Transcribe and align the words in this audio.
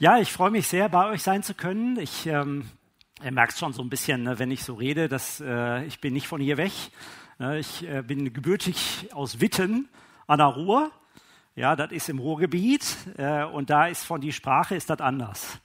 Ja, 0.00 0.16
ich 0.16 0.32
freue 0.32 0.50
mich 0.50 0.66
sehr, 0.66 0.88
bei 0.88 1.10
euch 1.10 1.22
sein 1.22 1.42
zu 1.42 1.52
können. 1.52 1.98
Ich, 1.98 2.24
ähm, 2.24 2.64
ihr 3.22 3.32
merkt 3.32 3.58
schon 3.58 3.74
so 3.74 3.82
ein 3.82 3.90
bisschen, 3.90 4.22
ne, 4.22 4.38
wenn 4.38 4.50
ich 4.50 4.64
so 4.64 4.72
rede, 4.72 5.08
dass 5.08 5.42
äh, 5.42 5.84
ich 5.84 6.00
bin 6.00 6.14
nicht 6.14 6.26
von 6.26 6.40
hier 6.40 6.56
weg. 6.56 6.72
Ne, 7.38 7.58
ich 7.58 7.86
äh, 7.86 8.00
bin 8.00 8.32
gebürtig 8.32 9.08
aus 9.12 9.42
Witten 9.42 9.90
an 10.26 10.38
der 10.38 10.46
Ruhr. 10.46 10.90
Ja, 11.54 11.76
das 11.76 11.92
ist 11.92 12.08
im 12.08 12.18
Ruhrgebiet 12.18 12.96
äh, 13.18 13.44
und 13.44 13.68
da 13.68 13.88
ist 13.88 14.04
von 14.04 14.22
die 14.22 14.32
Sprache 14.32 14.74
ist 14.74 14.88
das 14.88 15.02
anders. 15.02 15.60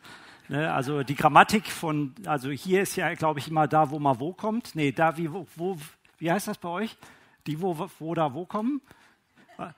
Ne, 0.49 0.73
also 0.73 1.03
die 1.03 1.15
Grammatik 1.15 1.67
von, 1.67 2.13
also 2.25 2.49
hier 2.49 2.81
ist 2.81 2.97
ja, 2.97 3.13
glaube 3.13 3.39
ich, 3.39 3.47
immer 3.47 3.69
da, 3.69 3.89
wo 3.89 3.99
man 3.99 4.19
wo 4.19 4.33
kommt. 4.33 4.75
Nee, 4.75 4.91
da 4.91 5.15
wie, 5.15 5.31
wo, 5.31 5.47
wo 5.55 5.77
wie 6.17 6.29
heißt 6.29 6.49
das 6.49 6.57
bei 6.57 6.67
euch? 6.67 6.97
Die, 7.47 7.61
wo, 7.61 7.87
wo 7.99 8.13
da 8.13 8.33
wo 8.33 8.45
kommen? 8.45 8.81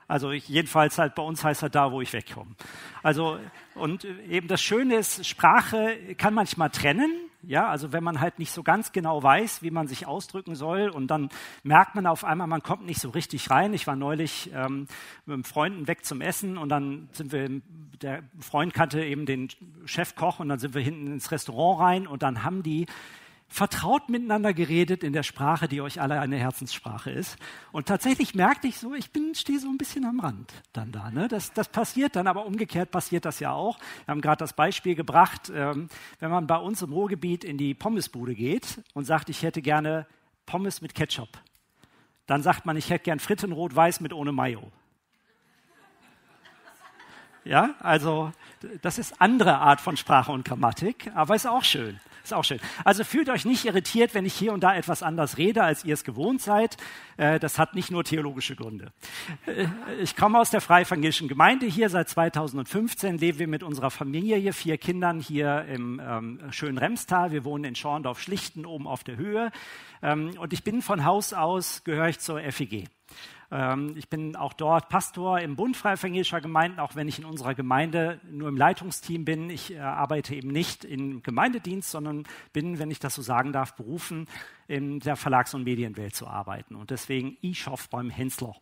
Also 0.06 0.30
ich, 0.30 0.48
jedenfalls 0.48 0.98
halt 0.98 1.14
bei 1.14 1.22
uns 1.22 1.44
heißt 1.44 1.62
er 1.62 1.70
da, 1.70 1.92
wo 1.92 2.00
ich 2.00 2.12
wegkomme. 2.12 2.50
Also 3.02 3.38
und 3.74 4.04
eben 4.04 4.48
das 4.48 4.60
Schöne 4.60 4.96
ist, 4.96 5.26
Sprache 5.26 6.14
kann 6.16 6.34
manchmal 6.34 6.70
trennen. 6.70 7.10
Ja, 7.42 7.68
also 7.68 7.92
wenn 7.92 8.02
man 8.02 8.20
halt 8.20 8.40
nicht 8.40 8.50
so 8.50 8.64
ganz 8.64 8.90
genau 8.90 9.22
weiß, 9.22 9.62
wie 9.62 9.70
man 9.70 9.86
sich 9.86 10.08
ausdrücken 10.08 10.56
soll, 10.56 10.88
und 10.88 11.06
dann 11.06 11.28
merkt 11.62 11.94
man 11.94 12.06
auf 12.06 12.24
einmal, 12.24 12.48
man 12.48 12.64
kommt 12.64 12.84
nicht 12.84 13.00
so 13.00 13.10
richtig 13.10 13.48
rein. 13.48 13.72
Ich 13.74 13.86
war 13.86 13.94
neulich 13.94 14.50
ähm, 14.52 14.88
mit 15.24 15.46
Freunden 15.46 15.86
weg 15.86 16.04
zum 16.04 16.20
Essen 16.20 16.58
und 16.58 16.68
dann 16.68 17.08
sind 17.12 17.30
wir, 17.30 17.48
der 18.02 18.24
Freund 18.40 18.74
kannte 18.74 19.04
eben 19.04 19.24
den 19.24 19.48
Chefkoch 19.84 20.40
und 20.40 20.48
dann 20.48 20.58
sind 20.58 20.74
wir 20.74 20.82
hinten 20.82 21.12
ins 21.12 21.30
Restaurant 21.30 21.80
rein 21.80 22.06
und 22.08 22.24
dann 22.24 22.42
haben 22.42 22.64
die 22.64 22.86
vertraut 23.48 24.10
miteinander 24.10 24.52
geredet 24.52 25.02
in 25.02 25.12
der 25.12 25.22
Sprache, 25.22 25.68
die 25.68 25.80
euch 25.80 26.00
alle 26.00 26.20
eine 26.20 26.36
Herzenssprache 26.36 27.10
ist. 27.10 27.38
Und 27.72 27.86
tatsächlich 27.86 28.34
merkte 28.34 28.68
ich 28.68 28.78
so, 28.78 28.94
ich 28.94 29.10
bin, 29.10 29.34
stehe 29.34 29.58
so 29.58 29.68
ein 29.68 29.78
bisschen 29.78 30.04
am 30.04 30.20
Rand 30.20 30.52
dann 30.72 30.92
da. 30.92 31.10
Ne? 31.10 31.28
Das, 31.28 31.52
das 31.54 31.68
passiert 31.68 32.14
dann, 32.14 32.26
aber 32.26 32.44
umgekehrt 32.44 32.90
passiert 32.90 33.24
das 33.24 33.40
ja 33.40 33.52
auch. 33.52 33.78
Wir 34.04 34.12
haben 34.12 34.20
gerade 34.20 34.38
das 34.38 34.52
Beispiel 34.52 34.94
gebracht, 34.94 35.50
ähm, 35.54 35.88
wenn 36.20 36.30
man 36.30 36.46
bei 36.46 36.56
uns 36.56 36.82
im 36.82 36.92
Ruhrgebiet 36.92 37.42
in 37.42 37.56
die 37.56 37.74
Pommesbude 37.74 38.34
geht 38.34 38.82
und 38.92 39.04
sagt, 39.04 39.30
ich 39.30 39.42
hätte 39.42 39.62
gerne 39.62 40.06
Pommes 40.44 40.82
mit 40.82 40.94
Ketchup, 40.94 41.30
dann 42.26 42.42
sagt 42.42 42.66
man, 42.66 42.76
ich 42.76 42.90
hätte 42.90 43.04
gern 43.04 43.18
Fritten 43.18 43.52
rot-weiß 43.52 44.00
mit 44.00 44.12
ohne 44.12 44.32
Mayo. 44.32 44.70
Ja, 47.44 47.74
also 47.80 48.30
das 48.82 48.98
ist 48.98 49.22
andere 49.22 49.56
Art 49.56 49.80
von 49.80 49.96
Sprache 49.96 50.32
und 50.32 50.44
Grammatik, 50.44 51.10
aber 51.14 51.34
ist 51.34 51.46
auch 51.46 51.64
schön. 51.64 51.98
Ist 52.28 52.34
auch 52.34 52.44
schön. 52.44 52.60
Also 52.84 53.04
fühlt 53.04 53.30
euch 53.30 53.46
nicht 53.46 53.64
irritiert, 53.64 54.12
wenn 54.12 54.26
ich 54.26 54.34
hier 54.34 54.52
und 54.52 54.62
da 54.62 54.74
etwas 54.74 55.02
anders 55.02 55.38
rede, 55.38 55.62
als 55.64 55.82
ihr 55.86 55.94
es 55.94 56.04
gewohnt 56.04 56.42
seid. 56.42 56.76
Äh, 57.16 57.38
das 57.38 57.58
hat 57.58 57.74
nicht 57.74 57.90
nur 57.90 58.04
theologische 58.04 58.54
Gründe. 58.54 58.92
Äh, 59.46 59.66
ich 59.98 60.14
komme 60.14 60.38
aus 60.38 60.50
der 60.50 60.60
Freievangelischen 60.60 61.26
Gemeinde 61.26 61.64
hier. 61.64 61.88
Seit 61.88 62.10
2015 62.10 63.16
leben 63.16 63.38
wir 63.38 63.48
mit 63.48 63.62
unserer 63.62 63.90
Familie 63.90 64.36
hier, 64.36 64.52
vier 64.52 64.76
Kindern 64.76 65.20
hier 65.20 65.64
im 65.70 66.02
ähm, 66.04 66.40
schönen 66.50 66.76
Remstal. 66.76 67.32
Wir 67.32 67.44
wohnen 67.44 67.64
in 67.64 67.74
Schorndorf-Schlichten 67.74 68.66
oben 68.66 68.86
auf 68.86 69.04
der 69.04 69.16
Höhe. 69.16 69.50
Ähm, 70.02 70.32
und 70.38 70.52
ich 70.52 70.62
bin 70.62 70.82
von 70.82 71.06
Haus 71.06 71.32
aus, 71.32 71.82
gehöre 71.82 72.10
ich 72.10 72.18
zur 72.18 72.42
FEG. 72.42 72.90
Ähm, 73.50 73.94
ich 73.96 74.08
bin 74.08 74.36
auch 74.36 74.52
dort 74.52 74.88
Pastor 74.88 75.40
im 75.40 75.56
Bund 75.56 75.76
Freie 75.76 75.94
Evangelischer 75.94 76.40
Gemeinden, 76.40 76.80
auch 76.80 76.96
wenn 76.96 77.08
ich 77.08 77.18
in 77.18 77.24
unserer 77.24 77.54
Gemeinde 77.54 78.20
nur 78.30 78.48
im 78.48 78.56
Leitungsteam 78.56 79.24
bin. 79.24 79.48
Ich 79.48 79.72
äh, 79.72 79.78
arbeite 79.78 80.34
eben 80.34 80.48
nicht 80.48 80.84
im 80.84 81.22
Gemeindedienst, 81.22 81.90
sondern 81.90 82.24
bin, 82.52 82.78
wenn 82.78 82.90
ich 82.90 82.98
das 82.98 83.14
so 83.14 83.22
sagen 83.22 83.52
darf, 83.52 83.74
berufen, 83.74 84.26
in 84.66 85.00
der 85.00 85.16
Verlags- 85.16 85.54
und 85.54 85.64
Medienwelt 85.64 86.14
zu 86.14 86.26
arbeiten. 86.26 86.74
Und 86.74 86.90
deswegen 86.90 87.38
Ischoff 87.40 87.88
beim 87.88 88.10
Hensler. 88.10 88.54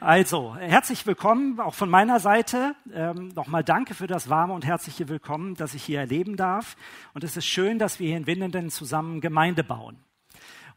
Also, 0.00 0.54
herzlich 0.56 1.06
willkommen 1.06 1.58
auch 1.60 1.72
von 1.72 1.88
meiner 1.88 2.20
Seite. 2.20 2.74
Ähm, 2.92 3.28
Nochmal 3.28 3.64
danke 3.64 3.94
für 3.94 4.06
das 4.06 4.28
warme 4.28 4.52
und 4.52 4.66
herzliche 4.66 5.08
Willkommen, 5.08 5.54
das 5.54 5.72
ich 5.72 5.82
hier 5.82 6.00
erleben 6.00 6.36
darf. 6.36 6.76
Und 7.14 7.24
es 7.24 7.38
ist 7.38 7.46
schön, 7.46 7.78
dass 7.78 7.98
wir 8.00 8.08
hier 8.08 8.18
in 8.18 8.26
Winnenden 8.26 8.68
zusammen 8.68 9.22
Gemeinde 9.22 9.64
bauen. 9.64 9.96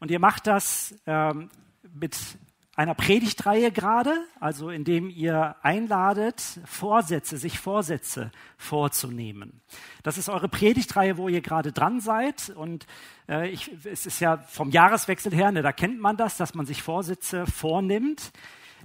Und 0.00 0.10
ihr 0.10 0.18
macht 0.18 0.46
das 0.46 0.94
ähm, 1.06 1.50
mit 1.92 2.16
einer 2.78 2.94
Predigtreihe 2.94 3.72
gerade, 3.72 4.24
also 4.38 4.70
indem 4.70 5.10
ihr 5.10 5.56
einladet, 5.62 6.60
Vorsätze, 6.64 7.36
sich 7.36 7.58
Vorsätze 7.58 8.30
vorzunehmen. 8.56 9.60
Das 10.04 10.16
ist 10.16 10.28
eure 10.28 10.48
Predigtreihe, 10.48 11.16
wo 11.16 11.28
ihr 11.28 11.40
gerade 11.40 11.72
dran 11.72 12.00
seid. 12.00 12.50
Und 12.50 12.86
äh, 13.28 13.48
ich, 13.48 13.72
es 13.84 14.06
ist 14.06 14.20
ja 14.20 14.36
vom 14.36 14.70
Jahreswechsel 14.70 15.34
her, 15.34 15.50
ne, 15.50 15.62
da 15.62 15.72
kennt 15.72 15.98
man 15.98 16.16
das, 16.16 16.36
dass 16.36 16.54
man 16.54 16.66
sich 16.66 16.84
Vorsätze 16.84 17.48
vornimmt. 17.48 18.30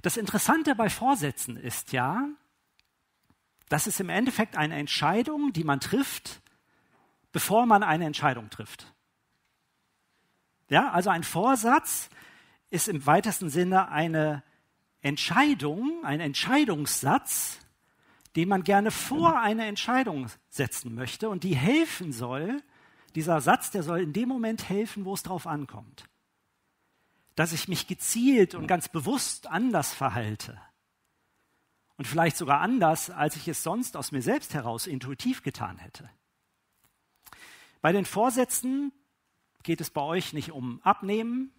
Das 0.02 0.16
Interessante 0.16 0.74
bei 0.74 0.90
Vorsätzen 0.90 1.56
ist 1.56 1.92
ja, 1.92 2.26
das 3.68 3.86
ist 3.86 4.00
im 4.00 4.08
Endeffekt 4.08 4.56
eine 4.56 4.74
Entscheidung, 4.74 5.52
die 5.52 5.62
man 5.62 5.78
trifft, 5.78 6.42
bevor 7.30 7.64
man 7.64 7.84
eine 7.84 8.06
Entscheidung 8.06 8.50
trifft. 8.50 8.92
Ja, 10.68 10.90
also 10.90 11.10
ein 11.10 11.22
Vorsatz 11.22 12.10
ist 12.70 12.88
im 12.88 13.06
weitesten 13.06 13.50
Sinne 13.50 13.88
eine 13.88 14.42
Entscheidung, 15.00 16.04
ein 16.04 16.20
Entscheidungssatz, 16.20 17.58
den 18.36 18.48
man 18.48 18.64
gerne 18.64 18.90
vor 18.90 19.38
eine 19.38 19.66
Entscheidung 19.66 20.28
setzen 20.48 20.94
möchte 20.94 21.28
und 21.28 21.44
die 21.44 21.54
helfen 21.54 22.12
soll, 22.12 22.62
dieser 23.14 23.40
Satz, 23.40 23.70
der 23.70 23.82
soll 23.82 24.00
in 24.00 24.12
dem 24.12 24.28
Moment 24.28 24.68
helfen, 24.68 25.04
wo 25.04 25.14
es 25.14 25.22
drauf 25.22 25.46
ankommt. 25.46 26.08
Dass 27.36 27.52
ich 27.52 27.68
mich 27.68 27.86
gezielt 27.86 28.54
und 28.54 28.66
ganz 28.66 28.88
bewusst 28.88 29.46
anders 29.46 29.92
verhalte. 29.92 30.60
Und 31.96 32.06
vielleicht 32.06 32.36
sogar 32.36 32.60
anders, 32.60 33.10
als 33.10 33.36
ich 33.36 33.46
es 33.46 33.62
sonst 33.62 33.96
aus 33.96 34.10
mir 34.10 34.22
selbst 34.22 34.54
heraus 34.54 34.88
intuitiv 34.88 35.42
getan 35.42 35.78
hätte. 35.78 36.10
Bei 37.80 37.92
den 37.92 38.04
Vorsätzen 38.04 38.92
geht 39.62 39.80
es 39.80 39.90
bei 39.90 40.00
euch 40.00 40.32
nicht 40.32 40.50
um 40.50 40.80
Abnehmen, 40.82 41.52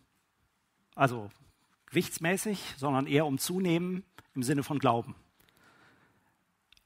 also 0.96 1.30
gewichtsmäßig, 1.88 2.76
sondern 2.78 3.06
eher 3.06 3.26
um 3.26 3.38
Zunehmen 3.38 4.04
im 4.34 4.44
Sinne 4.44 4.64
von 4.64 4.80
Glauben. 4.80 5.16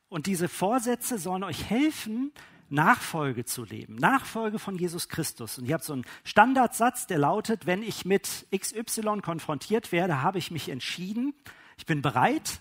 Und 0.10 0.26
diese 0.26 0.50
Vorsätze 0.50 1.20
sollen 1.20 1.44
euch 1.44 1.70
helfen, 1.70 2.34
Nachfolge 2.70 3.46
zu 3.46 3.64
leben, 3.64 3.96
Nachfolge 3.96 4.60
von 4.60 4.78
Jesus 4.78 5.10
Christus. 5.10 5.58
Und 5.58 5.66
ihr 5.66 5.74
habt 5.74 5.84
so 5.84 5.94
einen 5.94 6.06
Standardsatz, 6.24 7.08
der 7.08 7.18
lautet, 7.18 7.66
wenn 7.66 7.82
ich 7.82 8.06
mit 8.06 8.46
XY 8.56 9.22
konfrontiert 9.22 9.92
werde, 9.92 10.22
habe 10.22 10.38
ich 10.38 10.52
mich 10.52 10.70
entschieden, 10.70 11.34
ich 11.78 11.86
bin 11.86 12.02
bereit, 12.02 12.60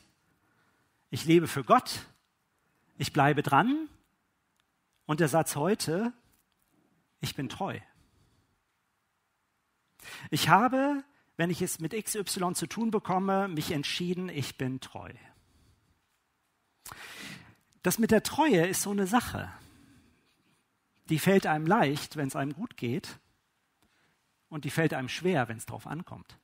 ich 1.11 1.25
lebe 1.25 1.47
für 1.47 1.65
Gott, 1.65 2.07
ich 2.97 3.13
bleibe 3.13 3.43
dran. 3.43 3.89
Und 5.07 5.21
der 5.21 5.29
Satz 5.29 5.57
heute, 5.57 6.13
ich 7.21 7.35
bin 7.35 7.49
treu. 7.49 7.79
Ich 10.31 10.49
habe 10.49 11.03
wenn 11.39 11.51
ich 11.51 11.63
es 11.63 11.79
mit 11.79 11.93
XY 11.93 12.53
zu 12.53 12.67
tun 12.67 12.91
bekomme, 12.91 13.49
mich 13.49 13.71
entschieden, 13.71 14.29
ich 14.29 14.59
bin 14.59 14.81
treu. 14.81 15.11
Das 17.83 17.99
mit 18.01 18.11
der 18.11 18.25
Treue 18.25 18.67
ist 18.67 18.83
so 18.83 18.91
eine 18.91 19.07
Sache. 19.07 19.51
Die 21.09 21.21
fällt 21.21 21.47
einem 21.47 21.67
leicht, 21.67 22.17
wenn 22.17 22.27
es 22.27 22.37
einem 22.37 22.53
gut 22.53 22.77
geht, 22.77 23.21
und 24.49 24.65
die 24.65 24.71
fällt 24.71 24.93
einem 24.93 25.09
schwer, 25.09 25.49
wenn 25.49 25.59
es 25.59 25.67
darauf 25.67 25.87
ankommt. 25.87 26.39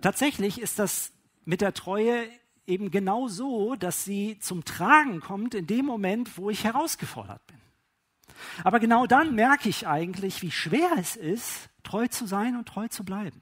Tatsächlich 0.00 0.58
ist 0.58 0.78
das 0.78 1.12
mit 1.44 1.60
der 1.60 1.74
Treue 1.74 2.26
eben 2.66 2.90
genau 2.90 3.28
so, 3.28 3.74
dass 3.74 4.04
sie 4.04 4.38
zum 4.38 4.64
Tragen 4.64 5.20
kommt 5.20 5.54
in 5.54 5.66
dem 5.66 5.84
Moment, 5.84 6.38
wo 6.38 6.48
ich 6.48 6.64
herausgefordert 6.64 7.46
bin. 7.46 7.60
Aber 8.64 8.80
genau 8.80 9.06
dann 9.06 9.34
merke 9.34 9.68
ich 9.68 9.86
eigentlich, 9.86 10.42
wie 10.42 10.50
schwer 10.50 10.92
es 10.98 11.16
ist, 11.16 11.68
treu 11.82 12.06
zu 12.08 12.26
sein 12.26 12.56
und 12.56 12.66
treu 12.66 12.88
zu 12.88 13.04
bleiben. 13.04 13.40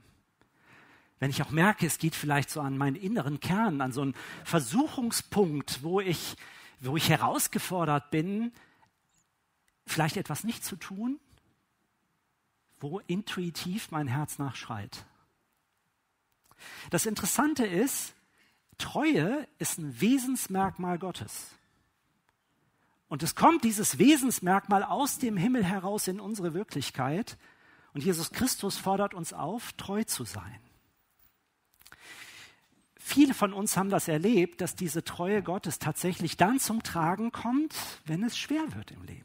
Wenn 1.18 1.30
ich 1.30 1.42
auch 1.42 1.50
merke, 1.50 1.86
es 1.86 1.98
geht 1.98 2.14
vielleicht 2.14 2.50
so 2.50 2.60
an 2.60 2.78
meinen 2.78 2.96
inneren 2.96 3.40
Kern, 3.40 3.80
an 3.80 3.92
so 3.92 4.02
einen 4.02 4.14
Versuchungspunkt, 4.44 5.82
wo 5.82 6.00
ich, 6.00 6.36
wo 6.80 6.96
ich 6.96 7.08
herausgefordert 7.08 8.10
bin, 8.10 8.52
vielleicht 9.84 10.16
etwas 10.16 10.44
nicht 10.44 10.64
zu 10.64 10.76
tun, 10.76 11.18
wo 12.78 13.00
intuitiv 13.00 13.90
mein 13.90 14.06
Herz 14.06 14.38
nachschreit. 14.38 15.04
Das 16.90 17.06
Interessante 17.06 17.66
ist, 17.66 18.14
Treue 18.78 19.48
ist 19.58 19.78
ein 19.78 20.00
Wesensmerkmal 20.00 20.98
Gottes. 20.98 21.57
Und 23.08 23.22
es 23.22 23.34
kommt 23.34 23.64
dieses 23.64 23.98
Wesensmerkmal 23.98 24.82
aus 24.82 25.18
dem 25.18 25.36
Himmel 25.36 25.64
heraus 25.64 26.08
in 26.08 26.20
unsere 26.20 26.54
Wirklichkeit. 26.54 27.38
Und 27.94 28.04
Jesus 28.04 28.30
Christus 28.30 28.76
fordert 28.76 29.14
uns 29.14 29.32
auf, 29.32 29.72
treu 29.72 30.04
zu 30.04 30.24
sein. 30.24 30.60
Viele 32.96 33.32
von 33.32 33.54
uns 33.54 33.78
haben 33.78 33.88
das 33.88 34.06
erlebt, 34.06 34.60
dass 34.60 34.76
diese 34.76 35.02
Treue 35.02 35.42
Gottes 35.42 35.78
tatsächlich 35.78 36.36
dann 36.36 36.60
zum 36.60 36.82
Tragen 36.82 37.32
kommt, 37.32 37.74
wenn 38.04 38.22
es 38.22 38.36
schwer 38.36 38.74
wird 38.74 38.90
im 38.90 39.02
Leben. 39.04 39.24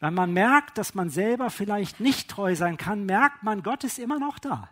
Wenn 0.00 0.12
man 0.12 0.32
merkt, 0.32 0.76
dass 0.76 0.94
man 0.94 1.08
selber 1.08 1.48
vielleicht 1.48 1.98
nicht 1.98 2.28
treu 2.28 2.54
sein 2.54 2.76
kann, 2.76 3.06
merkt 3.06 3.42
man, 3.42 3.62
Gott 3.62 3.84
ist 3.84 3.98
immer 3.98 4.18
noch 4.18 4.38
da. 4.38 4.68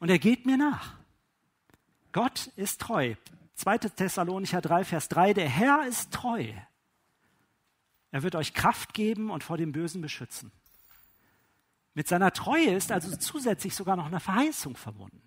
Und 0.00 0.08
er 0.08 0.18
geht 0.18 0.46
mir 0.46 0.56
nach. 0.56 0.94
Gott 2.12 2.50
ist 2.56 2.80
treu. 2.80 3.14
2. 3.58 3.78
Thessalonicher 3.78 4.60
3, 4.60 4.84
Vers 4.84 5.08
3, 5.08 5.34
der 5.34 5.48
Herr 5.48 5.84
ist 5.86 6.12
treu. 6.12 6.46
Er 8.12 8.22
wird 8.22 8.36
euch 8.36 8.54
Kraft 8.54 8.94
geben 8.94 9.30
und 9.30 9.42
vor 9.42 9.56
dem 9.56 9.72
Bösen 9.72 10.00
beschützen. 10.00 10.52
Mit 11.92 12.06
seiner 12.06 12.32
Treue 12.32 12.70
ist 12.70 12.92
also 12.92 13.14
zusätzlich 13.16 13.74
sogar 13.74 13.96
noch 13.96 14.06
eine 14.06 14.20
Verheißung 14.20 14.76
verbunden. 14.76 15.20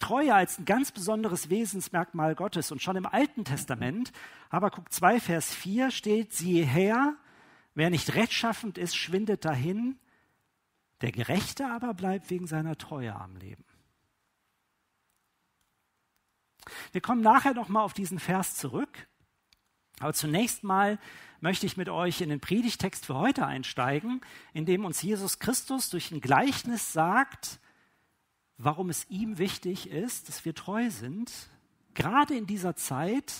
Treue 0.00 0.34
als 0.34 0.58
ein 0.58 0.64
ganz 0.64 0.90
besonderes 0.90 1.50
Wesensmerkmal 1.50 2.34
Gottes. 2.34 2.72
Und 2.72 2.82
schon 2.82 2.96
im 2.96 3.06
Alten 3.06 3.44
Testament, 3.44 4.10
Habakkuk 4.50 4.92
2, 4.92 5.20
Vers 5.20 5.54
4 5.54 5.92
steht, 5.92 6.32
siehe 6.32 6.64
her, 6.64 7.14
wer 7.74 7.90
nicht 7.90 8.16
rechtschaffend 8.16 8.76
ist, 8.76 8.96
schwindet 8.96 9.44
dahin, 9.44 10.00
der 11.02 11.12
Gerechte 11.12 11.70
aber 11.70 11.94
bleibt 11.94 12.28
wegen 12.30 12.48
seiner 12.48 12.76
Treue 12.76 13.14
am 13.14 13.36
Leben. 13.36 13.64
Wir 16.92 17.00
kommen 17.00 17.22
nachher 17.22 17.54
nochmal 17.54 17.84
auf 17.84 17.94
diesen 17.94 18.18
Vers 18.18 18.56
zurück. 18.56 19.08
Aber 19.98 20.14
zunächst 20.14 20.64
mal 20.64 20.98
möchte 21.40 21.66
ich 21.66 21.76
mit 21.76 21.88
euch 21.88 22.20
in 22.20 22.28
den 22.28 22.40
Predigtext 22.40 23.06
für 23.06 23.14
heute 23.14 23.46
einsteigen, 23.46 24.20
in 24.52 24.66
dem 24.66 24.84
uns 24.84 25.02
Jesus 25.02 25.38
Christus 25.38 25.90
durch 25.90 26.10
ein 26.10 26.20
Gleichnis 26.20 26.92
sagt, 26.92 27.60
warum 28.56 28.90
es 28.90 29.08
ihm 29.08 29.38
wichtig 29.38 29.88
ist, 29.88 30.28
dass 30.28 30.44
wir 30.44 30.54
treu 30.54 30.90
sind, 30.90 31.32
gerade 31.94 32.34
in 32.34 32.46
dieser 32.46 32.76
Zeit, 32.76 33.32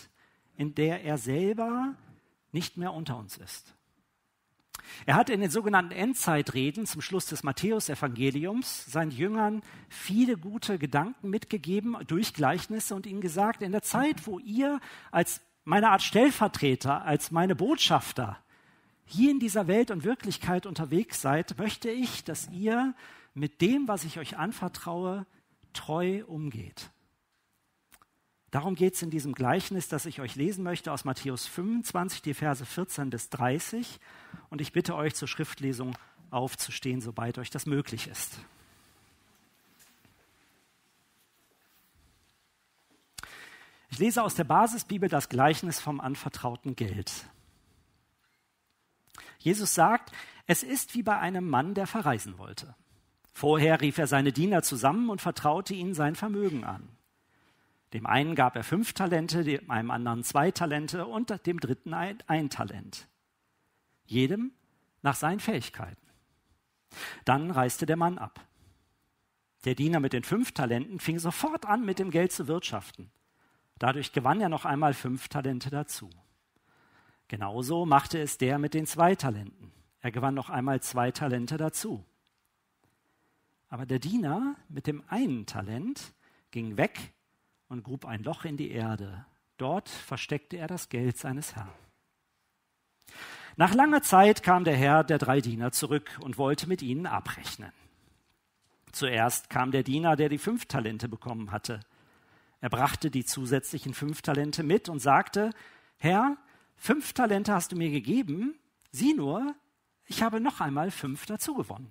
in 0.57 0.75
der 0.75 1.05
er 1.05 1.19
selber 1.19 1.95
nicht 2.53 2.77
mehr 2.77 2.93
unter 2.93 3.17
uns 3.17 3.37
ist. 3.37 3.75
Er 5.07 5.17
hat 5.17 5.31
in 5.31 5.41
den 5.41 5.51
sogenannten 5.51 5.93
Endzeitreden 5.93 6.87
zum 6.87 7.01
Schluss 7.01 7.27
des 7.27 7.43
Matthäusevangeliums 7.43 8.87
seinen 8.87 9.11
Jüngern 9.11 9.63
viele 9.89 10.37
gute 10.37 10.79
Gedanken 10.79 11.31
mitgegeben 11.31 11.97
durch 12.07 12.35
Gleichnisse 12.35 12.95
und 12.95 13.07
ihnen 13.07 13.21
gesagt, 13.21 13.63
in 13.63 13.73
der 13.73 13.83
Zeit, 13.83 14.27
wo 14.27 14.39
ihr 14.39 14.81
als 15.11 15.41
meine 15.65 15.91
Art 15.91 16.03
Stellvertreter, 16.03 17.05
als 17.05 17.31
meine 17.31 17.55
Botschafter 17.55 18.39
hier 19.05 19.31
in 19.31 19.41
dieser 19.41 19.67
Welt 19.67 19.91
und 19.91 20.05
Wirklichkeit 20.05 20.67
unterwegs 20.67 21.21
seid, 21.21 21.59
möchte 21.59 21.91
ich, 21.91 22.25
dass 22.25 22.49
ihr 22.51 22.95
mit 23.35 23.61
dem, 23.61 23.89
was 23.89 24.05
ich 24.05 24.19
euch 24.19 24.37
anvertraue, 24.37 25.27
treu 25.73 26.25
umgeht. 26.27 26.91
Darum 28.51 28.75
geht 28.75 28.95
es 28.95 29.03
in 29.03 29.11
diesem 29.11 29.33
Gleichnis, 29.33 29.89
das 29.89 30.07
ich 30.07 30.21
euch 30.21 30.35
lesen 30.35 30.65
möchte 30.65 30.91
aus 30.93 31.05
Matthäus 31.05 31.47
25, 31.47 32.21
die 32.23 32.35
Verse 32.35 32.67
14 32.67 33.09
bis 33.11 33.31
30. 33.31 34.01
Und 34.49 34.61
ich 34.61 34.73
bitte 34.73 34.97
euch 34.97 35.15
zur 35.15 35.29
Schriftlesung 35.29 35.97
aufzustehen, 36.31 37.01
sobald 37.01 37.39
euch 37.39 37.51
das 37.51 37.67
möglich 37.67 38.09
ist. 38.09 38.41
Ich 43.91 43.99
lese 43.99 44.23
aus 44.23 44.35
der 44.35 44.45
Basisbibel 44.45 45.09
das 45.09 45.29
Gleichnis 45.29 45.81
vom 45.81 46.01
anvertrauten 46.01 46.75
Geld. 46.75 47.29
Jesus 49.39 49.75
sagt, 49.75 50.13
es 50.47 50.63
ist 50.63 50.95
wie 50.95 51.03
bei 51.03 51.19
einem 51.19 51.49
Mann, 51.49 51.75
der 51.75 51.87
verreisen 51.87 52.39
wollte. 52.39 52.75
Vorher 53.33 53.81
rief 53.81 53.99
er 53.99 54.07
seine 54.07 54.33
Diener 54.33 54.63
zusammen 54.63 55.09
und 55.09 55.21
vertraute 55.21 55.75
ihnen 55.75 55.95
sein 55.95 56.15
Vermögen 56.15 56.65
an. 56.65 56.89
Dem 57.93 58.07
einen 58.07 58.35
gab 58.35 58.57
er 58.57 58.63
fünf 58.63 58.93
Talente, 58.93 59.43
dem 59.43 59.71
einem 59.71 59.91
anderen 59.91 60.23
zwei 60.23 60.51
Talente 60.51 61.07
und 61.07 61.47
dem 61.47 61.59
dritten 61.59 61.93
ein, 61.93 62.19
ein 62.27 62.49
Talent. 62.49 63.09
Jedem 64.05 64.53
nach 65.03 65.17
seinen 65.17 65.41
Fähigkeiten. 65.41 66.07
Dann 67.25 67.51
reiste 67.51 67.87
der 67.87 67.97
Mann 67.97 68.19
ab. 68.19 68.41
Der 69.65 69.75
Diener 69.75 70.01
mit 70.01 70.13
den 70.13 70.23
fünf 70.23 70.53
Talenten 70.53 71.01
fing 71.01 71.19
sofort 71.19 71.67
an, 71.67 71.85
mit 71.85 71.99
dem 71.99 72.11
Geld 72.11 72.33
zu 72.33 72.49
wirtschaften. 72.49 73.11
Dadurch 73.79 74.13
gewann 74.13 74.41
er 74.41 74.49
noch 74.49 74.65
einmal 74.65 74.95
fünf 74.95 75.29
Talente 75.29 75.71
dazu. 75.71 76.11
Genauso 77.29 77.87
machte 77.87 78.21
es 78.21 78.39
der 78.39 78.59
mit 78.59 78.75
den 78.75 78.87
zwei 78.87 79.15
Talenten. 79.15 79.73
Er 80.01 80.11
gewann 80.11 80.35
noch 80.35 80.51
einmal 80.51 80.81
zwei 80.81 81.11
Talente 81.11 81.57
dazu. 81.57 82.05
Aber 83.69 83.87
der 83.87 83.99
Diener 83.99 84.57
mit 84.69 84.87
dem 84.87 85.05
einen 85.09 85.47
Talent 85.47 86.13
ging 86.51 86.77
weg 86.77 87.13
und 87.71 87.85
grub 87.85 88.05
ein 88.05 88.23
Loch 88.23 88.45
in 88.45 88.59
die 88.59 88.71
Erde. 88.71 89.25
Dort 89.57 89.89
versteckte 89.89 90.59
er 90.59 90.67
das 90.67 90.91
Geld 90.91 91.17
seines 91.17 91.57
Herrn. 91.57 91.73
Nach 93.57 93.75
langer 93.75 94.03
Zeit 94.03 94.43
kam 94.43 94.65
der 94.65 94.77
Herr 94.77 95.05
der 95.05 95.19
drei 95.19 95.41
Diener 95.41 95.73
zurück 95.73 96.19
und 96.23 96.37
wollte 96.37 96.69
mit 96.69 96.83
ihnen 96.83 97.07
abrechnen. 97.07 97.73
Zuerst 98.93 99.51
kam 99.51 99.71
der 99.71 99.83
Diener, 99.83 100.17
der 100.17 100.29
die 100.29 100.39
fünf 100.39 100.67
Talente 100.67 101.09
bekommen 101.09 101.53
hatte. 101.53 101.81
Er 102.61 102.71
brachte 102.71 103.11
die 103.11 103.25
zusätzlichen 103.25 103.95
fünf 103.95 104.21
Talente 104.23 104.63
mit 104.63 104.89
und 104.89 104.99
sagte, 104.99 105.51
Herr, 105.97 106.37
fünf 106.77 107.13
Talente 107.13 107.53
hast 107.55 107.73
du 107.73 107.77
mir 107.77 107.91
gegeben, 107.91 108.59
sieh 108.91 109.15
nur, 109.15 109.55
ich 110.07 110.23
habe 110.23 110.41
noch 110.41 110.61
einmal 110.61 110.91
fünf 110.91 111.27
dazu 111.27 111.55
gewonnen. 111.55 111.91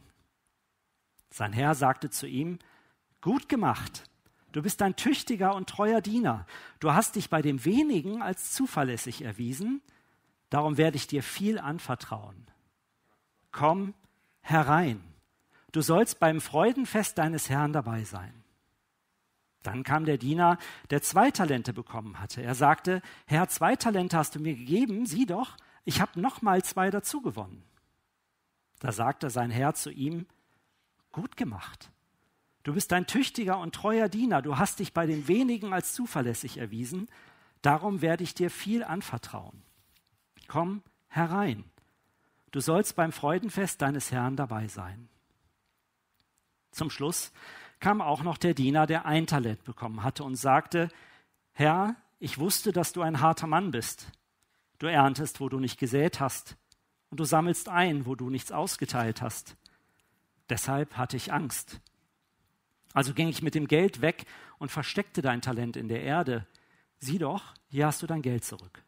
Sein 1.29 1.53
Herr 1.53 1.73
sagte 1.73 2.09
zu 2.09 2.27
ihm, 2.27 2.59
Gut 3.21 3.49
gemacht, 3.49 4.09
du 4.51 4.61
bist 4.61 4.81
ein 4.81 4.95
tüchtiger 4.95 5.55
und 5.55 5.69
treuer 5.69 6.01
Diener, 6.01 6.45
du 6.79 6.93
hast 6.93 7.15
dich 7.15 7.29
bei 7.29 7.41
dem 7.41 7.63
wenigen 7.65 8.21
als 8.21 8.53
zuverlässig 8.53 9.21
erwiesen, 9.21 9.81
darum 10.49 10.77
werde 10.77 10.97
ich 10.97 11.07
dir 11.07 11.23
viel 11.23 11.59
anvertrauen. 11.59 12.47
Komm 13.51 13.93
herein, 14.41 15.01
du 15.71 15.81
sollst 15.81 16.19
beim 16.19 16.41
Freudenfest 16.41 17.17
deines 17.17 17.49
Herrn 17.49 17.73
dabei 17.73 18.03
sein. 18.03 18.33
Dann 19.63 19.83
kam 19.83 20.05
der 20.05 20.17
Diener, 20.17 20.57
der 20.89 21.01
zwei 21.01 21.31
Talente 21.31 21.73
bekommen 21.73 22.19
hatte. 22.19 22.41
Er 22.41 22.55
sagte, 22.55 23.01
Herr, 23.25 23.49
zwei 23.49 23.75
Talente 23.75 24.17
hast 24.17 24.35
du 24.35 24.39
mir 24.39 24.55
gegeben, 24.55 25.05
sieh 25.05 25.25
doch, 25.25 25.57
ich 25.83 25.99
habe 25.99 26.19
noch 26.19 26.41
mal 26.41 26.63
zwei 26.63 26.89
dazu 26.89 27.21
gewonnen. 27.21 27.63
Da 28.79 28.93
sagte 28.93 29.29
sein 29.29 29.51
Herr 29.51 29.73
zu 29.73 29.91
ihm, 29.91 30.25
Gut 31.11 31.37
gemacht. 31.37 31.91
Du 32.63 32.73
bist 32.73 32.91
ein 32.93 33.07
tüchtiger 33.07 33.57
und 33.59 33.73
treuer 33.73 34.09
Diener. 34.09 34.41
Du 34.41 34.57
hast 34.57 34.79
dich 34.79 34.93
bei 34.93 35.05
den 35.05 35.27
wenigen 35.27 35.73
als 35.73 35.93
zuverlässig 35.93 36.57
erwiesen. 36.57 37.07
Darum 37.61 38.01
werde 38.01 38.23
ich 38.23 38.33
dir 38.33 38.49
viel 38.49 38.83
anvertrauen. 38.83 39.61
Komm 40.47 40.83
herein. 41.07 41.63
Du 42.51 42.59
sollst 42.59 42.95
beim 42.95 43.11
Freudenfest 43.11 43.81
deines 43.81 44.11
Herrn 44.11 44.35
dabei 44.35 44.67
sein. 44.67 45.07
Zum 46.71 46.89
Schluss 46.89 47.31
kam 47.79 48.01
auch 48.01 48.23
noch 48.23 48.37
der 48.37 48.53
Diener, 48.53 48.87
der 48.87 49.05
ein 49.05 49.27
Talent 49.27 49.63
bekommen 49.63 50.03
hatte 50.03 50.23
und 50.23 50.35
sagte, 50.35 50.89
Herr, 51.53 51.95
ich 52.19 52.37
wusste, 52.37 52.71
dass 52.71 52.91
du 52.91 53.01
ein 53.01 53.21
harter 53.21 53.47
Mann 53.47 53.71
bist. 53.71 54.07
Du 54.79 54.87
erntest, 54.87 55.39
wo 55.39 55.49
du 55.49 55.59
nicht 55.59 55.79
gesät 55.79 56.19
hast, 56.19 56.57
und 57.09 57.19
du 57.19 57.23
sammelst 57.23 57.69
ein, 57.69 58.05
wo 58.05 58.15
du 58.15 58.29
nichts 58.29 58.51
ausgeteilt 58.51 59.21
hast. 59.21 59.55
Deshalb 60.49 60.97
hatte 60.97 61.17
ich 61.17 61.33
Angst. 61.33 61.81
Also 62.93 63.13
ging 63.13 63.27
ich 63.27 63.41
mit 63.41 63.55
dem 63.55 63.67
Geld 63.67 64.01
weg 64.01 64.25
und 64.57 64.71
versteckte 64.71 65.21
dein 65.21 65.41
Talent 65.41 65.77
in 65.77 65.87
der 65.87 66.01
Erde. 66.01 66.45
Sieh 66.97 67.17
doch, 67.17 67.53
hier 67.67 67.85
hast 67.85 68.01
du 68.01 68.07
dein 68.07 68.21
Geld 68.21 68.43
zurück. 68.43 68.83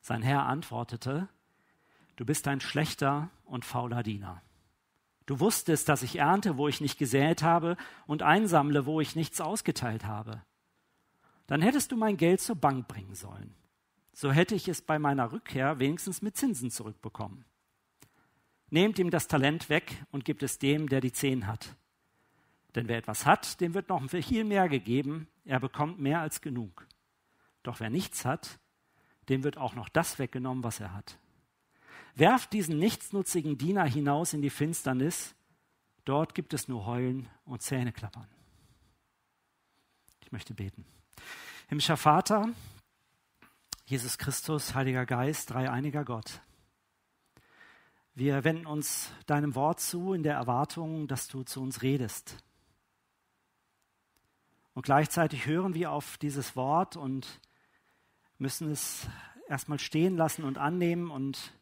Sein 0.00 0.22
Herr 0.22 0.46
antwortete, 0.46 1.28
du 2.16 2.24
bist 2.24 2.48
ein 2.48 2.60
schlechter 2.60 3.30
und 3.44 3.64
fauler 3.64 4.02
Diener. 4.02 4.42
Du 5.26 5.40
wusstest, 5.40 5.88
dass 5.88 6.02
ich 6.02 6.16
ernte, 6.16 6.56
wo 6.56 6.68
ich 6.68 6.80
nicht 6.80 6.98
gesät 6.98 7.42
habe, 7.42 7.76
und 8.06 8.22
einsammle, 8.22 8.86
wo 8.86 9.00
ich 9.00 9.14
nichts 9.14 9.42
ausgeteilt 9.42 10.06
habe. 10.06 10.42
Dann 11.46 11.60
hättest 11.60 11.92
du 11.92 11.96
mein 11.96 12.16
Geld 12.16 12.40
zur 12.40 12.56
Bank 12.56 12.88
bringen 12.88 13.14
sollen. 13.14 13.54
So 14.12 14.32
hätte 14.32 14.54
ich 14.54 14.68
es 14.68 14.80
bei 14.80 14.98
meiner 14.98 15.32
Rückkehr 15.32 15.78
wenigstens 15.78 16.22
mit 16.22 16.36
Zinsen 16.36 16.70
zurückbekommen. 16.70 17.44
Nehmt 18.70 18.98
ihm 18.98 19.10
das 19.10 19.28
Talent 19.28 19.68
weg 19.68 20.04
und 20.10 20.24
gibt 20.24 20.42
es 20.42 20.58
dem, 20.58 20.88
der 20.88 21.00
die 21.00 21.12
zehn 21.12 21.46
hat. 21.46 21.76
Denn 22.74 22.88
wer 22.88 22.98
etwas 22.98 23.26
hat, 23.26 23.60
dem 23.60 23.74
wird 23.74 23.88
noch 23.88 24.02
viel 24.10 24.44
mehr 24.44 24.68
gegeben, 24.68 25.28
er 25.44 25.60
bekommt 25.60 25.98
mehr 25.98 26.20
als 26.20 26.40
genug. 26.40 26.86
Doch 27.62 27.80
wer 27.80 27.90
nichts 27.90 28.24
hat, 28.24 28.58
dem 29.28 29.44
wird 29.44 29.56
auch 29.58 29.74
noch 29.74 29.88
das 29.88 30.18
weggenommen, 30.18 30.64
was 30.64 30.80
er 30.80 30.92
hat. 30.92 31.18
Werft 32.14 32.52
diesen 32.52 32.78
nichtsnutzigen 32.78 33.58
Diener 33.58 33.84
hinaus 33.84 34.32
in 34.32 34.42
die 34.42 34.50
Finsternis, 34.50 35.34
dort 36.04 36.34
gibt 36.34 36.52
es 36.52 36.68
nur 36.68 36.86
Heulen 36.86 37.28
und 37.44 37.62
Zähneklappern. 37.62 38.28
Ich 40.20 40.32
möchte 40.32 40.54
beten. 40.54 40.84
Himmlischer 41.68 41.96
Vater, 41.96 42.48
Jesus 43.84 44.18
Christus, 44.18 44.74
Heiliger 44.74 45.06
Geist, 45.06 45.50
dreieiniger 45.50 46.04
Gott. 46.04 46.40
Wir 48.14 48.42
wenden 48.44 48.66
uns 48.66 49.10
deinem 49.26 49.54
Wort 49.54 49.80
zu 49.80 50.12
in 50.12 50.22
der 50.22 50.34
Erwartung, 50.34 51.06
dass 51.06 51.28
du 51.28 51.44
zu 51.44 51.62
uns 51.62 51.82
redest. 51.82 52.36
Und 54.78 54.84
gleichzeitig 54.84 55.46
hören 55.46 55.74
wir 55.74 55.90
auf 55.90 56.18
dieses 56.18 56.54
Wort 56.54 56.96
und 56.96 57.40
müssen 58.38 58.70
es 58.70 59.08
erstmal 59.48 59.80
stehen 59.80 60.16
lassen 60.16 60.44
und 60.44 60.56
annehmen 60.56 61.10
und 61.10 61.52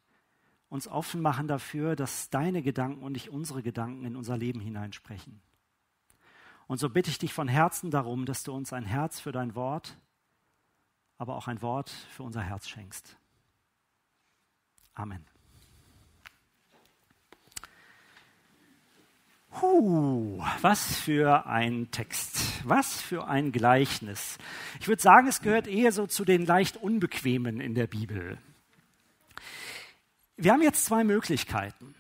uns 0.68 0.86
offen 0.86 1.22
machen 1.22 1.48
dafür, 1.48 1.96
dass 1.96 2.28
deine 2.28 2.60
Gedanken 2.60 3.02
und 3.02 3.12
nicht 3.12 3.30
unsere 3.30 3.62
Gedanken 3.62 4.04
in 4.04 4.16
unser 4.16 4.36
Leben 4.36 4.60
hineinsprechen. 4.60 5.40
Und 6.66 6.76
so 6.76 6.90
bitte 6.90 7.08
ich 7.08 7.16
dich 7.16 7.32
von 7.32 7.48
Herzen 7.48 7.90
darum, 7.90 8.26
dass 8.26 8.42
du 8.42 8.52
uns 8.52 8.74
ein 8.74 8.84
Herz 8.84 9.18
für 9.18 9.32
dein 9.32 9.54
Wort, 9.54 9.96
aber 11.16 11.36
auch 11.36 11.48
ein 11.48 11.62
Wort 11.62 11.88
für 11.88 12.22
unser 12.22 12.42
Herz 12.42 12.68
schenkst. 12.68 13.16
Amen. 14.92 15.24
Huh, 19.62 20.42
was 20.60 20.96
für 20.96 21.46
ein 21.46 21.90
Text, 21.90 22.42
was 22.64 23.00
für 23.00 23.26
ein 23.26 23.52
Gleichnis. 23.52 24.36
Ich 24.80 24.88
würde 24.88 25.00
sagen, 25.00 25.28
es 25.28 25.40
gehört 25.40 25.66
eher 25.66 25.92
so 25.92 26.06
zu 26.06 26.26
den 26.26 26.44
leicht 26.44 26.76
unbequemen 26.76 27.60
in 27.60 27.74
der 27.74 27.86
Bibel. 27.86 28.36
Wir 30.36 30.52
haben 30.52 30.60
jetzt 30.60 30.84
zwei 30.84 31.04
Möglichkeiten. 31.04 31.94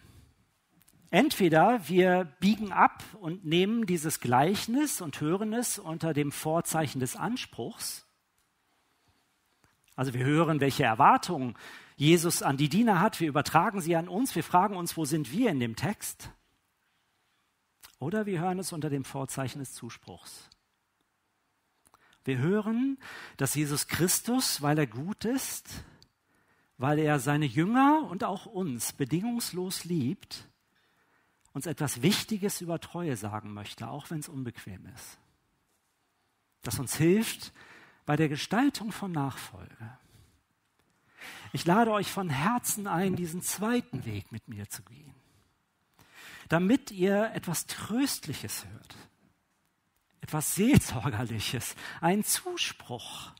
Entweder 1.10 1.88
wir 1.88 2.24
biegen 2.40 2.72
ab 2.72 3.02
und 3.20 3.46
nehmen 3.46 3.86
dieses 3.86 4.20
Gleichnis 4.20 5.00
und 5.00 5.18
hören 5.22 5.54
es 5.54 5.78
unter 5.78 6.12
dem 6.12 6.32
Vorzeichen 6.32 7.00
des 7.00 7.16
Anspruchs. 7.16 8.06
Also 9.94 10.12
wir 10.12 10.26
hören, 10.26 10.60
welche 10.60 10.84
Erwartungen 10.84 11.54
Jesus 11.96 12.42
an 12.42 12.58
die 12.58 12.68
Diener 12.68 13.00
hat, 13.00 13.20
wir 13.20 13.28
übertragen 13.28 13.80
sie 13.80 13.96
an 13.96 14.08
uns, 14.08 14.34
wir 14.34 14.44
fragen 14.44 14.76
uns, 14.76 14.98
wo 14.98 15.06
sind 15.06 15.32
wir 15.32 15.48
in 15.48 15.60
dem 15.60 15.74
Text? 15.74 16.28
Oder 17.98 18.26
wir 18.26 18.40
hören 18.40 18.58
es 18.58 18.72
unter 18.72 18.90
dem 18.90 19.04
Vorzeichen 19.04 19.58
des 19.58 19.72
Zuspruchs. 19.72 20.50
Wir 22.24 22.38
hören, 22.38 22.98
dass 23.36 23.54
Jesus 23.54 23.86
Christus, 23.86 24.60
weil 24.60 24.78
er 24.78 24.86
gut 24.86 25.24
ist, 25.24 25.84
weil 26.78 26.98
er 26.98 27.18
seine 27.20 27.46
Jünger 27.46 28.06
und 28.10 28.24
auch 28.24 28.46
uns 28.46 28.92
bedingungslos 28.92 29.84
liebt, 29.84 30.48
uns 31.52 31.66
etwas 31.66 32.02
Wichtiges 32.02 32.60
über 32.60 32.80
Treue 32.80 33.16
sagen 33.16 33.54
möchte, 33.54 33.88
auch 33.88 34.10
wenn 34.10 34.18
es 34.18 34.28
unbequem 34.28 34.86
ist. 34.94 35.18
Das 36.62 36.78
uns 36.78 36.96
hilft 36.96 37.52
bei 38.04 38.16
der 38.16 38.28
Gestaltung 38.28 38.92
von 38.92 39.12
Nachfolge. 39.12 39.98
Ich 41.52 41.64
lade 41.64 41.92
euch 41.92 42.10
von 42.10 42.28
Herzen 42.28 42.86
ein, 42.86 43.16
diesen 43.16 43.40
zweiten 43.40 44.04
Weg 44.04 44.32
mit 44.32 44.48
mir 44.48 44.68
zu 44.68 44.82
gehen, 44.82 45.14
damit 46.48 46.90
ihr 46.90 47.32
etwas 47.34 47.66
Tröstliches 47.66 48.66
hört, 48.66 48.96
etwas 50.20 50.54
Seelsorgerliches, 50.54 51.76
einen 52.00 52.24
Zuspruch, 52.24 53.32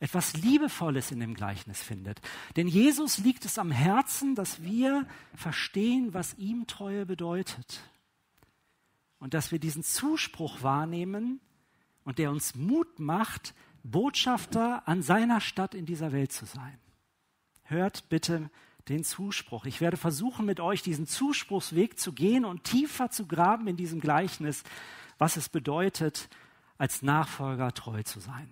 etwas 0.00 0.34
Liebevolles 0.34 1.12
in 1.12 1.20
dem 1.20 1.34
Gleichnis 1.34 1.80
findet. 1.80 2.20
Denn 2.56 2.66
Jesus 2.66 3.18
liegt 3.18 3.44
es 3.44 3.58
am 3.58 3.70
Herzen, 3.70 4.34
dass 4.34 4.62
wir 4.62 5.06
verstehen, 5.34 6.12
was 6.12 6.34
ihm 6.34 6.66
Treue 6.66 7.06
bedeutet. 7.06 7.80
Und 9.20 9.34
dass 9.34 9.52
wir 9.52 9.60
diesen 9.60 9.84
Zuspruch 9.84 10.62
wahrnehmen 10.62 11.40
und 12.02 12.18
der 12.18 12.32
uns 12.32 12.56
Mut 12.56 12.98
macht, 12.98 13.54
Botschafter 13.84 14.86
an 14.88 15.02
seiner 15.02 15.40
Stadt 15.40 15.74
in 15.74 15.86
dieser 15.86 16.10
Welt 16.10 16.32
zu 16.32 16.46
sein. 16.46 16.78
Hört 17.62 18.08
bitte 18.08 18.50
den 18.88 19.04
Zuspruch. 19.04 19.66
Ich 19.66 19.80
werde 19.80 19.96
versuchen, 19.96 20.46
mit 20.46 20.60
euch 20.60 20.82
diesen 20.82 21.06
Zuspruchsweg 21.06 21.98
zu 21.98 22.12
gehen 22.12 22.44
und 22.44 22.64
tiefer 22.64 23.10
zu 23.10 23.26
graben 23.26 23.66
in 23.68 23.76
diesem 23.76 24.00
Gleichnis, 24.00 24.62
was 25.18 25.36
es 25.36 25.48
bedeutet, 25.48 26.28
als 26.78 27.02
Nachfolger 27.02 27.72
treu 27.72 28.02
zu 28.02 28.20
sein. 28.20 28.50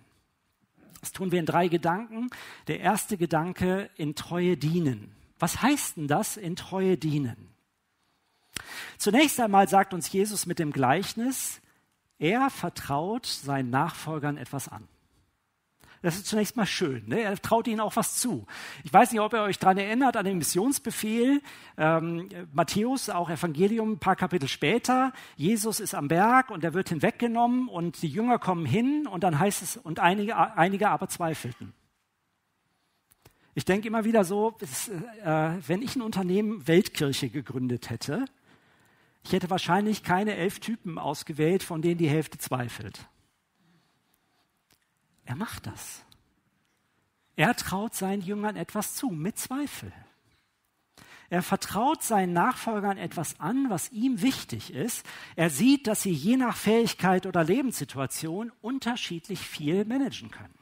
Das 1.01 1.11
tun 1.11 1.31
wir 1.31 1.39
in 1.39 1.45
drei 1.45 1.67
Gedanken. 1.67 2.29
Der 2.67 2.79
erste 2.79 3.17
Gedanke 3.17 3.89
in 3.97 4.15
Treue 4.15 4.55
dienen. 4.55 5.15
Was 5.39 5.61
heißt 5.61 5.97
denn 5.97 6.07
das 6.07 6.37
in 6.37 6.55
Treue 6.55 6.97
dienen? 6.97 7.49
Zunächst 8.97 9.39
einmal 9.39 9.67
sagt 9.67 9.93
uns 9.93 10.11
Jesus 10.11 10.45
mit 10.45 10.59
dem 10.59 10.71
Gleichnis, 10.71 11.59
er 12.19 12.51
vertraut 12.51 13.25
seinen 13.25 13.71
Nachfolgern 13.71 14.37
etwas 14.37 14.67
an. 14.67 14.87
Das 16.01 16.15
ist 16.15 16.25
zunächst 16.25 16.55
mal 16.55 16.65
schön. 16.65 17.03
Ne? 17.07 17.21
Er 17.21 17.39
traut 17.39 17.67
ihnen 17.67 17.79
auch 17.79 17.95
was 17.95 18.15
zu. 18.15 18.47
Ich 18.83 18.91
weiß 18.91 19.11
nicht, 19.11 19.21
ob 19.21 19.33
ihr 19.33 19.41
euch 19.41 19.59
daran 19.59 19.77
erinnert, 19.77 20.17
an 20.17 20.25
den 20.25 20.39
Missionsbefehl. 20.39 21.41
Ähm, 21.77 22.27
Matthäus, 22.51 23.09
auch 23.09 23.29
Evangelium, 23.29 23.93
ein 23.93 23.99
paar 23.99 24.15
Kapitel 24.15 24.47
später. 24.47 25.13
Jesus 25.35 25.79
ist 25.79 25.93
am 25.93 26.07
Berg 26.07 26.49
und 26.49 26.63
er 26.63 26.73
wird 26.73 26.89
hinweggenommen 26.89 27.67
und 27.67 28.01
die 28.01 28.07
Jünger 28.07 28.39
kommen 28.39 28.65
hin 28.65 29.05
und 29.05 29.23
dann 29.23 29.37
heißt 29.37 29.61
es, 29.61 29.77
und 29.77 29.99
einige, 29.99 30.35
einige 30.37 30.89
aber 30.89 31.07
zweifelten. 31.07 31.73
Ich 33.53 33.65
denke 33.65 33.87
immer 33.87 34.03
wieder 34.03 34.23
so, 34.23 34.57
es, 34.61 34.87
äh, 34.87 35.53
wenn 35.67 35.83
ich 35.83 35.95
ein 35.95 36.01
Unternehmen 36.01 36.67
Weltkirche 36.67 37.29
gegründet 37.29 37.89
hätte, 37.91 38.25
ich 39.23 39.33
hätte 39.33 39.51
wahrscheinlich 39.51 40.03
keine 40.03 40.35
elf 40.35 40.59
Typen 40.59 40.97
ausgewählt, 40.97 41.61
von 41.61 41.83
denen 41.83 41.99
die 41.99 42.09
Hälfte 42.09 42.39
zweifelt. 42.39 43.07
Er 45.25 45.35
macht 45.35 45.67
das. 45.67 46.03
Er 47.35 47.55
traut 47.55 47.95
seinen 47.95 48.21
Jüngern 48.21 48.55
etwas 48.55 48.95
zu, 48.95 49.09
mit 49.09 49.37
Zweifel. 49.37 49.91
Er 51.29 51.41
vertraut 51.41 52.03
seinen 52.03 52.33
Nachfolgern 52.33 52.97
etwas 52.97 53.39
an, 53.39 53.69
was 53.69 53.89
ihm 53.91 54.21
wichtig 54.21 54.73
ist. 54.73 55.05
Er 55.37 55.49
sieht, 55.49 55.87
dass 55.87 56.01
sie 56.01 56.11
je 56.11 56.35
nach 56.35 56.57
Fähigkeit 56.57 57.25
oder 57.25 57.45
Lebenssituation 57.45 58.51
unterschiedlich 58.61 59.39
viel 59.39 59.85
managen 59.85 60.29
können. 60.29 60.53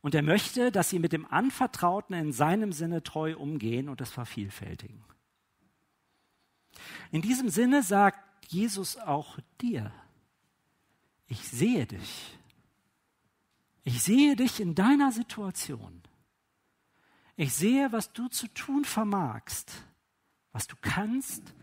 Und 0.00 0.14
er 0.14 0.22
möchte, 0.22 0.72
dass 0.72 0.88
sie 0.88 0.98
mit 0.98 1.12
dem 1.12 1.26
Anvertrauten 1.26 2.16
in 2.16 2.32
seinem 2.32 2.72
Sinne 2.72 3.02
treu 3.02 3.36
umgehen 3.36 3.90
und 3.90 4.00
es 4.00 4.10
vervielfältigen. 4.10 5.04
In 7.10 7.20
diesem 7.20 7.50
Sinne 7.50 7.82
sagt 7.82 8.18
Jesus 8.46 8.96
auch 8.96 9.38
dir, 9.60 9.92
ich 11.26 11.46
sehe 11.46 11.84
dich 11.84 12.38
ich 13.88 14.02
sehe 14.02 14.36
dich 14.36 14.60
in 14.60 14.74
deiner 14.74 15.12
Situation. 15.12 16.02
Ich 17.36 17.54
sehe, 17.54 17.90
was 17.90 18.12
du 18.12 18.28
zu 18.28 18.46
tun 18.48 18.84
vermagst, 18.84 19.72
was 20.52 20.66
du 20.66 20.76
kannst 20.82 21.54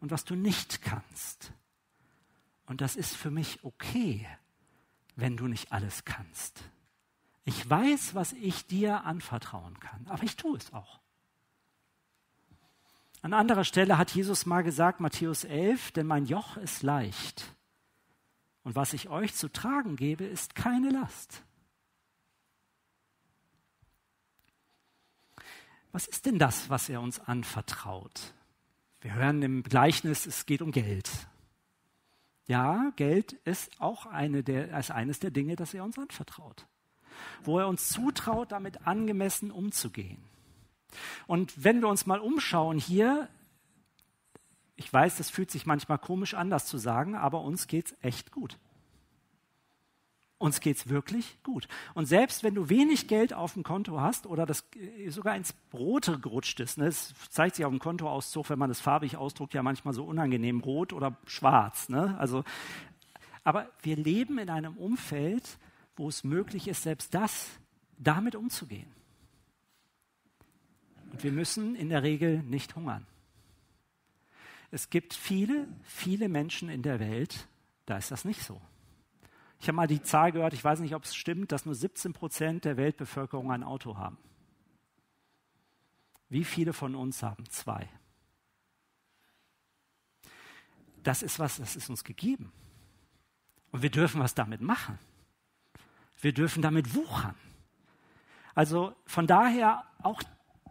und 0.00 0.10
was 0.10 0.24
du 0.24 0.34
nicht 0.34 0.82
kannst. 0.82 1.52
Und 2.66 2.80
das 2.80 2.96
ist 2.96 3.14
für 3.14 3.30
mich 3.30 3.62
okay, 3.62 4.26
wenn 5.14 5.36
du 5.36 5.46
nicht 5.46 5.70
alles 5.70 6.04
kannst. 6.04 6.60
Ich 7.44 7.70
weiß, 7.70 8.16
was 8.16 8.32
ich 8.32 8.66
dir 8.66 9.04
anvertrauen 9.04 9.78
kann, 9.78 10.08
aber 10.08 10.24
ich 10.24 10.34
tue 10.34 10.56
es 10.56 10.72
auch. 10.72 10.98
An 13.22 13.32
anderer 13.32 13.64
Stelle 13.64 13.96
hat 13.96 14.10
Jesus 14.10 14.44
mal 14.44 14.62
gesagt, 14.62 14.98
Matthäus 14.98 15.44
11, 15.44 15.92
denn 15.92 16.08
mein 16.08 16.26
Joch 16.26 16.56
ist 16.56 16.82
leicht 16.82 17.54
und 18.64 18.74
was 18.74 18.92
ich 18.92 19.08
euch 19.08 19.36
zu 19.36 19.52
tragen 19.52 19.94
gebe, 19.94 20.24
ist 20.24 20.56
keine 20.56 20.90
Last. 20.90 21.44
Was 25.92 26.06
ist 26.06 26.26
denn 26.26 26.38
das, 26.38 26.70
was 26.70 26.88
er 26.88 27.00
uns 27.00 27.18
anvertraut? 27.20 28.34
Wir 29.00 29.14
hören 29.14 29.42
im 29.42 29.62
Gleichnis, 29.62 30.26
es 30.26 30.46
geht 30.46 30.62
um 30.62 30.72
Geld. 30.72 31.10
Ja, 32.46 32.92
Geld 32.96 33.32
ist 33.44 33.80
auch 33.80 34.06
eine 34.06 34.42
der, 34.42 34.74
als 34.74 34.90
eines 34.90 35.20
der 35.20 35.30
Dinge, 35.30 35.56
das 35.56 35.74
er 35.74 35.84
uns 35.84 35.98
anvertraut. 35.98 36.66
Wo 37.42 37.58
er 37.58 37.68
uns 37.68 37.88
zutraut, 37.88 38.52
damit 38.52 38.86
angemessen 38.86 39.50
umzugehen. 39.50 40.18
Und 41.26 41.64
wenn 41.64 41.80
wir 41.80 41.88
uns 41.88 42.06
mal 42.06 42.20
umschauen 42.20 42.78
hier, 42.78 43.28
ich 44.76 44.92
weiß, 44.92 45.16
das 45.16 45.30
fühlt 45.30 45.50
sich 45.50 45.66
manchmal 45.66 45.98
komisch 45.98 46.34
an, 46.34 46.50
das 46.50 46.66
zu 46.66 46.78
sagen, 46.78 47.14
aber 47.14 47.42
uns 47.42 47.66
geht 47.66 47.86
es 47.86 47.96
echt 48.02 48.32
gut. 48.32 48.58
Uns 50.40 50.60
geht 50.60 50.78
es 50.78 50.88
wirklich 50.88 51.36
gut. 51.42 51.68
Und 51.92 52.06
selbst 52.06 52.42
wenn 52.42 52.54
du 52.54 52.70
wenig 52.70 53.08
Geld 53.08 53.34
auf 53.34 53.52
dem 53.52 53.62
Konto 53.62 54.00
hast 54.00 54.26
oder 54.26 54.46
das 54.46 54.64
äh, 54.74 55.10
sogar 55.10 55.36
ins 55.36 55.54
Rote 55.74 56.18
gerutscht 56.18 56.60
ist, 56.60 56.78
ne, 56.78 56.86
es 56.86 57.12
zeigt 57.28 57.56
sich 57.56 57.66
auf 57.66 57.70
dem 57.70 57.78
Kontoauszug, 57.78 58.48
wenn 58.48 58.58
man 58.58 58.70
es 58.70 58.80
farbig 58.80 59.18
ausdruckt, 59.18 59.52
ja 59.52 59.62
manchmal 59.62 59.92
so 59.92 60.02
unangenehm 60.02 60.60
rot 60.60 60.94
oder 60.94 61.18
schwarz. 61.26 61.90
Ne? 61.90 62.16
Also, 62.18 62.42
aber 63.44 63.70
wir 63.82 63.96
leben 63.96 64.38
in 64.38 64.48
einem 64.48 64.78
Umfeld, 64.78 65.58
wo 65.94 66.08
es 66.08 66.24
möglich 66.24 66.68
ist, 66.68 66.84
selbst 66.84 67.12
das 67.12 67.50
damit 67.98 68.34
umzugehen. 68.34 68.90
Und 71.12 71.22
wir 71.22 71.32
müssen 71.32 71.76
in 71.76 71.90
der 71.90 72.02
Regel 72.02 72.42
nicht 72.44 72.76
hungern. 72.76 73.06
Es 74.70 74.88
gibt 74.88 75.12
viele, 75.12 75.68
viele 75.82 76.30
Menschen 76.30 76.70
in 76.70 76.80
der 76.80 76.98
Welt, 76.98 77.46
da 77.84 77.98
ist 77.98 78.10
das 78.10 78.24
nicht 78.24 78.42
so. 78.42 78.58
Ich 79.60 79.68
habe 79.68 79.76
mal 79.76 79.86
die 79.86 80.02
Zahl 80.02 80.32
gehört, 80.32 80.54
ich 80.54 80.64
weiß 80.64 80.80
nicht, 80.80 80.94
ob 80.94 81.04
es 81.04 81.14
stimmt, 81.14 81.52
dass 81.52 81.66
nur 81.66 81.74
17 81.74 82.14
Prozent 82.14 82.64
der 82.64 82.78
Weltbevölkerung 82.78 83.52
ein 83.52 83.62
Auto 83.62 83.98
haben. 83.98 84.16
Wie 86.30 86.44
viele 86.44 86.72
von 86.72 86.94
uns 86.94 87.22
haben 87.22 87.44
zwei? 87.50 87.86
Das 91.02 91.22
ist 91.22 91.38
was, 91.38 91.58
das 91.58 91.76
ist 91.76 91.90
uns 91.90 92.04
gegeben. 92.04 92.52
Und 93.70 93.82
wir 93.82 93.90
dürfen 93.90 94.20
was 94.20 94.34
damit 94.34 94.62
machen. 94.62 94.98
Wir 96.20 96.32
dürfen 96.32 96.62
damit 96.62 96.94
wuchern. 96.94 97.34
Also 98.54 98.94
von 99.04 99.26
daher 99.26 99.84
auch 100.02 100.22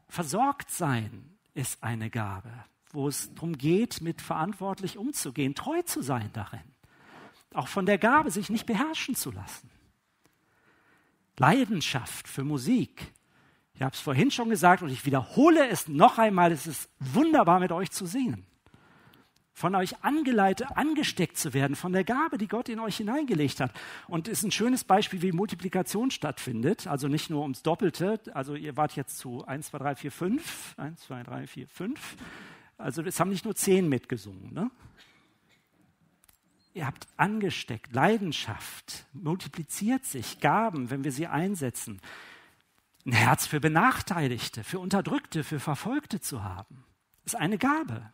versorgt 0.07 0.71
sein 0.71 1.37
ist 1.53 1.83
eine 1.83 2.09
Gabe, 2.09 2.51
wo 2.91 3.07
es 3.07 3.33
darum 3.35 3.57
geht, 3.57 4.01
mit 4.01 4.21
verantwortlich 4.21 4.97
umzugehen, 4.97 5.53
treu 5.53 5.81
zu 5.83 6.01
sein 6.01 6.31
darin 6.33 6.63
auch 7.53 7.67
von 7.67 7.85
der 7.85 7.97
Gabe, 7.97 8.31
sich 8.31 8.49
nicht 8.49 8.65
beherrschen 8.65 9.15
zu 9.15 9.31
lassen. 9.31 9.69
Leidenschaft 11.37 12.27
für 12.27 12.43
Musik. 12.43 13.13
Ich 13.73 13.81
habe 13.81 13.95
es 13.95 14.01
vorhin 14.01 14.29
schon 14.29 14.49
gesagt 14.49 14.83
und 14.83 14.89
ich 14.89 15.05
wiederhole 15.05 15.67
es 15.69 15.87
noch 15.87 16.17
einmal. 16.17 16.51
Es 16.51 16.67
ist 16.67 16.89
wunderbar, 16.99 17.59
mit 17.59 17.71
euch 17.71 17.91
zu 17.91 18.05
singen. 18.05 18.45
Von 19.53 19.73
euch 19.75 20.03
angeleitet, 20.03 20.67
angesteckt 20.75 21.37
zu 21.37 21.53
werden, 21.53 21.75
von 21.75 21.91
der 21.91 22.03
Gabe, 22.03 22.37
die 22.37 22.47
Gott 22.47 22.69
in 22.69 22.79
euch 22.79 22.97
hineingelegt 22.97 23.59
hat. 23.61 23.71
Und 24.07 24.27
es 24.27 24.39
ist 24.39 24.43
ein 24.43 24.51
schönes 24.51 24.83
Beispiel, 24.83 25.21
wie 25.21 25.31
Multiplikation 25.31 26.11
stattfindet. 26.11 26.87
Also 26.87 27.07
nicht 27.07 27.29
nur 27.29 27.41
ums 27.41 27.63
Doppelte. 27.63 28.19
Also 28.33 28.55
ihr 28.55 28.75
wart 28.77 28.95
jetzt 28.97 29.17
zu 29.17 29.45
1, 29.45 29.67
2, 29.67 29.77
3, 29.77 29.95
4, 29.95 30.11
5. 30.11 30.75
1, 30.77 31.01
2, 31.01 31.23
3, 31.23 31.47
4, 31.47 31.67
5. 31.67 32.15
Also 32.77 33.01
es 33.01 33.19
haben 33.19 33.29
nicht 33.29 33.45
nur 33.45 33.55
zehn 33.55 33.87
mitgesungen. 33.87 34.53
Ne? 34.53 34.71
Ihr 36.79 36.87
habt 36.87 37.09
angesteckt, 37.17 37.91
Leidenschaft, 37.91 39.05
multipliziert 39.11 40.05
sich, 40.05 40.39
Gaben, 40.39 40.89
wenn 40.89 41.03
wir 41.03 41.11
sie 41.11 41.27
einsetzen. 41.27 41.99
Ein 43.05 43.11
Herz 43.11 43.47
für 43.47 43.59
Benachteiligte, 43.59 44.63
für 44.63 44.79
Unterdrückte, 44.79 45.43
für 45.43 45.59
Verfolgte 45.59 46.21
zu 46.21 46.41
haben, 46.45 46.85
ist 47.25 47.35
eine 47.35 47.57
Gabe. 47.57 48.13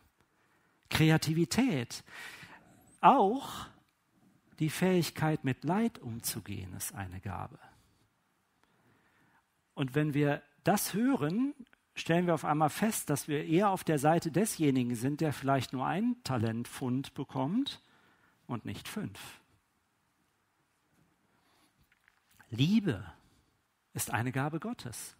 Kreativität. 0.90 2.02
Auch 3.00 3.68
die 4.58 4.70
Fähigkeit, 4.70 5.44
mit 5.44 5.62
Leid 5.62 6.00
umzugehen, 6.00 6.74
ist 6.74 6.92
eine 6.92 7.20
Gabe. 7.20 7.60
Und 9.74 9.94
wenn 9.94 10.12
wir 10.12 10.42
das 10.64 10.92
hören, 10.92 11.54
stellen 11.94 12.26
wir 12.26 12.34
auf 12.34 12.44
einmal 12.44 12.70
fest, 12.70 13.10
dass 13.10 13.28
wir 13.28 13.44
eher 13.44 13.70
auf 13.70 13.84
der 13.84 14.00
Seite 14.00 14.32
desjenigen 14.32 14.96
sind, 14.96 15.20
der 15.20 15.32
vielleicht 15.32 15.72
nur 15.72 15.86
ein 15.86 16.16
Talentfund 16.24 17.14
bekommt 17.14 17.80
und 18.46 18.64
nicht 18.64 18.88
fünf. 18.88 19.40
Liebe 22.50 23.04
ist 23.92 24.10
eine 24.10 24.32
Gabe 24.32 24.60
Gottes. 24.60 25.16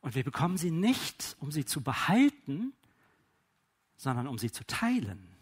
Und 0.00 0.14
wir 0.14 0.24
bekommen 0.24 0.56
sie 0.56 0.70
nicht, 0.70 1.36
um 1.40 1.52
sie 1.52 1.64
zu 1.64 1.82
behalten, 1.82 2.72
sondern 3.96 4.26
um 4.26 4.38
sie 4.38 4.50
zu 4.50 4.66
teilen. 4.66 5.36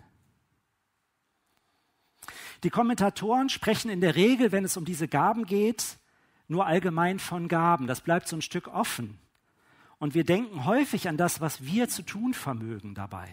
Die 2.64 2.70
Kommentatoren 2.70 3.48
sprechen 3.48 3.88
in 3.88 4.00
der 4.00 4.16
Regel, 4.16 4.50
wenn 4.50 4.64
es 4.64 4.76
um 4.76 4.84
diese 4.84 5.06
Gaben 5.06 5.46
geht, 5.46 5.98
nur 6.48 6.66
allgemein 6.66 7.20
von 7.20 7.46
Gaben. 7.46 7.86
Das 7.86 8.00
bleibt 8.00 8.26
so 8.26 8.36
ein 8.36 8.42
Stück 8.42 8.66
offen. 8.68 9.18
Und 9.98 10.14
wir 10.14 10.24
denken 10.24 10.64
häufig 10.64 11.08
an 11.08 11.16
das, 11.16 11.40
was 11.40 11.64
wir 11.64 11.88
zu 11.88 12.02
tun 12.02 12.34
vermögen 12.34 12.94
dabei. 12.94 13.28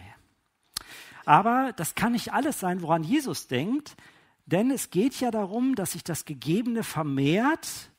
Aber 1.26 1.72
das 1.74 1.96
kann 1.96 2.12
nicht 2.12 2.32
alles 2.32 2.60
sein, 2.60 2.80
woran 2.80 3.02
Jesus 3.02 3.48
denkt, 3.48 3.96
denn 4.46 4.70
es 4.70 4.90
geht 4.90 5.18
ja 5.20 5.32
darum, 5.32 5.74
dass 5.74 5.92
sich 5.92 6.04
das 6.04 6.24
Gegebene 6.24 6.84
vermehrt 6.84 7.90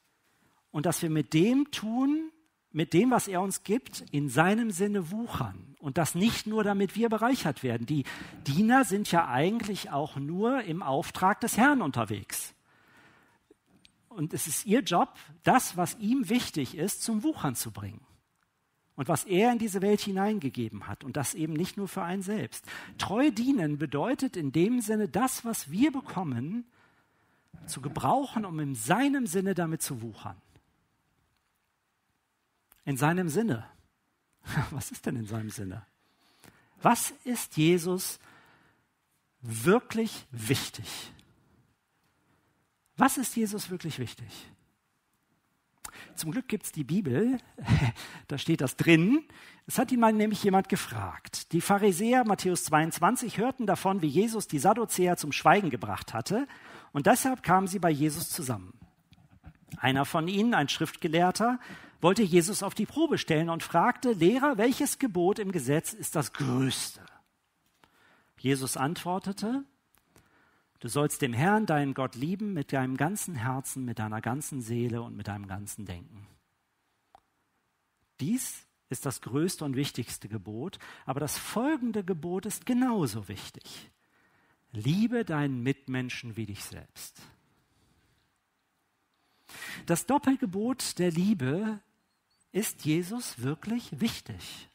und 0.71 0.85
dass 0.85 1.01
wir 1.01 1.09
mit 1.09 1.33
dem 1.33 1.69
tun, 1.71 2.31
mit 2.71 2.93
dem, 2.93 3.11
was 3.11 3.27
er 3.27 3.41
uns 3.41 3.63
gibt, 3.63 4.05
in 4.11 4.29
seinem 4.29 4.71
Sinne 4.71 5.11
wuchern. 5.11 5.75
Und 5.79 5.97
das 5.97 6.15
nicht 6.15 6.47
nur, 6.47 6.63
damit 6.63 6.95
wir 6.95 7.09
bereichert 7.09 7.63
werden. 7.63 7.85
Die 7.85 8.05
Diener 8.47 8.85
sind 8.85 9.11
ja 9.11 9.27
eigentlich 9.27 9.91
auch 9.91 10.15
nur 10.15 10.63
im 10.63 10.81
Auftrag 10.81 11.41
des 11.41 11.57
Herrn 11.57 11.81
unterwegs. 11.81 12.55
Und 14.07 14.33
es 14.33 14.47
ist 14.47 14.65
ihr 14.65 14.81
Job, 14.81 15.13
das, 15.43 15.75
was 15.75 15.97
ihm 15.99 16.29
wichtig 16.29 16.77
ist, 16.77 17.03
zum 17.03 17.23
Wuchern 17.23 17.55
zu 17.55 17.71
bringen 17.71 18.07
und 18.97 19.07
was 19.07 19.23
er 19.25 19.51
in 19.51 19.59
diese 19.59 19.81
Welt 19.81 20.01
hineingegeben 20.01 20.87
hat 20.87 21.03
und 21.03 21.15
das 21.15 21.35
eben 21.35 21.53
nicht 21.53 21.77
nur 21.77 21.87
für 21.87 22.01
einen 22.01 22.23
selbst. 22.23 22.65
Treu 22.97 23.29
dienen 23.31 23.77
bedeutet 23.77 24.35
in 24.35 24.51
dem 24.51 24.81
Sinne, 24.81 25.07
das, 25.07 25.45
was 25.45 25.71
wir 25.71 25.91
bekommen, 25.91 26.65
zu 27.67 27.79
gebrauchen, 27.79 28.43
um 28.43 28.59
in 28.59 28.75
seinem 28.75 29.27
Sinne 29.27 29.53
damit 29.53 29.83
zu 29.83 30.01
wuchern. 30.01 30.35
In 32.85 32.97
seinem 32.97 33.29
Sinne. 33.29 33.69
Was 34.71 34.91
ist 34.91 35.05
denn 35.05 35.17
in 35.17 35.25
seinem 35.25 35.49
Sinne? 35.49 35.85
Was 36.81 37.11
ist 37.25 37.57
Jesus 37.57 38.19
wirklich 39.41 40.25
wichtig? 40.31 41.11
Was 42.95 43.17
ist 43.17 43.35
Jesus 43.35 43.69
wirklich 43.69 43.99
wichtig? 43.99 44.27
Zum 46.15 46.31
Glück 46.31 46.47
gibt 46.47 46.65
es 46.65 46.71
die 46.71 46.83
Bibel, 46.83 47.37
da 48.27 48.37
steht 48.37 48.61
das 48.61 48.75
drin. 48.75 49.25
Es 49.65 49.77
hat 49.77 49.91
ihn 49.91 49.99
mal 49.99 50.13
nämlich 50.13 50.43
jemand 50.43 50.69
gefragt. 50.69 51.51
Die 51.53 51.61
Pharisäer, 51.61 52.23
Matthäus 52.25 52.63
22, 52.65 53.37
hörten 53.37 53.65
davon, 53.65 54.01
wie 54.01 54.07
Jesus 54.07 54.47
die 54.47 54.59
Sadduzäer 54.59 55.17
zum 55.17 55.31
Schweigen 55.31 55.69
gebracht 55.69 56.13
hatte, 56.13 56.47
und 56.93 57.05
deshalb 57.05 57.43
kamen 57.43 57.67
sie 57.67 57.79
bei 57.79 57.91
Jesus 57.91 58.29
zusammen. 58.29 58.73
Einer 59.77 60.05
von 60.05 60.27
ihnen, 60.27 60.53
ein 60.53 60.69
Schriftgelehrter, 60.69 61.59
wollte 62.01 62.23
Jesus 62.23 62.63
auf 62.63 62.73
die 62.73 62.85
Probe 62.85 63.17
stellen 63.17 63.49
und 63.49 63.63
fragte, 63.63 64.13
Lehrer, 64.13 64.57
welches 64.57 64.99
Gebot 64.99 65.39
im 65.39 65.51
Gesetz 65.51 65.93
ist 65.93 66.15
das 66.15 66.33
größte? 66.33 67.01
Jesus 68.39 68.77
antwortete, 68.77 69.63
Du 70.79 70.89
sollst 70.89 71.21
dem 71.21 71.33
Herrn, 71.33 71.65
deinen 71.65 71.93
Gott, 71.93 72.15
lieben 72.15 72.53
mit 72.53 72.71
deinem 72.71 72.97
ganzen 72.97 73.35
Herzen, 73.35 73.83
mit 73.85 73.99
deiner 73.99 74.21
ganzen 74.21 74.61
Seele 74.61 75.01
und 75.01 75.15
mit 75.15 75.27
deinem 75.27 75.47
ganzen 75.47 75.85
Denken. 75.85 76.27
Dies 78.19 78.67
ist 78.89 79.05
das 79.05 79.21
größte 79.21 79.65
und 79.65 79.75
wichtigste 79.75 80.29
Gebot, 80.29 80.79
aber 81.05 81.19
das 81.19 81.37
folgende 81.37 82.03
Gebot 82.03 82.45
ist 82.45 82.65
genauso 82.65 83.27
wichtig. 83.27 83.91
Liebe 84.71 85.25
deinen 85.25 85.63
Mitmenschen 85.63 86.37
wie 86.37 86.45
dich 86.45 86.63
selbst. 86.63 87.21
Das 89.85 90.05
Doppelgebot 90.05 90.99
der 90.99 91.11
Liebe 91.11 91.79
ist 92.51 92.85
Jesus 92.85 93.41
wirklich 93.41 93.99
wichtig. 93.99 94.69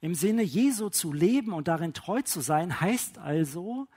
Im 0.00 0.14
Sinne 0.14 0.42
Jesu 0.42 0.90
zu 0.90 1.12
leben 1.12 1.52
und 1.52 1.68
darin 1.68 1.92
treu 1.92 2.22
zu 2.22 2.40
sein, 2.40 2.80
heißt 2.80 3.18
also, 3.18 3.88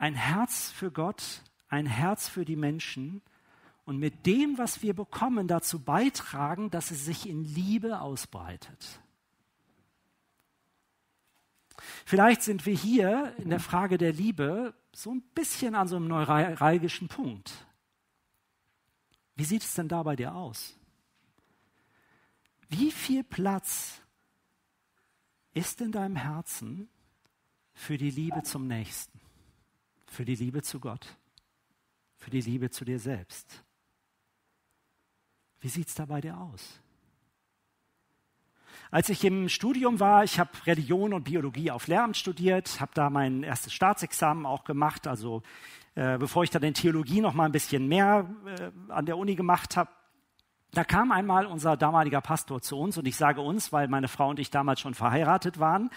ein 0.00 0.14
Herz 0.14 0.70
für 0.70 0.90
Gott, 0.90 1.42
ein 1.68 1.84
Herz 1.84 2.26
für 2.26 2.46
die 2.46 2.56
Menschen 2.56 3.20
und 3.84 3.98
mit 3.98 4.24
dem, 4.24 4.56
was 4.56 4.82
wir 4.82 4.94
bekommen, 4.94 5.46
dazu 5.46 5.78
beitragen, 5.78 6.70
dass 6.70 6.90
es 6.90 7.04
sich 7.04 7.28
in 7.28 7.44
Liebe 7.44 8.00
ausbreitet. 8.00 9.00
Vielleicht 12.06 12.42
sind 12.42 12.64
wir 12.64 12.74
hier 12.74 13.34
in 13.36 13.50
der 13.50 13.60
Frage 13.60 13.98
der 13.98 14.12
Liebe 14.12 14.74
so 14.92 15.12
ein 15.12 15.22
bisschen 15.34 15.74
an 15.74 15.86
so 15.86 15.96
einem 15.96 16.08
neuralgischen 16.08 17.08
Punkt. 17.08 17.52
Wie 19.36 19.44
sieht 19.44 19.62
es 19.62 19.74
denn 19.74 19.88
da 19.88 20.02
bei 20.02 20.16
dir 20.16 20.34
aus? 20.34 20.76
Wie 22.68 22.90
viel 22.90 23.22
Platz 23.22 24.00
ist 25.52 25.80
in 25.82 25.92
deinem 25.92 26.16
Herzen 26.16 26.88
für 27.74 27.98
die 27.98 28.10
Liebe 28.10 28.42
zum 28.44 28.66
Nächsten? 28.66 29.19
Für 30.10 30.24
die 30.24 30.34
Liebe 30.34 30.60
zu 30.62 30.80
Gott, 30.80 31.06
für 32.16 32.30
die 32.30 32.40
Liebe 32.40 32.68
zu 32.70 32.84
dir 32.84 32.98
selbst. 32.98 33.62
Wie 35.60 35.68
sieht 35.68 35.88
es 35.88 35.94
da 35.94 36.04
bei 36.04 36.20
dir 36.20 36.36
aus? 36.36 36.80
Als 38.90 39.08
ich 39.08 39.24
im 39.24 39.48
Studium 39.48 40.00
war, 40.00 40.24
ich 40.24 40.40
habe 40.40 40.50
Religion 40.66 41.14
und 41.14 41.22
Biologie 41.22 41.70
auf 41.70 41.86
Lehramt 41.86 42.16
studiert, 42.16 42.80
habe 42.80 42.90
da 42.94 43.08
mein 43.08 43.44
erstes 43.44 43.72
Staatsexamen 43.72 44.46
auch 44.46 44.64
gemacht, 44.64 45.06
also 45.06 45.42
äh, 45.94 46.18
bevor 46.18 46.42
ich 46.42 46.50
dann 46.50 46.64
in 46.64 46.74
Theologie 46.74 47.20
noch 47.20 47.34
mal 47.34 47.44
ein 47.44 47.52
bisschen 47.52 47.86
mehr 47.86 48.28
äh, 48.46 48.70
an 48.88 49.06
der 49.06 49.16
Uni 49.16 49.36
gemacht 49.36 49.76
habe, 49.76 49.90
da 50.72 50.82
kam 50.82 51.12
einmal 51.12 51.46
unser 51.46 51.76
damaliger 51.76 52.20
Pastor 52.20 52.62
zu 52.62 52.76
uns 52.76 52.98
und 52.98 53.06
ich 53.06 53.16
sage 53.16 53.40
uns, 53.40 53.72
weil 53.72 53.86
meine 53.86 54.08
Frau 54.08 54.28
und 54.28 54.40
ich 54.40 54.50
damals 54.50 54.80
schon 54.80 54.94
verheiratet 54.94 55.60
waren 55.60 55.90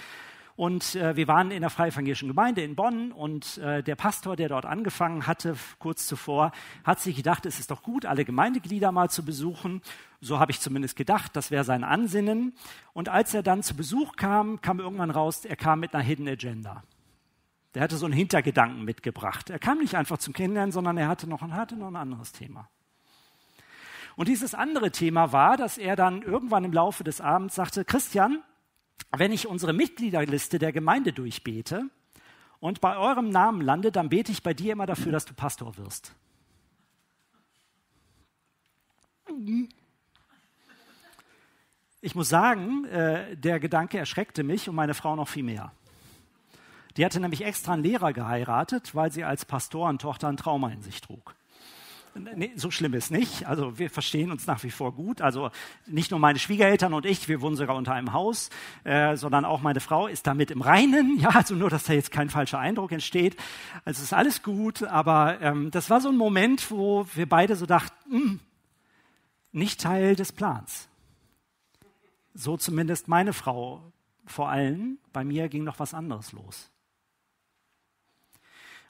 und 0.55 0.95
äh, 0.95 1.15
wir 1.15 1.27
waren 1.27 1.49
in 1.49 1.61
der 1.61 1.71
Freievangelischen 1.71 2.27
Gemeinde 2.27 2.61
in 2.61 2.75
Bonn 2.75 3.11
und 3.11 3.57
äh, 3.57 3.81
der 3.81 3.95
Pastor, 3.95 4.35
der 4.35 4.49
dort 4.49 4.65
angefangen 4.65 5.25
hatte, 5.25 5.55
kurz 5.79 6.05
zuvor, 6.05 6.51
hat 6.83 6.99
sich 6.99 7.15
gedacht, 7.15 7.47
es 7.47 7.59
ist 7.59 7.71
doch 7.71 7.81
gut, 7.81 8.05
alle 8.05 8.23
Gemeindeglieder 8.23 8.91
mal 8.91 9.09
zu 9.09 9.25
besuchen. 9.25 9.81
So 10.21 10.39
habe 10.39 10.51
ich 10.51 10.59
zumindest 10.59 10.95
gedacht, 10.95 11.35
das 11.35 11.49
wäre 11.49 11.63
sein 11.63 11.83
Ansinnen. 11.83 12.53
Und 12.93 13.09
als 13.09 13.33
er 13.33 13.41
dann 13.41 13.63
zu 13.63 13.75
Besuch 13.75 14.15
kam, 14.15 14.61
kam 14.61 14.79
irgendwann 14.79 15.09
raus, 15.09 15.43
er 15.43 15.55
kam 15.55 15.79
mit 15.79 15.95
einer 15.95 16.03
Hidden 16.03 16.27
Agenda. 16.27 16.83
Der 17.73 17.81
hatte 17.81 17.97
so 17.97 18.05
einen 18.05 18.13
Hintergedanken 18.13 18.85
mitgebracht. 18.85 19.49
Er 19.49 19.57
kam 19.57 19.79
nicht 19.79 19.95
einfach 19.95 20.19
zum 20.19 20.35
Kennenlernen, 20.35 20.71
sondern 20.71 20.97
er 20.97 21.07
hatte 21.07 21.27
noch, 21.27 21.41
hatte 21.41 21.75
noch 21.75 21.87
ein 21.87 21.95
anderes 21.95 22.31
Thema. 22.31 22.69
Und 24.15 24.27
dieses 24.27 24.53
andere 24.53 24.91
Thema 24.91 25.31
war, 25.31 25.57
dass 25.57 25.79
er 25.79 25.95
dann 25.95 26.21
irgendwann 26.21 26.63
im 26.63 26.73
Laufe 26.73 27.03
des 27.03 27.19
Abends 27.19 27.55
sagte, 27.55 27.83
Christian, 27.83 28.43
wenn 29.11 29.31
ich 29.31 29.47
unsere 29.47 29.73
Mitgliederliste 29.73 30.59
der 30.59 30.71
Gemeinde 30.71 31.13
durchbete 31.13 31.89
und 32.59 32.81
bei 32.81 32.97
eurem 32.97 33.29
Namen 33.29 33.61
lande, 33.61 33.91
dann 33.91 34.09
bete 34.09 34.31
ich 34.31 34.43
bei 34.43 34.53
dir 34.53 34.73
immer 34.73 34.85
dafür, 34.85 35.11
dass 35.11 35.25
du 35.25 35.33
Pastor 35.33 35.77
wirst. 35.77 36.13
Ich 42.01 42.15
muss 42.15 42.29
sagen, 42.29 42.85
äh, 42.85 43.35
der 43.37 43.59
Gedanke 43.59 43.97
erschreckte 43.97 44.43
mich 44.43 44.67
und 44.67 44.75
meine 44.75 44.93
Frau 44.93 45.15
noch 45.15 45.27
viel 45.27 45.43
mehr. 45.43 45.71
Die 46.97 47.05
hatte 47.05 47.19
nämlich 47.19 47.43
extra 47.43 47.73
einen 47.73 47.83
Lehrer 47.83 48.13
geheiratet, 48.13 48.93
weil 48.93 49.11
sie 49.11 49.23
als 49.23 49.45
Pastorentochter 49.45 50.27
ein 50.27 50.37
Trauma 50.37 50.69
in 50.69 50.81
sich 50.81 51.01
trug. 51.01 51.35
Nee, 52.15 52.51
so 52.55 52.69
schlimm 52.69 52.93
ist 52.93 53.09
nicht. 53.09 53.47
Also 53.47 53.79
wir 53.79 53.89
verstehen 53.89 54.31
uns 54.31 54.45
nach 54.45 54.63
wie 54.63 54.69
vor 54.69 54.93
gut. 54.93 55.21
Also 55.21 55.49
nicht 55.87 56.11
nur 56.11 56.19
meine 56.19 56.37
Schwiegereltern 56.37 56.93
und 56.93 57.05
ich, 57.05 57.27
wir 57.27 57.41
wohnen 57.41 57.55
sogar 57.55 57.75
unter 57.75 57.93
einem 57.93 58.13
Haus, 58.13 58.51
äh, 58.83 59.15
sondern 59.15 59.45
auch 59.45 59.61
meine 59.61 59.79
Frau 59.79 60.07
ist 60.07 60.27
damit 60.27 60.51
im 60.51 60.61
Reinen. 60.61 61.17
Ja, 61.23 61.29
also 61.29 61.55
nur, 61.55 61.69
dass 61.69 61.85
da 61.85 61.93
jetzt 61.93 62.11
kein 62.11 62.29
falscher 62.29 62.59
Eindruck 62.59 62.91
entsteht. 62.91 63.37
Also 63.85 63.99
es 63.99 64.03
ist 64.03 64.13
alles 64.13 64.43
gut, 64.43 64.83
aber 64.83 65.39
ähm, 65.41 65.71
das 65.71 65.89
war 65.89 66.01
so 66.01 66.09
ein 66.09 66.17
Moment, 66.17 66.69
wo 66.69 67.05
wir 67.13 67.29
beide 67.29 67.55
so 67.55 67.65
dachten, 67.65 67.95
mh, 68.09 68.19
hm, 68.19 68.39
nicht 69.53 69.79
Teil 69.79 70.15
des 70.15 70.33
Plans. 70.33 70.89
So 72.33 72.57
zumindest 72.57 73.07
meine 73.07 73.31
Frau 73.31 73.93
vor 74.25 74.49
allem. 74.49 74.97
Bei 75.13 75.23
mir 75.23 75.47
ging 75.49 75.63
noch 75.63 75.79
was 75.79 75.93
anderes 75.93 76.31
los. 76.31 76.71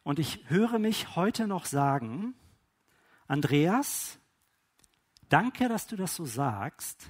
Und 0.03 0.19
ich 0.19 0.39
höre 0.47 0.79
mich 0.79 1.15
heute 1.15 1.47
noch 1.47 1.65
sagen, 1.65 2.33
Andreas, 3.27 4.19
danke, 5.29 5.69
dass 5.69 5.87
du 5.87 5.95
das 5.95 6.15
so 6.15 6.25
sagst, 6.25 7.09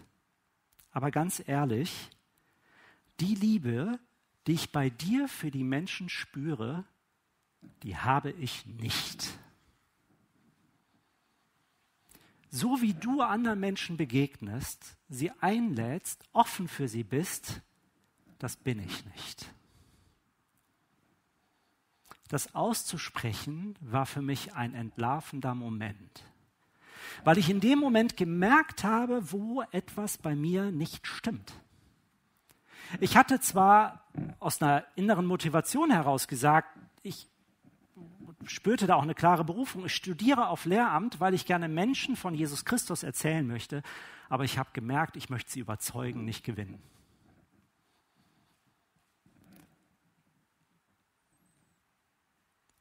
aber 0.91 1.11
ganz 1.11 1.41
ehrlich, 1.45 2.09
die 3.19 3.35
Liebe, 3.35 3.99
die 4.47 4.53
ich 4.53 4.71
bei 4.71 4.89
dir 4.89 5.27
für 5.27 5.51
die 5.51 5.63
Menschen 5.63 6.09
spüre, 6.09 6.85
die 7.83 7.97
habe 7.97 8.31
ich 8.31 8.65
nicht. 8.65 9.37
So 12.49 12.81
wie 12.81 12.93
du 12.93 13.21
anderen 13.21 13.59
Menschen 13.59 13.97
begegnest, 13.97 14.95
sie 15.09 15.31
einlädst, 15.41 16.23
offen 16.33 16.67
für 16.67 16.87
sie 16.87 17.03
bist, 17.03 17.61
das 18.37 18.57
bin 18.57 18.79
ich 18.79 19.05
nicht. 19.05 19.51
Das 22.33 22.55
auszusprechen 22.55 23.75
war 23.79 24.07
für 24.07 24.23
mich 24.23 24.55
ein 24.55 24.73
entlarvender 24.73 25.53
Moment, 25.53 26.23
weil 27.23 27.37
ich 27.37 27.47
in 27.47 27.59
dem 27.59 27.77
Moment 27.77 28.17
gemerkt 28.17 28.83
habe, 28.83 29.31
wo 29.31 29.61
etwas 29.69 30.17
bei 30.17 30.35
mir 30.35 30.71
nicht 30.71 31.05
stimmt. 31.05 31.53
Ich 32.99 33.17
hatte 33.17 33.39
zwar 33.39 34.07
aus 34.39 34.63
einer 34.63 34.83
inneren 34.95 35.27
Motivation 35.27 35.91
heraus 35.91 36.27
gesagt, 36.27 36.75
ich 37.03 37.29
spürte 38.47 38.87
da 38.87 38.95
auch 38.95 39.03
eine 39.03 39.13
klare 39.13 39.43
Berufung. 39.43 39.85
Ich 39.85 39.93
studiere 39.93 40.47
auf 40.47 40.65
Lehramt, 40.65 41.19
weil 41.19 41.35
ich 41.35 41.45
gerne 41.45 41.69
Menschen 41.69 42.15
von 42.15 42.33
Jesus 42.33 42.65
Christus 42.65 43.03
erzählen 43.03 43.45
möchte, 43.45 43.83
aber 44.27 44.43
ich 44.43 44.57
habe 44.57 44.71
gemerkt, 44.73 45.17
ich 45.17 45.29
möchte 45.29 45.51
sie 45.51 45.59
überzeugen, 45.59 46.25
nicht 46.25 46.43
gewinnen. 46.43 46.81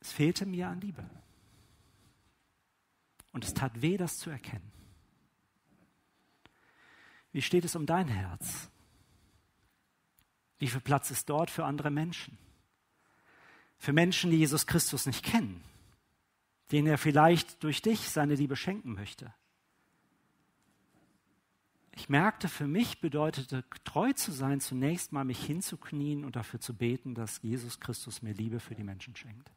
Es 0.02 0.10
fehlte 0.10 0.46
mir 0.46 0.66
an 0.66 0.80
Liebe. 0.80 1.08
Und 3.30 3.44
es 3.44 3.54
tat 3.54 3.80
weh, 3.80 3.96
das 3.96 4.18
zu 4.18 4.30
erkennen. 4.30 4.72
Wie 7.30 7.40
steht 7.40 7.64
es 7.64 7.76
um 7.76 7.86
dein 7.86 8.08
Herz? 8.08 8.68
Wie 10.58 10.66
viel 10.66 10.80
Platz 10.80 11.12
ist 11.12 11.30
dort 11.30 11.50
für 11.50 11.64
andere 11.64 11.90
Menschen? 11.90 12.36
Für 13.78 13.92
Menschen, 13.92 14.32
die 14.32 14.38
Jesus 14.38 14.66
Christus 14.66 15.06
nicht 15.06 15.24
kennen, 15.24 15.62
denen 16.72 16.88
er 16.88 16.98
vielleicht 16.98 17.62
durch 17.62 17.80
dich 17.80 18.10
seine 18.10 18.34
Liebe 18.34 18.56
schenken 18.56 18.94
möchte. 18.94 19.32
Ich 21.92 22.08
merkte, 22.08 22.48
für 22.48 22.66
mich 22.66 23.00
bedeutete 23.00 23.64
treu 23.84 24.12
zu 24.14 24.32
sein, 24.32 24.60
zunächst 24.60 25.12
mal 25.12 25.24
mich 25.24 25.44
hinzuknien 25.44 26.24
und 26.24 26.34
dafür 26.34 26.58
zu 26.58 26.74
beten, 26.74 27.14
dass 27.14 27.40
Jesus 27.42 27.78
Christus 27.78 28.20
mir 28.20 28.34
Liebe 28.34 28.58
für 28.58 28.74
die 28.74 28.84
Menschen 28.84 29.14
schenkt. 29.14 29.52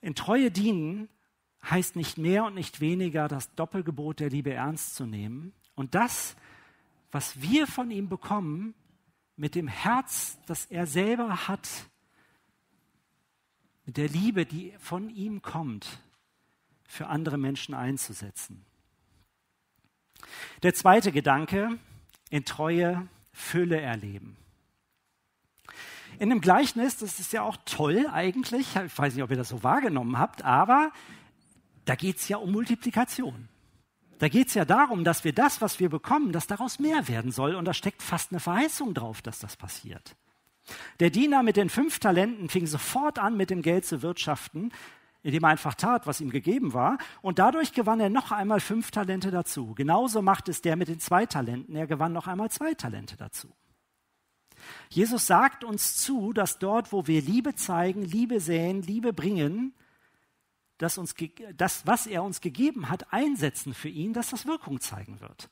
In 0.00 0.14
Treue 0.14 0.50
dienen 0.50 1.08
heißt 1.62 1.96
nicht 1.96 2.18
mehr 2.18 2.44
und 2.44 2.54
nicht 2.54 2.80
weniger, 2.80 3.28
das 3.28 3.54
Doppelgebot 3.54 4.20
der 4.20 4.30
Liebe 4.30 4.52
ernst 4.52 4.94
zu 4.94 5.06
nehmen 5.06 5.52
und 5.74 5.94
das, 5.94 6.36
was 7.10 7.40
wir 7.40 7.66
von 7.66 7.90
ihm 7.90 8.08
bekommen, 8.08 8.74
mit 9.36 9.54
dem 9.54 9.68
Herz, 9.68 10.38
das 10.46 10.66
er 10.66 10.86
selber 10.86 11.48
hat, 11.48 11.68
mit 13.86 13.96
der 13.96 14.08
Liebe, 14.08 14.44
die 14.44 14.74
von 14.78 15.08
ihm 15.10 15.40
kommt, 15.40 16.00
für 16.86 17.06
andere 17.06 17.38
Menschen 17.38 17.74
einzusetzen. 17.74 18.64
Der 20.62 20.74
zweite 20.74 21.12
Gedanke, 21.12 21.78
in 22.30 22.44
Treue 22.44 23.08
Fülle 23.32 23.80
erleben. 23.80 24.36
In 26.18 26.30
dem 26.30 26.40
Gleichnis, 26.40 26.96
das 26.96 27.20
ist 27.20 27.32
ja 27.32 27.42
auch 27.42 27.56
toll 27.64 28.06
eigentlich, 28.12 28.66
ich 28.74 28.98
weiß 28.98 29.14
nicht, 29.14 29.22
ob 29.22 29.30
ihr 29.30 29.36
das 29.36 29.50
so 29.50 29.62
wahrgenommen 29.62 30.18
habt, 30.18 30.44
aber 30.44 30.90
da 31.84 31.94
geht 31.94 32.16
es 32.16 32.28
ja 32.28 32.38
um 32.38 32.50
Multiplikation. 32.52 33.48
Da 34.18 34.28
geht 34.28 34.48
es 34.48 34.54
ja 34.54 34.64
darum, 34.64 35.04
dass 35.04 35.22
wir 35.22 35.32
das, 35.32 35.60
was 35.60 35.78
wir 35.78 35.88
bekommen, 35.88 36.32
dass 36.32 36.48
daraus 36.48 36.80
mehr 36.80 37.06
werden 37.06 37.30
soll. 37.30 37.54
Und 37.54 37.64
da 37.66 37.72
steckt 37.72 38.02
fast 38.02 38.32
eine 38.32 38.40
Verheißung 38.40 38.94
drauf, 38.94 39.22
dass 39.22 39.38
das 39.38 39.56
passiert. 39.56 40.16
Der 40.98 41.10
Diener 41.10 41.44
mit 41.44 41.56
den 41.56 41.70
fünf 41.70 42.00
Talenten 42.00 42.48
fing 42.48 42.66
sofort 42.66 43.20
an, 43.20 43.36
mit 43.36 43.50
dem 43.50 43.62
Geld 43.62 43.86
zu 43.86 44.02
wirtschaften, 44.02 44.72
indem 45.22 45.44
er 45.44 45.50
einfach 45.50 45.74
tat, 45.74 46.06
was 46.08 46.20
ihm 46.20 46.30
gegeben 46.30 46.74
war. 46.74 46.98
Und 47.22 47.38
dadurch 47.38 47.72
gewann 47.72 48.00
er 48.00 48.10
noch 48.10 48.32
einmal 48.32 48.58
fünf 48.58 48.90
Talente 48.90 49.30
dazu. 49.30 49.74
Genauso 49.74 50.20
macht 50.20 50.48
es 50.48 50.62
der 50.62 50.74
mit 50.74 50.88
den 50.88 50.98
zwei 50.98 51.26
Talenten. 51.26 51.76
Er 51.76 51.86
gewann 51.86 52.12
noch 52.12 52.26
einmal 52.26 52.50
zwei 52.50 52.74
Talente 52.74 53.16
dazu. 53.16 53.48
Jesus 54.88 55.26
sagt 55.26 55.64
uns 55.64 55.96
zu, 55.96 56.32
dass 56.32 56.58
dort, 56.58 56.92
wo 56.92 57.06
wir 57.06 57.20
Liebe 57.20 57.54
zeigen, 57.54 58.02
Liebe 58.02 58.40
säen, 58.40 58.82
Liebe 58.82 59.12
bringen, 59.12 59.74
dass 60.78 60.96
uns, 60.96 61.14
das, 61.56 61.86
was 61.86 62.06
er 62.06 62.22
uns 62.22 62.40
gegeben 62.40 62.88
hat, 62.88 63.12
einsetzen 63.12 63.74
für 63.74 63.88
ihn, 63.88 64.12
dass 64.12 64.30
das 64.30 64.46
Wirkung 64.46 64.80
zeigen 64.80 65.20
wird. 65.20 65.50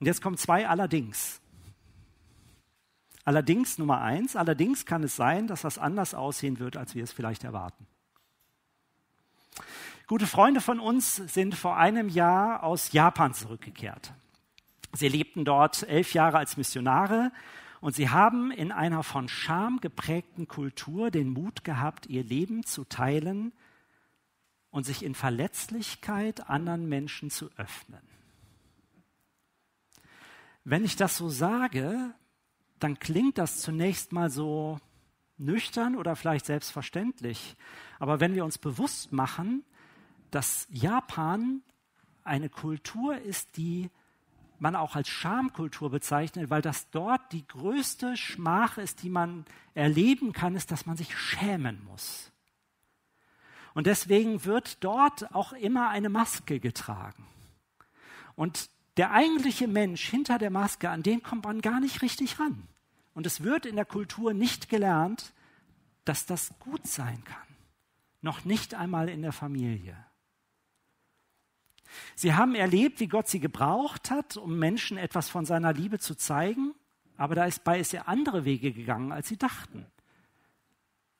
Und 0.00 0.06
jetzt 0.06 0.22
kommen 0.22 0.36
zwei 0.36 0.68
allerdings. 0.68 1.40
Allerdings 3.24 3.78
Nummer 3.78 4.00
eins, 4.00 4.36
allerdings 4.36 4.84
kann 4.86 5.02
es 5.02 5.16
sein, 5.16 5.46
dass 5.46 5.62
das 5.62 5.78
anders 5.78 6.14
aussehen 6.14 6.58
wird, 6.58 6.76
als 6.76 6.94
wir 6.94 7.02
es 7.02 7.12
vielleicht 7.12 7.42
erwarten. 7.42 7.86
Gute 10.06 10.26
Freunde 10.26 10.60
von 10.60 10.78
uns 10.80 11.16
sind 11.16 11.54
vor 11.54 11.76
einem 11.78 12.10
Jahr 12.10 12.62
aus 12.62 12.92
Japan 12.92 13.32
zurückgekehrt. 13.32 14.12
Sie 14.94 15.08
lebten 15.08 15.44
dort 15.44 15.82
elf 15.84 16.14
Jahre 16.14 16.38
als 16.38 16.56
Missionare 16.56 17.32
und 17.80 17.94
sie 17.94 18.08
haben 18.08 18.50
in 18.50 18.72
einer 18.72 19.02
von 19.02 19.28
Scham 19.28 19.80
geprägten 19.80 20.48
Kultur 20.48 21.10
den 21.10 21.28
Mut 21.28 21.64
gehabt, 21.64 22.06
ihr 22.06 22.24
Leben 22.24 22.64
zu 22.64 22.84
teilen 22.84 23.52
und 24.70 24.84
sich 24.84 25.02
in 25.02 25.14
Verletzlichkeit 25.14 26.48
anderen 26.48 26.88
Menschen 26.88 27.30
zu 27.30 27.50
öffnen. 27.56 28.00
Wenn 30.64 30.84
ich 30.84 30.96
das 30.96 31.16
so 31.16 31.28
sage, 31.28 32.14
dann 32.78 32.98
klingt 32.98 33.36
das 33.36 33.60
zunächst 33.60 34.12
mal 34.12 34.30
so 34.30 34.80
nüchtern 35.36 35.96
oder 35.96 36.16
vielleicht 36.16 36.46
selbstverständlich. 36.46 37.56
Aber 37.98 38.20
wenn 38.20 38.34
wir 38.34 38.44
uns 38.44 38.58
bewusst 38.58 39.12
machen, 39.12 39.64
dass 40.30 40.66
Japan 40.70 41.62
eine 42.24 42.48
Kultur 42.48 43.18
ist, 43.18 43.56
die 43.56 43.90
man 44.64 44.74
auch 44.76 44.96
als 44.96 45.08
Schamkultur 45.08 45.90
bezeichnet, 45.90 46.48
weil 46.48 46.62
das 46.62 46.90
dort 46.90 47.32
die 47.32 47.46
größte 47.46 48.16
Schmach 48.16 48.78
ist, 48.78 49.02
die 49.02 49.10
man 49.10 49.44
erleben 49.74 50.32
kann, 50.32 50.56
ist, 50.56 50.70
dass 50.70 50.86
man 50.86 50.96
sich 50.96 51.16
schämen 51.16 51.84
muss. 51.84 52.32
Und 53.74 53.86
deswegen 53.86 54.44
wird 54.46 54.82
dort 54.82 55.34
auch 55.34 55.52
immer 55.52 55.90
eine 55.90 56.08
Maske 56.08 56.60
getragen. 56.60 57.26
Und 58.36 58.70
der 58.96 59.10
eigentliche 59.10 59.68
Mensch 59.68 60.08
hinter 60.08 60.38
der 60.38 60.50
Maske, 60.50 60.88
an 60.88 61.02
den 61.02 61.22
kommt 61.22 61.44
man 61.44 61.60
gar 61.60 61.80
nicht 61.80 62.00
richtig 62.00 62.40
ran. 62.40 62.66
Und 63.12 63.26
es 63.26 63.42
wird 63.42 63.66
in 63.66 63.76
der 63.76 63.84
Kultur 63.84 64.32
nicht 64.32 64.70
gelernt, 64.70 65.34
dass 66.06 66.24
das 66.24 66.54
gut 66.58 66.86
sein 66.86 67.22
kann. 67.24 67.36
Noch 68.22 68.46
nicht 68.46 68.74
einmal 68.74 69.10
in 69.10 69.20
der 69.20 69.32
Familie. 69.32 69.96
Sie 72.14 72.34
haben 72.34 72.54
erlebt, 72.54 73.00
wie 73.00 73.08
Gott 73.08 73.28
sie 73.28 73.40
gebraucht 73.40 74.10
hat, 74.10 74.36
um 74.36 74.58
Menschen 74.58 74.98
etwas 74.98 75.28
von 75.28 75.44
seiner 75.44 75.72
Liebe 75.72 75.98
zu 75.98 76.14
zeigen, 76.14 76.74
aber 77.16 77.34
dabei 77.34 77.78
ist 77.78 77.94
er 77.94 78.08
andere 78.08 78.44
Wege 78.44 78.72
gegangen, 78.72 79.12
als 79.12 79.28
sie 79.28 79.36
dachten. 79.36 79.86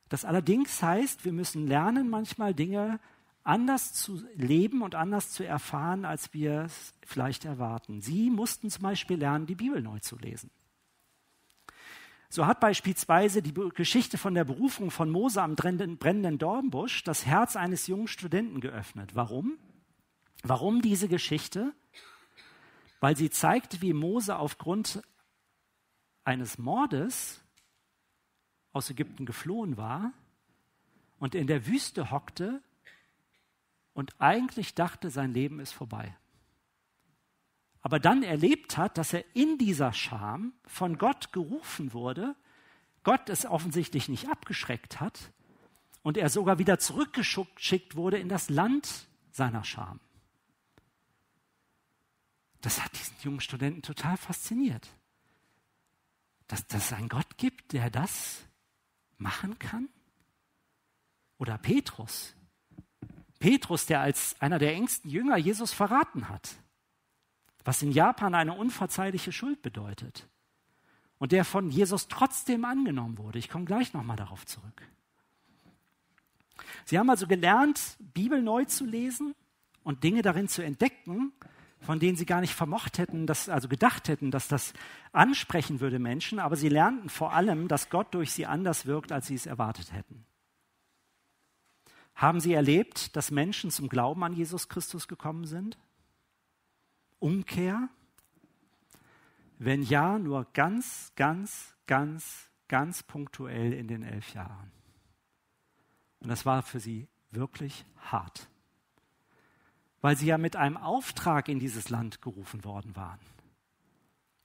Das 0.08 0.24
allerdings 0.24 0.82
heißt, 0.82 1.24
wir 1.24 1.32
müssen 1.32 1.66
lernen, 1.66 2.10
manchmal 2.10 2.54
Dinge 2.54 3.00
anders 3.42 3.92
zu 3.92 4.22
leben 4.34 4.82
und 4.82 4.94
anders 4.94 5.30
zu 5.30 5.46
erfahren, 5.46 6.04
als 6.04 6.32
wir 6.32 6.62
es 6.62 6.94
vielleicht 7.04 7.44
erwarten. 7.44 8.00
Sie 8.00 8.30
mussten 8.30 8.70
zum 8.70 8.82
Beispiel 8.82 9.18
lernen, 9.18 9.46
die 9.46 9.54
Bibel 9.54 9.82
neu 9.82 9.98
zu 10.00 10.16
lesen. 10.16 10.50
So 12.30 12.46
hat 12.46 12.58
beispielsweise 12.58 13.42
die 13.42 13.54
Geschichte 13.74 14.18
von 14.18 14.34
der 14.34 14.44
Berufung 14.44 14.90
von 14.90 15.08
Mose 15.08 15.40
am 15.40 15.54
brennenden 15.54 16.38
Dornbusch 16.38 17.04
das 17.04 17.26
Herz 17.26 17.54
eines 17.54 17.86
jungen 17.86 18.08
Studenten 18.08 18.60
geöffnet. 18.60 19.14
Warum? 19.14 19.56
Warum 20.46 20.82
diese 20.82 21.08
Geschichte? 21.08 21.72
Weil 23.00 23.16
sie 23.16 23.30
zeigt, 23.30 23.80
wie 23.80 23.94
Mose 23.94 24.36
aufgrund 24.36 25.02
eines 26.22 26.58
Mordes 26.58 27.40
aus 28.72 28.90
Ägypten 28.90 29.24
geflohen 29.24 29.78
war 29.78 30.12
und 31.18 31.34
in 31.34 31.46
der 31.46 31.66
Wüste 31.66 32.10
hockte 32.10 32.62
und 33.94 34.20
eigentlich 34.20 34.74
dachte, 34.74 35.08
sein 35.08 35.32
Leben 35.32 35.60
ist 35.60 35.72
vorbei. 35.72 36.14
Aber 37.80 37.98
dann 37.98 38.22
erlebt 38.22 38.76
hat, 38.76 38.98
dass 38.98 39.14
er 39.14 39.24
in 39.34 39.56
dieser 39.56 39.94
Scham 39.94 40.52
von 40.66 40.98
Gott 40.98 41.32
gerufen 41.32 41.94
wurde, 41.94 42.36
Gott 43.02 43.30
es 43.30 43.46
offensichtlich 43.46 44.10
nicht 44.10 44.28
abgeschreckt 44.28 45.00
hat 45.00 45.32
und 46.02 46.18
er 46.18 46.28
sogar 46.28 46.58
wieder 46.58 46.78
zurückgeschickt 46.78 47.96
wurde 47.96 48.18
in 48.18 48.28
das 48.28 48.50
Land 48.50 49.06
seiner 49.30 49.64
Scham. 49.64 50.00
Das 52.64 52.82
hat 52.82 52.98
diesen 52.98 53.14
jungen 53.20 53.40
Studenten 53.42 53.82
total 53.82 54.16
fasziniert. 54.16 54.88
Dass, 56.46 56.66
dass 56.66 56.86
es 56.86 56.92
einen 56.94 57.10
Gott 57.10 57.36
gibt, 57.36 57.74
der 57.74 57.90
das 57.90 58.40
machen 59.18 59.58
kann? 59.58 59.90
Oder 61.36 61.58
Petrus. 61.58 62.34
Petrus, 63.38 63.84
der 63.84 64.00
als 64.00 64.40
einer 64.40 64.58
der 64.58 64.72
engsten 64.72 65.10
Jünger 65.10 65.36
Jesus 65.36 65.74
verraten 65.74 66.30
hat, 66.30 66.56
was 67.64 67.82
in 67.82 67.92
Japan 67.92 68.34
eine 68.34 68.54
unverzeihliche 68.54 69.30
Schuld 69.30 69.60
bedeutet 69.60 70.26
und 71.18 71.32
der 71.32 71.44
von 71.44 71.68
Jesus 71.68 72.08
trotzdem 72.08 72.64
angenommen 72.64 73.18
wurde. 73.18 73.38
Ich 73.38 73.50
komme 73.50 73.66
gleich 73.66 73.92
nochmal 73.92 74.16
darauf 74.16 74.46
zurück. 74.46 74.88
Sie 76.86 76.98
haben 76.98 77.10
also 77.10 77.26
gelernt, 77.26 77.98
Bibel 77.98 78.40
neu 78.40 78.64
zu 78.64 78.86
lesen 78.86 79.34
und 79.82 80.02
Dinge 80.02 80.22
darin 80.22 80.48
zu 80.48 80.62
entdecken, 80.62 81.34
von 81.84 81.98
denen 81.98 82.16
sie 82.16 82.26
gar 82.26 82.40
nicht 82.40 82.54
vermocht 82.54 82.98
hätten, 82.98 83.26
dass, 83.26 83.48
also 83.48 83.68
gedacht 83.68 84.08
hätten, 84.08 84.30
dass 84.30 84.48
das 84.48 84.72
ansprechen 85.12 85.80
würde 85.80 85.98
Menschen, 85.98 86.38
aber 86.38 86.56
sie 86.56 86.70
lernten 86.70 87.10
vor 87.10 87.32
allem, 87.32 87.68
dass 87.68 87.90
Gott 87.90 88.14
durch 88.14 88.32
sie 88.32 88.46
anders 88.46 88.86
wirkt, 88.86 89.12
als 89.12 89.26
sie 89.26 89.34
es 89.34 89.46
erwartet 89.46 89.92
hätten. 89.92 90.24
Haben 92.14 92.40
sie 92.40 92.54
erlebt, 92.54 93.16
dass 93.16 93.30
Menschen 93.30 93.70
zum 93.70 93.88
Glauben 93.88 94.24
an 94.24 94.32
Jesus 94.32 94.68
Christus 94.68 95.08
gekommen 95.08 95.46
sind? 95.46 95.76
Umkehr? 97.18 97.88
Wenn 99.58 99.82
ja, 99.82 100.18
nur 100.18 100.46
ganz, 100.52 101.12
ganz, 101.16 101.74
ganz, 101.86 102.50
ganz 102.68 103.02
punktuell 103.02 103.72
in 103.72 103.88
den 103.88 104.02
elf 104.02 104.32
Jahren. 104.32 104.72
Und 106.20 106.28
das 106.28 106.46
war 106.46 106.62
für 106.62 106.80
sie 106.80 107.08
wirklich 107.30 107.84
hart 107.96 108.48
weil 110.04 110.18
sie 110.18 110.26
ja 110.26 110.36
mit 110.36 110.54
einem 110.54 110.76
Auftrag 110.76 111.48
in 111.48 111.58
dieses 111.58 111.88
Land 111.88 112.20
gerufen 112.20 112.62
worden 112.62 112.94
waren. 112.94 113.18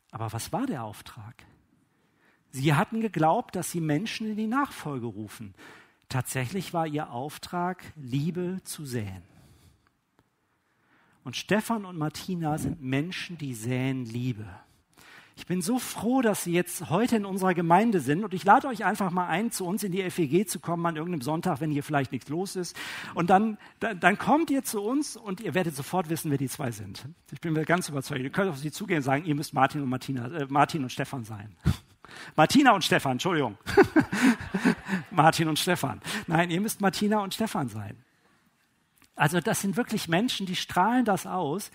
Aber 0.09 0.31
was 0.31 0.53
war 0.53 0.65
der 0.65 0.85
Auftrag? 0.85 1.43
Sie 2.49 2.73
hatten 2.75 3.01
geglaubt, 3.01 3.57
dass 3.57 3.69
sie 3.69 3.81
Menschen 3.81 4.29
in 4.29 4.37
die 4.37 4.47
Nachfolge 4.47 5.07
rufen. 5.07 5.53
Tatsächlich 6.07 6.73
war 6.73 6.87
ihr 6.87 7.11
Auftrag, 7.11 7.83
Liebe 7.97 8.61
zu 8.63 8.85
säen. 8.85 9.21
Und 11.25 11.35
Stefan 11.35 11.83
und 11.83 11.97
Martina 11.97 12.57
sind 12.57 12.81
Menschen, 12.81 13.37
die 13.37 13.53
säen 13.53 14.05
Liebe. 14.05 14.47
Ich 15.39 15.45
bin 15.45 15.61
so 15.61 15.79
froh, 15.79 16.21
dass 16.21 16.43
Sie 16.43 16.51
jetzt 16.51 16.89
heute 16.89 17.15
in 17.15 17.25
unserer 17.25 17.53
Gemeinde 17.53 18.01
sind 18.01 18.25
und 18.25 18.33
ich 18.33 18.43
lade 18.43 18.67
euch 18.67 18.83
einfach 18.83 19.09
mal 19.09 19.27
ein, 19.27 19.51
zu 19.51 19.65
uns 19.65 19.83
in 19.83 19.93
die 19.93 20.07
FEG 20.11 20.49
zu 20.49 20.59
kommen 20.59 20.85
an 20.85 20.97
irgendeinem 20.97 21.21
Sonntag, 21.21 21.61
wenn 21.61 21.71
hier 21.71 21.81
vielleicht 21.81 22.11
nichts 22.11 22.27
los 22.27 22.57
ist. 22.57 22.75
Und 23.15 23.29
dann, 23.29 23.57
dann, 23.79 24.01
dann 24.01 24.17
kommt 24.17 24.51
ihr 24.51 24.65
zu 24.65 24.81
uns 24.81 25.15
und 25.15 25.39
ihr 25.39 25.53
werdet 25.53 25.77
sofort 25.77 26.09
wissen, 26.09 26.29
wer 26.29 26.37
die 26.37 26.49
zwei 26.49 26.71
sind. 26.71 27.05
Ich 27.31 27.39
bin 27.39 27.53
mir 27.53 27.63
ganz 27.63 27.87
überzeugt. 27.87 28.19
Ihr 28.19 28.31
könnt 28.31 28.49
auf 28.49 28.57
sie 28.57 28.69
zugehen 28.69 28.97
und 28.97 29.03
sagen, 29.03 29.23
ihr 29.23 29.33
müsst 29.33 29.53
Martin 29.53 29.81
und 29.81 29.87
Martina, 29.87 30.27
äh, 30.27 30.45
Martin 30.49 30.83
und 30.83 30.89
Stefan 30.89 31.23
sein. 31.23 31.55
Martina 32.35 32.73
und 32.73 32.83
Stefan, 32.83 33.13
Entschuldigung. 33.13 33.57
Martin 35.09 35.47
und 35.47 35.57
Stefan. 35.57 36.01
Nein, 36.27 36.51
ihr 36.51 36.59
müsst 36.59 36.81
Martina 36.81 37.23
und 37.23 37.33
Stefan 37.33 37.69
sein. 37.69 37.95
Also 39.15 39.39
das 39.39 39.61
sind 39.61 39.77
wirklich 39.77 40.09
Menschen, 40.09 40.45
die 40.45 40.57
strahlen 40.57 41.05
das 41.05 41.25
aus. 41.25 41.71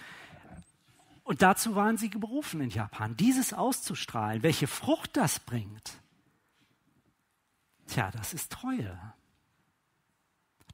Und 1.25 1.41
dazu 1.41 1.75
waren 1.75 1.97
sie 1.97 2.09
berufen 2.11 2.61
in 2.61 2.71
Japan, 2.71 3.17
dieses 3.17 3.55
auszustrahlen. 3.55 4.43
Welche 4.43 4.67
Frucht 4.67 5.17
das 5.17 5.41
bringt, 5.41 5.95
tja, 7.87 8.11
das 8.11 8.35
ist 8.35 8.53
Treue. 8.53 8.99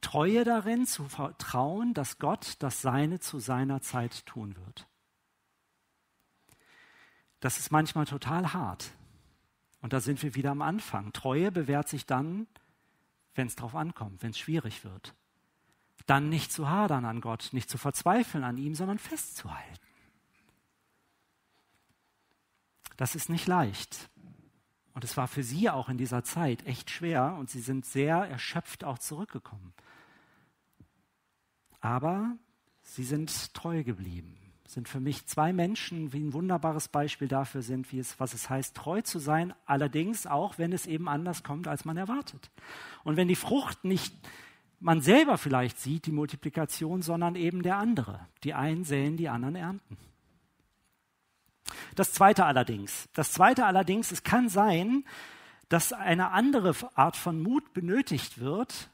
Treue 0.01 0.45
darin 0.45 0.87
zu 0.87 1.05
vertrauen, 1.05 1.95
dass 1.95 2.19
Gott 2.19 2.57
das 2.59 2.83
Seine 2.83 3.21
zu 3.21 3.39
seiner 3.39 3.81
Zeit 3.81 4.27
tun 4.27 4.57
wird. 4.57 4.89
Das 7.39 7.59
ist 7.59 7.71
manchmal 7.71 8.07
total 8.07 8.53
hart. 8.53 8.91
Und 9.83 9.93
da 9.93 10.01
sind 10.01 10.23
wir 10.23 10.35
wieder 10.35 10.51
am 10.51 10.63
Anfang. 10.63 11.13
Treue 11.13 11.53
bewährt 11.53 11.89
sich 11.89 12.07
dann, 12.07 12.47
wenn 13.35 13.47
es 13.47 13.57
drauf 13.57 13.75
ankommt, 13.75 14.23
wenn 14.23 14.31
es 14.31 14.39
schwierig 14.39 14.85
wird. 14.85 15.15
Dann 16.07 16.29
nicht 16.29 16.51
zu 16.51 16.69
hadern 16.69 17.05
an 17.05 17.21
Gott, 17.21 17.51
nicht 17.53 17.71
zu 17.71 17.79
verzweifeln 17.79 18.43
an 18.43 18.57
ihm, 18.57 18.75
sondern 18.75 18.99
festzuhalten. 18.99 19.90
Das 23.01 23.15
ist 23.15 23.31
nicht 23.31 23.47
leicht. 23.47 24.11
Und 24.93 25.05
es 25.05 25.17
war 25.17 25.27
für 25.27 25.43
sie 25.43 25.71
auch 25.71 25.89
in 25.89 25.97
dieser 25.97 26.23
Zeit 26.23 26.67
echt 26.67 26.91
schwer 26.91 27.35
und 27.39 27.49
sie 27.49 27.61
sind 27.61 27.87
sehr 27.87 28.17
erschöpft 28.17 28.85
auch 28.85 28.99
zurückgekommen. 28.99 29.73
Aber 31.81 32.37
sie 32.83 33.05
sind 33.05 33.55
treu 33.55 33.85
geblieben. 33.85 34.37
Sind 34.67 34.87
für 34.87 35.01
mich 35.01 35.27
zwei 35.27 35.55
Menschen, 35.55 36.13
wie 36.13 36.21
ein 36.21 36.35
wunderbares 36.35 36.89
Beispiel 36.89 37.27
dafür 37.27 37.63
sind, 37.63 37.91
wie 37.91 38.01
es, 38.01 38.21
was 38.21 38.35
es 38.35 38.51
heißt, 38.51 38.77
treu 38.77 39.01
zu 39.01 39.19
sein, 39.19 39.55
allerdings 39.65 40.27
auch, 40.27 40.59
wenn 40.59 40.75
es 40.75 40.85
eben 40.85 41.09
anders 41.09 41.43
kommt, 41.43 41.69
als 41.69 41.87
man 41.87 41.97
erwartet. 41.97 42.51
Und 43.03 43.17
wenn 43.17 43.29
die 43.29 43.35
Frucht 43.35 43.83
nicht 43.83 44.15
man 44.79 45.01
selber 45.01 45.39
vielleicht 45.39 45.79
sieht, 45.79 46.05
die 46.05 46.13
Multiplikation, 46.13 47.01
sondern 47.01 47.35
eben 47.35 47.63
der 47.63 47.79
andere. 47.79 48.29
Die 48.45 48.53
einen 48.53 48.85
säen, 48.85 49.17
die 49.17 49.31
anderen 49.31 49.57
ernten. 49.57 49.97
Das 51.95 52.13
zweite 52.13 52.45
allerdings, 52.45 53.09
das 53.15 53.33
zweite 53.33 53.67
allerdings, 53.67 54.13
es 54.13 54.23
kann 54.23 54.49
sein, 54.49 55.05
dass 55.69 55.93
eine 55.93 56.33
andere 56.33 56.75
Art 56.95 57.17
von 57.17 57.41
Mut 57.41 57.73
benötigt 57.73 58.41
wird, 58.41 58.91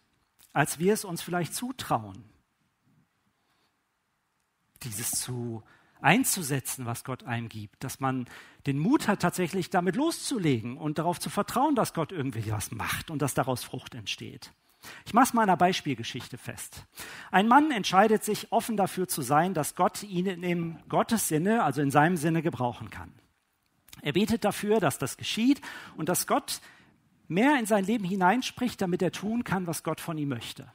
als 0.52 0.78
wir 0.78 0.92
es 0.92 1.04
uns 1.04 1.22
vielleicht 1.22 1.54
zutrauen. 1.54 2.24
Dieses 4.82 5.10
zu 5.10 5.62
einzusetzen, 6.00 6.86
was 6.86 7.04
Gott 7.04 7.24
einem 7.24 7.48
gibt, 7.48 7.82
dass 7.82 8.00
man 8.00 8.28
den 8.66 8.78
Mut 8.78 9.08
hat, 9.08 9.20
tatsächlich 9.20 9.70
damit 9.70 9.96
loszulegen 9.96 10.76
und 10.76 10.98
darauf 10.98 11.18
zu 11.18 11.30
vertrauen, 11.30 11.74
dass 11.74 11.94
Gott 11.94 12.12
irgendwie 12.12 12.50
was 12.50 12.70
macht 12.70 13.10
und 13.10 13.22
dass 13.22 13.34
daraus 13.34 13.64
Frucht 13.64 13.94
entsteht. 13.94 14.52
Ich 15.04 15.14
mache 15.14 15.24
es 15.24 15.34
mal 15.34 15.42
einer 15.42 15.56
Beispielgeschichte 15.56 16.38
fest. 16.38 16.86
Ein 17.30 17.48
Mann 17.48 17.70
entscheidet 17.70 18.24
sich, 18.24 18.52
offen 18.52 18.76
dafür 18.76 19.08
zu 19.08 19.22
sein, 19.22 19.54
dass 19.54 19.74
Gott 19.74 20.02
ihn 20.02 20.26
in 20.26 20.78
Gottes 20.88 21.28
Sinne, 21.28 21.64
also 21.64 21.80
in 21.80 21.90
seinem 21.90 22.16
Sinne, 22.16 22.42
gebrauchen 22.42 22.90
kann. 22.90 23.12
Er 24.02 24.12
betet 24.12 24.44
dafür, 24.44 24.80
dass 24.80 24.98
das 24.98 25.16
geschieht 25.16 25.60
und 25.96 26.08
dass 26.08 26.26
Gott 26.26 26.60
mehr 27.28 27.58
in 27.58 27.66
sein 27.66 27.84
Leben 27.84 28.04
hineinspricht, 28.04 28.80
damit 28.80 29.02
er 29.02 29.12
tun 29.12 29.44
kann, 29.44 29.66
was 29.66 29.82
Gott 29.82 30.00
von 30.00 30.18
ihm 30.18 30.28
möchte. 30.28 30.70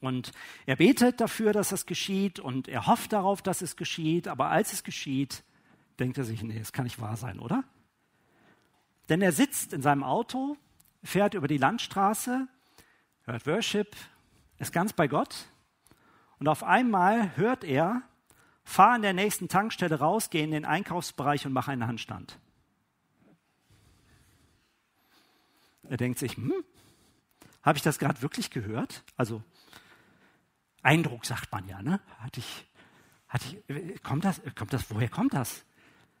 Und 0.00 0.32
er 0.66 0.76
betet 0.76 1.20
dafür, 1.20 1.52
dass 1.52 1.70
das 1.70 1.84
geschieht 1.84 2.40
und 2.40 2.68
er 2.68 2.86
hofft 2.86 3.12
darauf, 3.12 3.42
dass 3.42 3.60
es 3.60 3.76
geschieht, 3.76 4.28
aber 4.28 4.48
als 4.48 4.72
es 4.72 4.82
geschieht, 4.82 5.44
denkt 5.98 6.16
er 6.16 6.24
sich, 6.24 6.42
nee, 6.42 6.58
das 6.58 6.72
kann 6.72 6.84
nicht 6.84 7.00
wahr 7.00 7.16
sein, 7.16 7.38
oder? 7.38 7.64
Denn 9.10 9.20
er 9.20 9.32
sitzt 9.32 9.72
in 9.72 9.82
seinem 9.82 10.04
Auto, 10.04 10.56
fährt 11.02 11.34
über 11.34 11.48
die 11.48 11.58
Landstraße 11.58 12.48
hört 13.32 13.46
Worship, 13.46 13.96
ist 14.58 14.72
ganz 14.72 14.92
bei 14.92 15.08
Gott. 15.08 15.46
Und 16.38 16.48
auf 16.48 16.62
einmal 16.62 17.36
hört 17.36 17.64
er, 17.64 18.02
fahr 18.64 18.92
an 18.92 19.02
der 19.02 19.12
nächsten 19.12 19.48
Tankstelle 19.48 19.98
raus, 19.98 20.30
geh 20.30 20.42
in 20.42 20.50
den 20.50 20.64
Einkaufsbereich 20.64 21.46
und 21.46 21.52
mach 21.52 21.68
einen 21.68 21.86
Handstand. 21.86 22.38
Er 25.88 25.96
denkt 25.96 26.18
sich, 26.18 26.36
hm, 26.36 26.52
habe 27.62 27.76
ich 27.76 27.82
das 27.82 27.98
gerade 27.98 28.22
wirklich 28.22 28.50
gehört? 28.50 29.02
Also 29.16 29.42
Eindruck 30.82 31.26
sagt 31.26 31.52
man 31.52 31.66
ja, 31.68 31.82
ne? 31.82 32.00
Hatte 32.18 32.40
ich, 32.40 32.66
hatte 33.28 33.62
ich, 33.68 34.02
kommt 34.02 34.24
das, 34.24 34.40
kommt 34.54 34.72
das, 34.72 34.90
woher 34.90 35.08
kommt 35.08 35.34
das? 35.34 35.64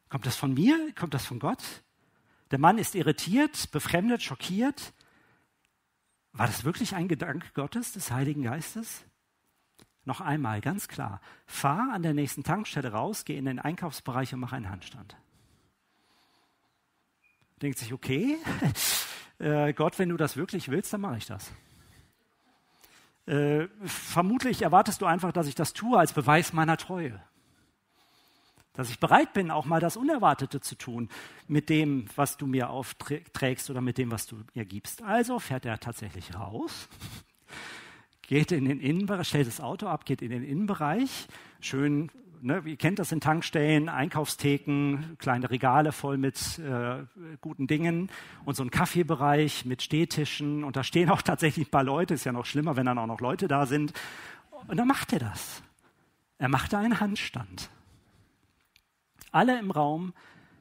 Kommt 0.08 0.26
das 0.26 0.36
von 0.36 0.52
mir? 0.52 0.92
Kommt 0.98 1.14
das 1.14 1.24
von 1.24 1.38
Gott? 1.38 1.62
Der 2.50 2.58
Mann 2.58 2.78
ist 2.78 2.94
irritiert, 2.94 3.70
befremdet, 3.70 4.22
schockiert. 4.22 4.92
War 6.32 6.46
das 6.46 6.64
wirklich 6.64 6.94
ein 6.94 7.08
Gedanke 7.08 7.48
Gottes, 7.54 7.92
des 7.92 8.10
Heiligen 8.10 8.42
Geistes? 8.42 9.04
Noch 10.04 10.20
einmal, 10.20 10.60
ganz 10.60 10.88
klar. 10.88 11.20
Fahr 11.46 11.92
an 11.92 12.02
der 12.02 12.14
nächsten 12.14 12.42
Tankstelle 12.42 12.92
raus, 12.92 13.24
geh 13.24 13.36
in 13.36 13.44
den 13.44 13.58
Einkaufsbereich 13.58 14.32
und 14.32 14.40
mach 14.40 14.52
einen 14.52 14.70
Handstand. 14.70 15.16
Denkt 17.60 17.78
sich, 17.78 17.92
okay, 17.92 18.38
äh, 19.38 19.72
Gott, 19.74 19.98
wenn 19.98 20.08
du 20.08 20.16
das 20.16 20.36
wirklich 20.36 20.70
willst, 20.70 20.92
dann 20.92 21.02
mache 21.02 21.18
ich 21.18 21.26
das. 21.26 21.52
Äh, 23.26 23.68
vermutlich 23.84 24.62
erwartest 24.62 25.02
du 25.02 25.06
einfach, 25.06 25.32
dass 25.32 25.46
ich 25.46 25.54
das 25.54 25.74
tue 25.74 25.98
als 25.98 26.12
Beweis 26.12 26.52
meiner 26.52 26.76
Treue. 26.76 27.22
Dass 28.72 28.90
ich 28.90 29.00
bereit 29.00 29.32
bin, 29.32 29.50
auch 29.50 29.64
mal 29.64 29.80
das 29.80 29.96
Unerwartete 29.96 30.60
zu 30.60 30.76
tun 30.76 31.08
mit 31.48 31.68
dem, 31.68 32.06
was 32.16 32.36
du 32.36 32.46
mir 32.46 32.70
aufträgst 32.70 33.68
oder 33.68 33.80
mit 33.80 33.98
dem, 33.98 34.10
was 34.10 34.26
du 34.26 34.36
mir 34.54 34.64
gibst. 34.64 35.02
Also 35.02 35.38
fährt 35.38 35.66
er 35.66 35.80
tatsächlich 35.80 36.34
raus, 36.34 36.88
geht 38.22 38.52
in 38.52 38.66
den 38.66 38.80
Innenbereich, 38.80 39.28
stellt 39.28 39.48
das 39.48 39.60
Auto 39.60 39.86
ab, 39.86 40.04
geht 40.04 40.22
in 40.22 40.30
den 40.30 40.44
Innenbereich, 40.44 41.26
schön 41.60 42.10
ne, 42.42 42.62
ihr 42.64 42.76
kennt 42.76 42.98
das 42.98 43.12
in 43.12 43.20
Tankstellen, 43.20 43.88
Einkaufstheken, 43.88 45.16
kleine 45.18 45.50
Regale 45.50 45.92
voll 45.92 46.16
mit 46.16 46.58
äh, 46.58 47.04
guten 47.40 47.66
Dingen 47.66 48.10
und 48.44 48.56
so 48.56 48.62
ein 48.62 48.70
Kaffeebereich 48.70 49.64
mit 49.64 49.82
Stehtischen 49.82 50.64
und 50.64 50.76
da 50.76 50.84
stehen 50.84 51.10
auch 51.10 51.22
tatsächlich 51.22 51.68
ein 51.68 51.70
paar 51.70 51.84
Leute, 51.84 52.14
ist 52.14 52.24
ja 52.24 52.32
noch 52.32 52.46
schlimmer, 52.46 52.76
wenn 52.76 52.86
dann 52.86 52.98
auch 52.98 53.06
noch 53.06 53.20
Leute 53.20 53.48
da 53.48 53.66
sind. 53.66 53.92
Und 54.66 54.76
dann 54.76 54.88
macht 54.88 55.12
er 55.12 55.20
das. 55.20 55.62
Er 56.38 56.48
macht 56.48 56.72
da 56.72 56.78
einen 56.78 57.00
Handstand. 57.00 57.70
Alle 59.30 59.58
im 59.58 59.70
Raum 59.70 60.12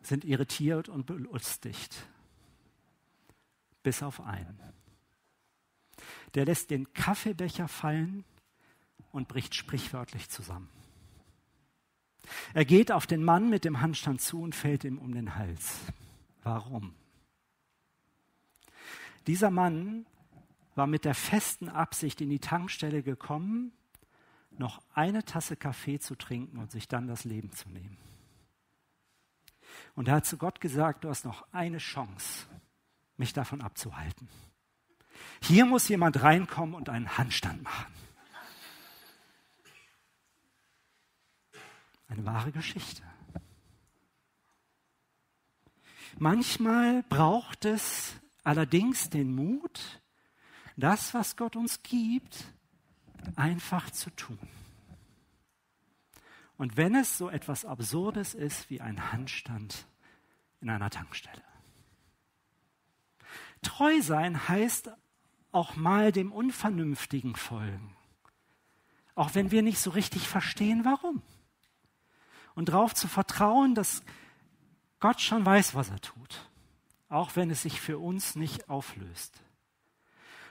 sind 0.01 0.25
irritiert 0.25 0.89
und 0.89 1.05
belustigt. 1.05 2.07
Bis 3.83 4.03
auf 4.03 4.21
einen. 4.21 4.59
Der 6.35 6.45
lässt 6.45 6.69
den 6.69 6.93
Kaffeebecher 6.93 7.67
fallen 7.67 8.23
und 9.11 9.27
bricht 9.27 9.55
sprichwörtlich 9.55 10.29
zusammen. 10.29 10.69
Er 12.53 12.65
geht 12.65 12.91
auf 12.91 13.07
den 13.07 13.23
Mann 13.23 13.49
mit 13.49 13.65
dem 13.65 13.81
Handstand 13.81 14.21
zu 14.21 14.41
und 14.41 14.53
fällt 14.53 14.83
ihm 14.83 14.99
um 14.99 15.13
den 15.13 15.35
Hals. 15.35 15.79
Warum? 16.43 16.93
Dieser 19.27 19.49
Mann 19.49 20.05
war 20.75 20.87
mit 20.87 21.05
der 21.05 21.15
festen 21.15 21.69
Absicht 21.69 22.21
in 22.21 22.29
die 22.29 22.39
Tankstelle 22.39 23.03
gekommen, 23.03 23.71
noch 24.51 24.81
eine 24.93 25.25
Tasse 25.25 25.55
Kaffee 25.55 25.99
zu 25.99 26.15
trinken 26.15 26.57
und 26.57 26.71
sich 26.71 26.87
dann 26.87 27.07
das 27.07 27.23
Leben 27.25 27.51
zu 27.51 27.69
nehmen. 27.69 27.97
Und 29.95 30.07
er 30.07 30.15
hat 30.15 30.25
zu 30.25 30.37
Gott 30.37 30.61
gesagt, 30.61 31.03
du 31.03 31.09
hast 31.09 31.25
noch 31.25 31.45
eine 31.51 31.77
Chance, 31.77 32.45
mich 33.17 33.33
davon 33.33 33.61
abzuhalten. 33.61 34.27
Hier 35.41 35.65
muss 35.65 35.87
jemand 35.87 36.21
reinkommen 36.21 36.75
und 36.75 36.89
einen 36.89 37.17
Handstand 37.17 37.63
machen. 37.63 37.93
Eine 42.07 42.25
wahre 42.25 42.51
Geschichte. 42.51 43.03
Manchmal 46.17 47.03
braucht 47.03 47.65
es 47.65 48.15
allerdings 48.43 49.09
den 49.09 49.33
Mut, 49.33 50.01
das, 50.75 51.13
was 51.13 51.35
Gott 51.35 51.55
uns 51.55 51.83
gibt, 51.83 52.45
einfach 53.35 53.89
zu 53.91 54.09
tun. 54.11 54.39
Und 56.59 56.75
wenn 56.75 56.93
es 56.93 57.17
so 57.17 57.29
etwas 57.29 57.63
Absurdes 57.63 58.33
ist 58.33 58.69
wie 58.69 58.81
ein 58.81 59.13
Handstand 59.13 59.87
in 60.59 60.69
einer 60.69 60.89
Tankstelle. 60.89 61.41
Treu 63.61 64.01
sein 64.01 64.49
heißt 64.49 64.91
auch 65.53 65.77
mal 65.77 66.11
dem 66.11 66.33
Unvernünftigen 66.33 67.37
folgen, 67.37 67.95
auch 69.15 69.35
wenn 69.35 69.51
wir 69.51 69.61
nicht 69.61 69.79
so 69.79 69.91
richtig 69.91 70.27
verstehen, 70.27 70.83
warum 70.83 71.21
und 72.55 72.67
darauf 72.67 72.93
zu 72.93 73.07
vertrauen, 73.07 73.73
dass 73.73 74.03
Gott 74.99 75.21
schon 75.21 75.45
weiß, 75.45 75.75
was 75.75 75.89
er 75.89 76.01
tut, 76.01 76.49
auch 77.07 77.37
wenn 77.37 77.49
es 77.51 77.61
sich 77.61 77.79
für 77.79 77.99
uns 77.99 78.35
nicht 78.35 78.67
auflöst. 78.67 79.41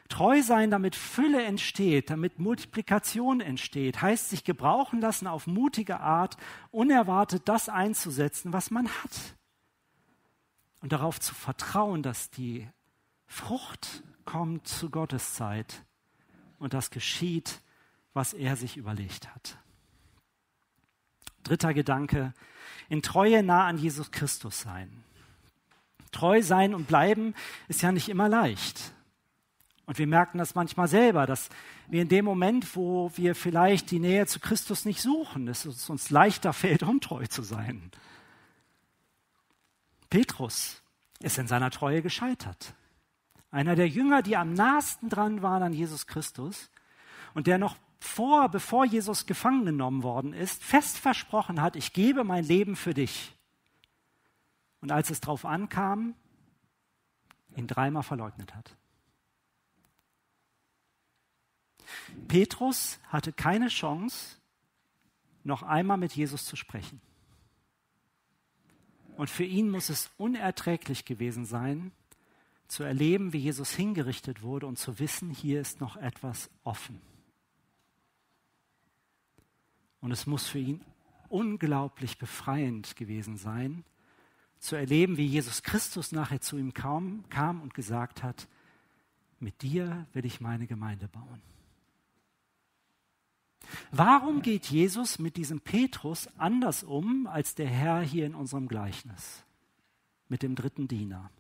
Treu 0.09 0.43
sein, 0.43 0.71
damit 0.71 0.97
Fülle 0.97 1.43
entsteht, 1.43 2.09
damit 2.11 2.39
Multiplikation 2.39 3.41
entsteht, 3.41 4.01
heißt 4.01 4.31
sich 4.31 4.43
gebrauchen 4.43 5.01
lassen 5.01 5.27
auf 5.27 5.47
mutige 5.47 6.01
Art, 6.01 6.37
unerwartet 6.71 7.43
das 7.47 7.69
einzusetzen, 7.69 8.53
was 8.53 8.71
man 8.71 8.89
hat. 8.89 9.37
Und 10.81 10.93
darauf 10.93 11.21
zu 11.21 11.35
vertrauen, 11.35 12.03
dass 12.03 12.31
die 12.31 12.69
Frucht 13.27 14.03
kommt 14.25 14.67
zu 14.67 14.91
Gottes 14.91 15.35
Zeit 15.35 15.85
und 16.59 16.73
das 16.73 16.91
geschieht, 16.91 17.61
was 18.15 18.33
er 18.33 18.57
sich 18.57 18.77
überlegt 18.77 19.29
hat. 19.35 19.59
Dritter 21.43 21.75
Gedanke, 21.75 22.33
in 22.89 23.03
Treue 23.03 23.43
nah 23.43 23.67
an 23.67 23.77
Jesus 23.77 24.11
Christus 24.11 24.61
sein. 24.61 25.05
Treu 26.13 26.43
sein 26.43 26.75
und 26.75 26.89
bleiben 26.89 27.35
ist 27.69 27.83
ja 27.83 27.93
nicht 27.93 28.09
immer 28.09 28.29
leicht. 28.29 28.95
Und 29.89 29.97
wir 29.97 30.07
merken 30.07 30.37
das 30.37 30.55
manchmal 30.55 30.87
selber, 30.87 31.25
dass 31.25 31.49
wir 31.87 32.03
in 32.03 32.11
dem 32.11 32.27
Moment, 32.27 32.77
wo 32.77 33.11
wir 33.15 33.35
vielleicht 33.35 33.91
die 33.91 34.01
Nähe 34.01 34.27
zu 34.27 34.39
Christus 34.39 34.85
nicht 34.85 35.01
suchen, 35.01 35.49
es 35.49 35.65
uns 35.89 36.11
leichter 36.11 36.53
fällt, 36.53 36.83
untreu 36.83 37.27
zu 37.27 37.41
sein. 37.41 37.91
Petrus 40.11 40.83
ist 41.21 41.39
in 41.39 41.47
seiner 41.47 41.71
Treue 41.71 42.03
gescheitert. 42.03 42.75
Einer 43.51 43.77
der 43.77 43.89
Jünger, 43.89 44.21
die 44.21 44.37
am 44.37 44.53
nahesten 44.53 45.09
dran 45.09 45.41
waren 45.41 45.63
an 45.63 45.73
Jesus 45.73 46.07
Christus 46.07 46.71
und 47.33 47.47
der 47.47 47.57
noch 47.57 47.79
vor, 47.99 48.51
bevor 48.51 48.85
Jesus 48.85 49.25
gefangen 49.25 49.65
genommen 49.65 50.03
worden 50.03 50.35
ist, 50.35 50.63
fest 50.63 50.99
versprochen 50.99 51.63
hat, 51.63 51.77
ich 51.77 51.95
gebe 51.95 52.25
mein 52.25 52.45
Leben 52.45 52.77
für 52.77 52.93
dich. 52.93 53.35
Und 54.83 54.93
als 54.93 55.09
es 55.09 55.21
darauf 55.21 55.47
ankam, 55.47 56.15
ihn 57.57 57.67
dreimal 57.67 58.03
verleugnet 58.03 58.55
hat. 58.55 58.77
Petrus 62.29 62.99
hatte 63.09 63.33
keine 63.33 63.69
Chance, 63.69 64.37
noch 65.45 65.63
einmal 65.63 65.97
mit 65.97 66.13
Jesus 66.15 66.45
zu 66.45 66.57
sprechen. 66.57 67.01
Und 69.17 69.31
für 69.31 69.45
ihn 69.45 69.71
muss 69.71 69.89
es 69.89 70.11
unerträglich 70.17 71.05
gewesen 71.05 71.45
sein, 71.45 71.93
zu 72.69 72.83
erleben, 72.83 73.33
wie 73.33 73.39
Jesus 73.39 73.73
hingerichtet 73.73 74.43
wurde 74.43 74.67
und 74.67 74.79
zu 74.79 74.99
wissen, 74.99 75.31
hier 75.31 75.61
ist 75.61 75.81
noch 75.81 75.97
etwas 75.97 76.51
offen. 76.65 77.01
Und 80.01 80.13
es 80.13 80.27
muss 80.27 80.47
für 80.47 80.59
ihn 80.59 80.85
unglaublich 81.29 82.19
befreiend 82.19 82.95
gewesen 82.95 83.37
sein, 83.37 83.85
zu 84.61 84.77
erleben, 84.77 85.17
wie 85.17 85.27
Jesus 85.27 85.63
Christus 85.63 86.13
nachher 86.13 86.41
zu 86.41 86.57
ihm 86.57 86.75
kam, 86.75 87.25
kam 87.29 87.63
und 87.63 87.75
gesagt 87.75 88.23
hat, 88.23 88.49
mit 89.41 89.63
dir 89.63 90.07
will 90.13 90.25
ich 90.25 90.41
meine 90.41 90.67
Gemeinde 90.67 91.09
bauen. 91.09 91.43
Warum 93.91 94.43
geht 94.43 94.67
Jesus 94.67 95.19
mit 95.19 95.37
diesem 95.37 95.61
Petrus 95.61 96.29
anders 96.39 96.83
um 96.83 97.27
als 97.27 97.55
der 97.55 97.69
Herr 97.69 98.01
hier 98.01 98.27
in 98.27 98.35
unserem 98.35 98.69
Gleichnis 98.69 99.45
mit 100.29 100.43
dem 100.43 100.55
dritten 100.55 100.89
Diener? 100.89 101.31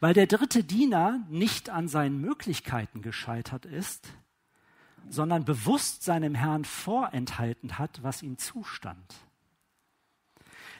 Weil 0.00 0.14
der 0.14 0.26
dritte 0.26 0.64
Diener 0.64 1.24
nicht 1.28 1.70
an 1.70 1.88
seinen 1.88 2.20
Möglichkeiten 2.20 3.02
gescheitert 3.02 3.64
ist, 3.64 4.08
sondern 5.08 5.44
bewusst 5.44 6.02
seinem 6.02 6.34
Herrn 6.34 6.64
vorenthalten 6.64 7.78
hat, 7.78 8.02
was 8.02 8.22
ihm 8.22 8.38
zustand. 8.38 9.14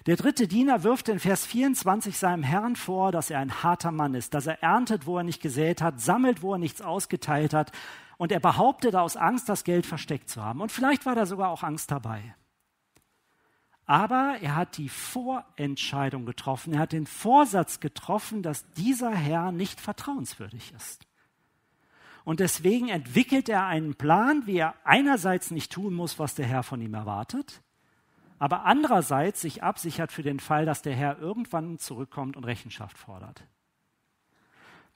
Der 0.07 0.17
dritte 0.17 0.49
Diener 0.49 0.83
wirft 0.83 1.09
in 1.09 1.21
Vers 1.21 1.47
24 1.47 2.19
seinem 2.19 2.43
Herrn 2.43 2.75
vor, 2.75 3.13
dass 3.13 3.31
er 3.31 3.39
ein 3.39 3.63
harter 3.63 3.93
Mann 3.93 4.15
ist, 4.15 4.35
dass 4.35 4.49
er 4.49 4.61
erntet, 4.61 5.07
wo 5.07 5.19
er 5.19 5.23
nicht 5.23 5.41
gesät 5.41 5.81
hat, 5.81 6.01
sammelt, 6.01 6.43
wo 6.43 6.55
er 6.55 6.59
nichts 6.59 6.83
ausgeteilt 6.83 7.55
hat. 7.55 7.71
Und 8.17 8.33
er 8.33 8.41
behauptet 8.41 8.97
aus 8.97 9.17
Angst, 9.17 9.49
das 9.49 9.63
Geld 9.63 9.87
versteckt 9.87 10.29
zu 10.29 10.43
haben. 10.43 10.61
Und 10.61 10.73
vielleicht 10.73 11.07
war 11.07 11.15
da 11.15 11.25
sogar 11.25 11.51
auch 11.51 11.63
Angst 11.63 11.93
dabei. 11.93 12.35
Aber 13.85 14.39
er 14.41 14.57
hat 14.57 14.77
die 14.77 14.89
Vorentscheidung 14.89 16.25
getroffen, 16.27 16.75
er 16.75 16.81
hat 16.81 16.93
den 16.93 17.07
Vorsatz 17.07 17.79
getroffen, 17.81 18.43
dass 18.43 18.71
dieser 18.73 19.15
Herr 19.15 19.53
nicht 19.53 19.81
vertrauenswürdig 19.81 20.73
ist. 20.77 21.07
Und 22.25 22.41
deswegen 22.41 22.89
entwickelt 22.89 23.49
er 23.49 23.67
einen 23.67 23.95
Plan, 23.95 24.47
wie 24.47 24.59
er 24.59 24.75
einerseits 24.85 25.51
nicht 25.51 25.73
tun 25.73 25.95
muss, 25.95 26.19
was 26.19 26.35
der 26.35 26.47
Herr 26.47 26.63
von 26.63 26.81
ihm 26.81 26.95
erwartet, 26.95 27.61
aber 28.43 28.65
andererseits 28.65 29.41
sich 29.41 29.63
absichert 29.63 30.11
für 30.11 30.25
den 30.25 30.41
Fall, 30.41 30.67
dass 30.67 30.83
der 30.83 30.97
Herr 30.97 31.17
irgendwann 31.21 31.79
zurückkommt 31.79 32.37
und 32.37 32.43
Rechenschaft 32.43 32.99
fordert. 32.99 33.47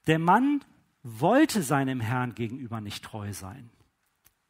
Der 0.09 0.19
Mann 0.19 0.65
wollte 1.05 1.63
seinem 1.63 2.01
Herrn 2.01 2.35
gegenüber 2.35 2.81
nicht 2.81 3.05
treu 3.05 3.33
sein. 3.33 3.71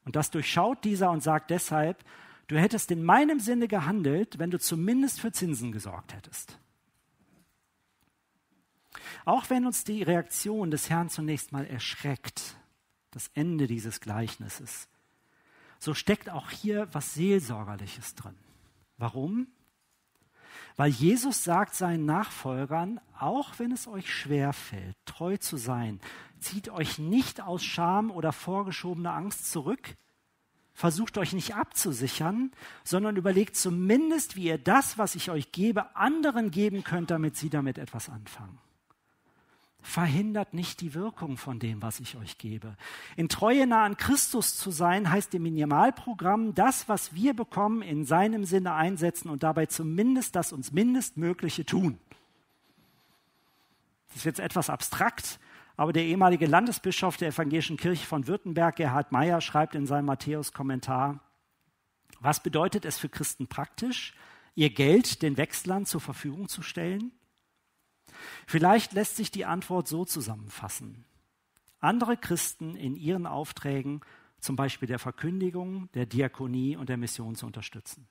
Und 0.06 0.16
das 0.16 0.30
durchschaut 0.30 0.82
dieser 0.82 1.10
und 1.10 1.22
sagt 1.22 1.50
deshalb, 1.50 2.02
du 2.46 2.58
hättest 2.58 2.90
in 2.90 3.04
meinem 3.04 3.38
Sinne 3.38 3.68
gehandelt, 3.68 4.38
wenn 4.38 4.50
du 4.50 4.58
zumindest 4.58 5.20
für 5.20 5.30
Zinsen 5.30 5.72
gesorgt 5.72 6.14
hättest. 6.14 6.58
Auch 9.26 9.50
wenn 9.50 9.66
uns 9.66 9.84
die 9.84 10.04
Reaktion 10.04 10.70
des 10.70 10.88
Herrn 10.88 11.10
zunächst 11.10 11.52
mal 11.52 11.66
erschreckt, 11.66 12.56
das 13.10 13.30
Ende 13.34 13.66
dieses 13.66 14.00
Gleichnisses, 14.00 14.88
so 15.78 15.92
steckt 15.92 16.30
auch 16.30 16.48
hier 16.48 16.88
was 16.92 17.12
Seelsorgerliches 17.12 18.14
drin. 18.14 18.36
Warum? 18.98 19.48
Weil 20.76 20.90
Jesus 20.90 21.42
sagt 21.42 21.74
seinen 21.74 22.04
Nachfolgern, 22.04 23.00
auch 23.18 23.58
wenn 23.58 23.72
es 23.72 23.86
euch 23.88 24.12
schwer 24.12 24.52
fällt, 24.52 24.96
treu 25.06 25.36
zu 25.38 25.56
sein, 25.56 26.00
zieht 26.38 26.68
euch 26.68 26.98
nicht 26.98 27.40
aus 27.40 27.64
Scham 27.64 28.10
oder 28.10 28.32
vorgeschobener 28.32 29.14
Angst 29.14 29.50
zurück, 29.50 29.96
versucht 30.74 31.16
euch 31.16 31.32
nicht 31.32 31.54
abzusichern, 31.54 32.52
sondern 32.84 33.16
überlegt 33.16 33.56
zumindest, 33.56 34.36
wie 34.36 34.44
ihr 34.44 34.58
das, 34.58 34.98
was 34.98 35.14
ich 35.14 35.30
euch 35.30 35.50
gebe, 35.50 35.96
anderen 35.96 36.50
geben 36.50 36.84
könnt, 36.84 37.10
damit 37.10 37.36
sie 37.36 37.48
damit 37.48 37.78
etwas 37.78 38.10
anfangen. 38.10 38.58
Verhindert 39.96 40.52
nicht 40.52 40.82
die 40.82 40.92
Wirkung 40.92 41.38
von 41.38 41.58
dem, 41.58 41.80
was 41.80 42.00
ich 42.00 42.18
euch 42.18 42.36
gebe. 42.36 42.76
In 43.16 43.30
Treue 43.30 43.66
nah 43.66 43.86
an 43.86 43.96
Christus 43.96 44.54
zu 44.54 44.70
sein, 44.70 45.10
heißt 45.10 45.32
im 45.32 45.44
Minimalprogramm, 45.44 46.54
das, 46.54 46.86
was 46.86 47.14
wir 47.14 47.32
bekommen, 47.32 47.80
in 47.80 48.04
seinem 48.04 48.44
Sinne 48.44 48.74
einsetzen 48.74 49.30
und 49.30 49.42
dabei 49.42 49.64
zumindest 49.64 50.36
das 50.36 50.52
uns 50.52 50.70
Mindestmögliche 50.70 51.64
tun. 51.64 51.98
Das 54.08 54.18
ist 54.18 54.24
jetzt 54.26 54.38
etwas 54.38 54.68
abstrakt, 54.68 55.40
aber 55.78 55.94
der 55.94 56.04
ehemalige 56.04 56.44
Landesbischof 56.44 57.16
der 57.16 57.28
Evangelischen 57.28 57.78
Kirche 57.78 58.04
von 58.04 58.26
Württemberg, 58.26 58.76
Gerhard 58.76 59.12
Meyer, 59.12 59.40
schreibt 59.40 59.74
in 59.74 59.86
seinem 59.86 60.04
Matthäus-Kommentar, 60.04 61.20
was 62.20 62.42
bedeutet 62.42 62.84
es 62.84 62.98
für 62.98 63.08
Christen 63.08 63.46
praktisch, 63.46 64.12
ihr 64.56 64.68
Geld 64.68 65.22
den 65.22 65.38
Wechslern 65.38 65.86
zur 65.86 66.02
Verfügung 66.02 66.48
zu 66.48 66.60
stellen? 66.60 67.12
Vielleicht 68.46 68.92
lässt 68.92 69.16
sich 69.16 69.30
die 69.30 69.44
Antwort 69.44 69.88
so 69.88 70.04
zusammenfassen. 70.04 71.04
Andere 71.80 72.16
Christen 72.16 72.76
in 72.76 72.96
ihren 72.96 73.26
Aufträgen, 73.26 74.00
zum 74.40 74.56
Beispiel 74.56 74.88
der 74.88 74.98
Verkündigung, 74.98 75.88
der 75.94 76.06
Diakonie 76.06 76.76
und 76.76 76.88
der 76.88 76.96
Mission 76.96 77.34
zu 77.34 77.46
unterstützen. 77.46 78.08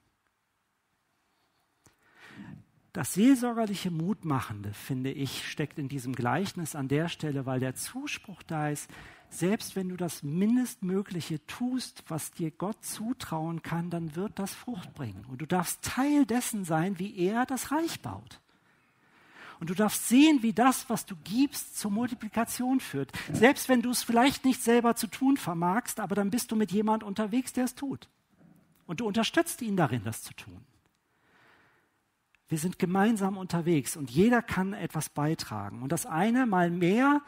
Das 2.93 3.13
seelsorgerliche 3.13 3.91
Mutmachende, 3.91 4.73
finde 4.73 5.11
ich, 5.11 5.49
steckt 5.49 5.79
in 5.79 5.89
diesem 5.89 6.13
Gleichnis 6.13 6.75
an 6.75 6.87
der 6.87 7.09
Stelle, 7.09 7.45
weil 7.45 7.59
der 7.59 7.75
Zuspruch 7.75 8.41
da 8.43 8.69
ist, 8.69 8.89
selbst 9.29 9.75
wenn 9.75 9.89
du 9.89 9.97
das 9.97 10.23
Mindestmögliche 10.23 11.45
tust, 11.45 12.05
was 12.07 12.31
dir 12.31 12.51
Gott 12.51 12.85
zutrauen 12.85 13.61
kann, 13.63 13.89
dann 13.89 14.15
wird 14.15 14.39
das 14.39 14.53
Frucht 14.53 14.93
bringen. 14.93 15.25
Und 15.25 15.41
du 15.41 15.45
darfst 15.45 15.81
Teil 15.81 16.25
dessen 16.25 16.63
sein, 16.63 16.97
wie 16.97 17.17
er 17.17 17.45
das 17.45 17.71
Reich 17.71 18.01
baut. 18.01 18.39
Und 19.59 19.69
du 19.69 19.73
darfst 19.73 20.07
sehen, 20.07 20.41
wie 20.41 20.53
das, 20.53 20.89
was 20.89 21.05
du 21.05 21.15
gibst, 21.23 21.77
zur 21.77 21.91
Multiplikation 21.91 22.79
führt. 22.79 23.11
Selbst 23.31 23.69
wenn 23.69 23.81
du 23.81 23.91
es 23.91 24.03
vielleicht 24.03 24.45
nicht 24.45 24.61
selber 24.61 24.95
zu 24.95 25.07
tun 25.07 25.37
vermagst, 25.37 25.99
aber 25.99 26.15
dann 26.15 26.29
bist 26.29 26.51
du 26.51 26.55
mit 26.55 26.71
jemand 26.71 27.03
unterwegs, 27.03 27.53
der 27.53 27.65
es 27.65 27.75
tut. 27.75 28.09
Und 28.85 28.99
du 28.99 29.07
unterstützt 29.07 29.61
ihn 29.61 29.77
darin, 29.77 30.03
das 30.03 30.23
zu 30.23 30.33
tun. 30.33 30.65
Wir 32.47 32.59
sind 32.59 32.77
gemeinsam 32.77 33.37
unterwegs 33.37 33.97
und 33.97 34.11
jeder 34.11 34.41
kann 34.43 34.73
etwas 34.73 35.09
beitragen. 35.09 35.81
Und 35.81 35.91
das 35.91 36.05
eine 36.05 36.45
mal 36.45 36.69
mehr 36.69 37.21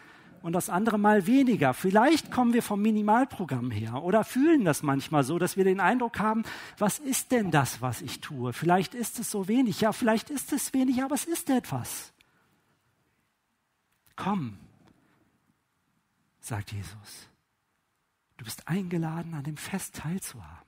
und 0.44 0.54
das 0.54 0.70
andere 0.70 1.00
mal 1.00 1.26
weniger. 1.26 1.74
Vielleicht 1.74 2.32
kommen 2.32 2.54
wir 2.54 2.62
vom 2.62 2.82
Minimalprogramm 2.82 3.72
her 3.72 4.04
oder 4.04 4.24
fühlen 4.24 4.64
das 4.64 4.84
manchmal 4.84 5.24
so, 5.24 5.40
dass 5.40 5.58
wir 5.58 5.64
den 5.64 5.80
Eindruck 5.80 6.20
haben, 6.20 6.44
was 6.78 7.00
ist 7.00 7.32
denn 7.32 7.50
das, 7.50 7.82
was 7.82 8.02
ich 8.02 8.22
tue? 8.22 8.54
Vielleicht 8.54 8.94
ist 8.94 9.20
es 9.20 9.32
so 9.32 9.48
wenig. 9.48 9.82
Ja, 9.82 9.92
vielleicht 9.92 10.30
ist 10.30 10.54
es 10.54 10.74
wenig, 10.74 11.04
aber 11.04 11.16
es 11.16 11.26
ist 11.26 11.50
etwas. 11.50 12.14
Komm, 14.18 14.58
sagt 16.42 16.74
Jesus. 16.74 17.30
Du 18.36 18.44
bist 18.44 18.68
eingeladen, 18.68 19.34
an 19.34 19.46
dem 19.46 19.58
Fest 19.58 19.96
teilzuhaben. 19.96 20.68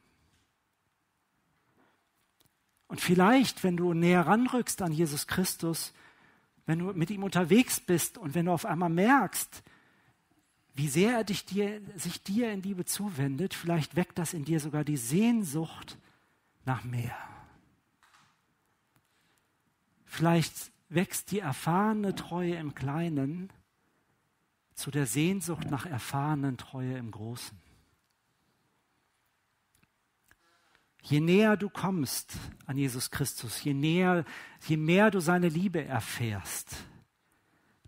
Und 2.87 3.01
vielleicht, 3.01 3.63
wenn 3.63 3.75
du 3.77 3.93
näher 3.93 4.25
ranrückst 4.25 4.81
an 4.81 4.93
Jesus 4.93 5.27
Christus, 5.27 5.93
wenn 6.65 6.79
du 6.79 6.93
mit 6.93 7.11
ihm 7.11 7.23
unterwegs 7.23 7.79
bist 7.79 8.17
und 8.17 8.33
wenn 8.33 8.45
du 8.45 8.51
auf 8.51 8.65
einmal 8.65 8.89
merkst, 8.89 9.63
wie 10.73 10.87
sehr 10.87 11.17
er 11.17 11.23
dich 11.23 11.45
dir, 11.45 11.81
sich 11.95 12.23
dir 12.23 12.51
in 12.51 12.63
Liebe 12.63 12.85
zuwendet, 12.85 13.53
vielleicht 13.53 13.95
weckt 13.95 14.17
das 14.17 14.33
in 14.33 14.45
dir 14.45 14.59
sogar 14.59 14.83
die 14.83 14.97
Sehnsucht 14.97 15.97
nach 16.65 16.83
mehr. 16.83 17.17
Vielleicht 20.05 20.71
wächst 20.89 21.31
die 21.31 21.39
erfahrene 21.39 22.15
Treue 22.15 22.55
im 22.55 22.73
Kleinen 22.73 23.49
zu 24.73 24.91
der 24.91 25.05
Sehnsucht 25.05 25.69
nach 25.69 25.85
erfahrenen 25.85 26.57
Treue 26.57 26.97
im 26.97 27.11
Großen. 27.11 27.57
Je 31.01 31.19
näher 31.19 31.57
du 31.57 31.69
kommst 31.69 32.33
an 32.65 32.77
Jesus 32.77 33.09
Christus, 33.09 33.63
je 33.63 33.73
näher, 33.73 34.25
je 34.67 34.77
mehr 34.77 35.11
du 35.11 35.21
seine 35.21 35.49
Liebe 35.49 35.83
erfährst, 35.83 36.75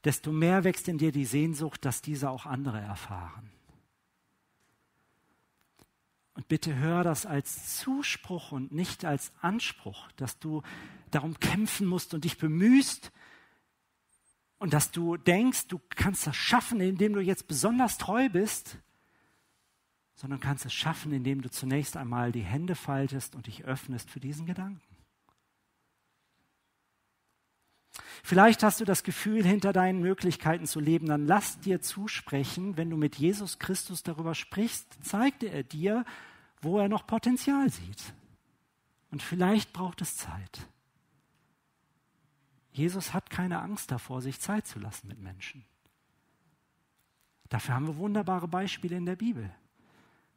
desto 0.03 0.31
mehr 0.31 0.63
wächst 0.63 0.87
in 0.87 0.97
dir 0.97 1.11
die 1.11 1.25
Sehnsucht, 1.25 1.85
dass 1.85 2.01
diese 2.01 2.29
auch 2.29 2.45
andere 2.45 2.79
erfahren. 2.79 3.51
Und 6.33 6.47
bitte 6.47 6.75
hör 6.75 7.03
das 7.03 7.25
als 7.25 7.77
Zuspruch 7.77 8.51
und 8.51 8.71
nicht 8.71 9.05
als 9.05 9.31
Anspruch, 9.41 10.11
dass 10.13 10.39
du 10.39 10.63
darum 11.11 11.39
kämpfen 11.39 11.87
musst 11.87 12.13
und 12.13 12.23
dich 12.23 12.37
bemühst 12.37 13.11
und 14.59 14.73
dass 14.73 14.91
du 14.91 15.17
denkst, 15.17 15.67
du 15.67 15.79
kannst 15.89 16.27
das 16.27 16.35
schaffen, 16.35 16.81
indem 16.81 17.13
du 17.13 17.19
jetzt 17.19 17.47
besonders 17.47 17.97
treu 17.97 18.29
bist, 18.29 18.77
sondern 20.15 20.39
kannst 20.39 20.65
es 20.65 20.73
schaffen, 20.73 21.11
indem 21.11 21.41
du 21.41 21.49
zunächst 21.49 21.97
einmal 21.97 22.31
die 22.31 22.43
Hände 22.43 22.75
faltest 22.75 23.33
und 23.35 23.47
dich 23.47 23.65
öffnest 23.65 24.09
für 24.09 24.19
diesen 24.19 24.45
Gedanken. 24.45 24.81
Vielleicht 28.23 28.61
hast 28.61 28.79
du 28.79 28.85
das 28.85 29.03
Gefühl, 29.03 29.43
hinter 29.43 29.73
deinen 29.73 29.99
Möglichkeiten 29.99 30.67
zu 30.67 30.79
leben, 30.79 31.07
dann 31.07 31.25
lass 31.25 31.59
dir 31.59 31.81
zusprechen, 31.81 32.77
wenn 32.77 32.89
du 32.89 32.97
mit 32.97 33.15
Jesus 33.15 33.57
Christus 33.57 34.03
darüber 34.03 34.35
sprichst, 34.35 35.03
zeigt 35.03 35.43
er 35.43 35.63
dir, 35.63 36.05
wo 36.61 36.77
er 36.77 36.87
noch 36.87 37.07
Potenzial 37.07 37.71
sieht. 37.71 38.13
Und 39.09 39.23
vielleicht 39.23 39.73
braucht 39.73 40.01
es 40.01 40.17
Zeit. 40.17 40.67
Jesus 42.71 43.13
hat 43.13 43.29
keine 43.29 43.61
Angst 43.61 43.91
davor, 43.91 44.21
sich 44.21 44.39
Zeit 44.39 44.65
zu 44.65 44.79
lassen 44.79 45.07
mit 45.07 45.19
Menschen. 45.19 45.65
Dafür 47.49 47.75
haben 47.75 47.87
wir 47.87 47.97
wunderbare 47.97 48.47
Beispiele 48.47 48.95
in 48.95 49.05
der 49.05 49.17
Bibel. 49.17 49.53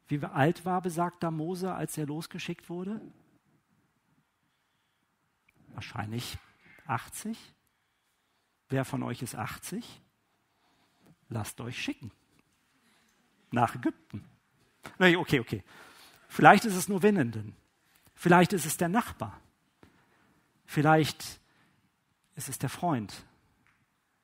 Wie 0.07 0.21
alt 0.23 0.65
war 0.65 0.81
besagter 0.81 1.31
Mose, 1.31 1.73
als 1.73 1.97
er 1.97 2.05
losgeschickt 2.05 2.69
wurde? 2.69 2.99
Wahrscheinlich 5.69 6.37
80. 6.87 7.37
Wer 8.69 8.85
von 8.85 9.01
euch 9.01 9.21
ist 9.21 9.35
80? 9.35 10.01
Lasst 11.29 11.59
euch 11.61 11.81
schicken. 11.81 12.11
Nach 13.51 13.75
Ägypten. 13.75 14.23
Nee, 14.99 15.15
okay, 15.15 15.39
okay. 15.39 15.63
Vielleicht 16.27 16.65
ist 16.65 16.75
es 16.75 16.89
nur 16.89 17.01
Winnenden. 17.01 17.55
Vielleicht 18.13 18.53
ist 18.53 18.65
es 18.65 18.77
der 18.77 18.89
Nachbar. 18.89 19.39
Vielleicht 20.65 21.39
ist 22.35 22.49
es 22.49 22.59
der 22.59 22.69
Freund. 22.69 23.25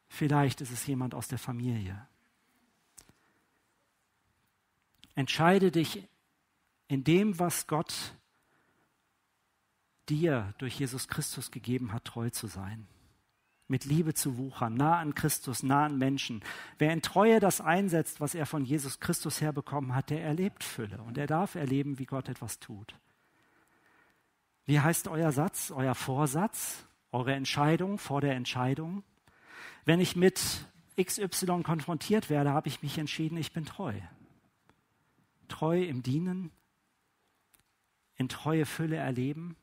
Vielleicht 0.07 0.61
ist 0.61 0.71
es 0.71 0.85
jemand 0.85 1.15
aus 1.15 1.27
der 1.27 1.39
Familie. 1.39 2.07
Entscheide 5.15 5.71
dich 5.71 6.07
in 6.87 7.03
dem, 7.03 7.39
was 7.39 7.67
Gott 7.67 8.15
dir 10.09 10.53
durch 10.57 10.79
Jesus 10.79 11.07
Christus 11.07 11.51
gegeben 11.51 11.93
hat, 11.93 12.05
treu 12.05 12.29
zu 12.29 12.47
sein. 12.47 12.87
Mit 13.67 13.85
Liebe 13.85 14.13
zu 14.13 14.37
wuchern, 14.37 14.73
nah 14.73 14.99
an 14.99 15.15
Christus, 15.15 15.63
nah 15.63 15.85
an 15.85 15.97
Menschen. 15.97 16.43
Wer 16.77 16.91
in 16.91 17.01
Treue 17.01 17.39
das 17.39 17.61
einsetzt, 17.61 18.19
was 18.19 18.35
er 18.35 18.45
von 18.45 18.65
Jesus 18.65 18.99
Christus 18.99 19.39
herbekommen 19.39 19.95
hat, 19.95 20.09
der 20.09 20.21
erlebt 20.21 20.65
Fülle 20.65 21.01
und 21.03 21.17
er 21.17 21.27
darf 21.27 21.55
erleben, 21.55 21.97
wie 21.97 22.05
Gott 22.05 22.27
etwas 22.27 22.59
tut. 22.59 22.93
Wie 24.65 24.81
heißt 24.81 25.07
euer 25.07 25.31
Satz, 25.31 25.71
euer 25.71 25.95
Vorsatz, 25.95 26.85
eure 27.11 27.33
Entscheidung 27.33 27.97
vor 27.97 28.21
der 28.21 28.35
Entscheidung? 28.35 29.03
Wenn 29.85 29.99
ich 29.99 30.15
mit 30.15 30.65
XY 31.01 31.63
konfrontiert 31.63 32.29
werde, 32.29 32.51
habe 32.51 32.67
ich 32.67 32.81
mich 32.81 32.97
entschieden, 32.97 33.37
ich 33.37 33.51
bin 33.53 33.65
treu 33.65 33.93
treu 35.51 35.83
im 35.83 36.01
Dienen, 36.01 36.51
in 38.15 38.29
treue 38.29 38.65
Fülle 38.65 38.95
erleben 38.95 39.55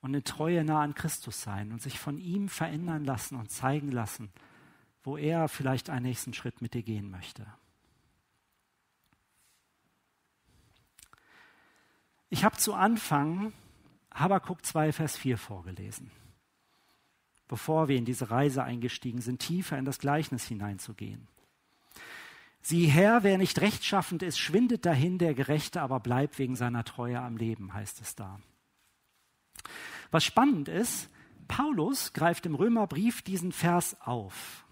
und 0.00 0.14
in 0.14 0.24
Treue 0.24 0.64
nah 0.64 0.80
an 0.80 0.94
Christus 0.94 1.42
sein 1.42 1.72
und 1.72 1.82
sich 1.82 1.98
von 1.98 2.18
ihm 2.18 2.48
verändern 2.48 3.04
lassen 3.04 3.36
und 3.36 3.50
zeigen 3.50 3.90
lassen, 3.90 4.32
wo 5.02 5.16
er 5.16 5.48
vielleicht 5.48 5.90
einen 5.90 6.06
nächsten 6.06 6.32
Schritt 6.32 6.62
mit 6.62 6.74
dir 6.74 6.82
gehen 6.82 7.10
möchte. 7.10 7.46
Ich 12.30 12.44
habe 12.44 12.56
zu 12.56 12.74
Anfang 12.74 13.52
Habakkuk 14.12 14.64
2, 14.64 14.92
Vers 14.92 15.16
4 15.16 15.36
vorgelesen, 15.36 16.10
bevor 17.50 17.88
wir 17.88 17.96
in 17.96 18.04
diese 18.04 18.30
Reise 18.30 18.62
eingestiegen 18.62 19.20
sind, 19.20 19.40
tiefer 19.40 19.76
in 19.76 19.84
das 19.84 19.98
Gleichnis 19.98 20.46
hineinzugehen. 20.46 21.26
Sieh 22.62 22.86
her, 22.86 23.24
wer 23.24 23.38
nicht 23.38 23.60
rechtschaffend 23.60 24.22
ist, 24.22 24.38
schwindet 24.38 24.86
dahin, 24.86 25.18
der 25.18 25.34
Gerechte 25.34 25.82
aber 25.82 25.98
bleibt 25.98 26.38
wegen 26.38 26.54
seiner 26.54 26.84
Treue 26.84 27.20
am 27.20 27.36
Leben, 27.36 27.74
heißt 27.74 28.00
es 28.02 28.14
da. 28.14 28.38
Was 30.12 30.22
spannend 30.22 30.68
ist, 30.68 31.10
Paulus 31.48 32.12
greift 32.12 32.46
im 32.46 32.54
Römerbrief 32.54 33.22
diesen 33.22 33.50
Vers 33.50 34.00
auf. 34.00 34.64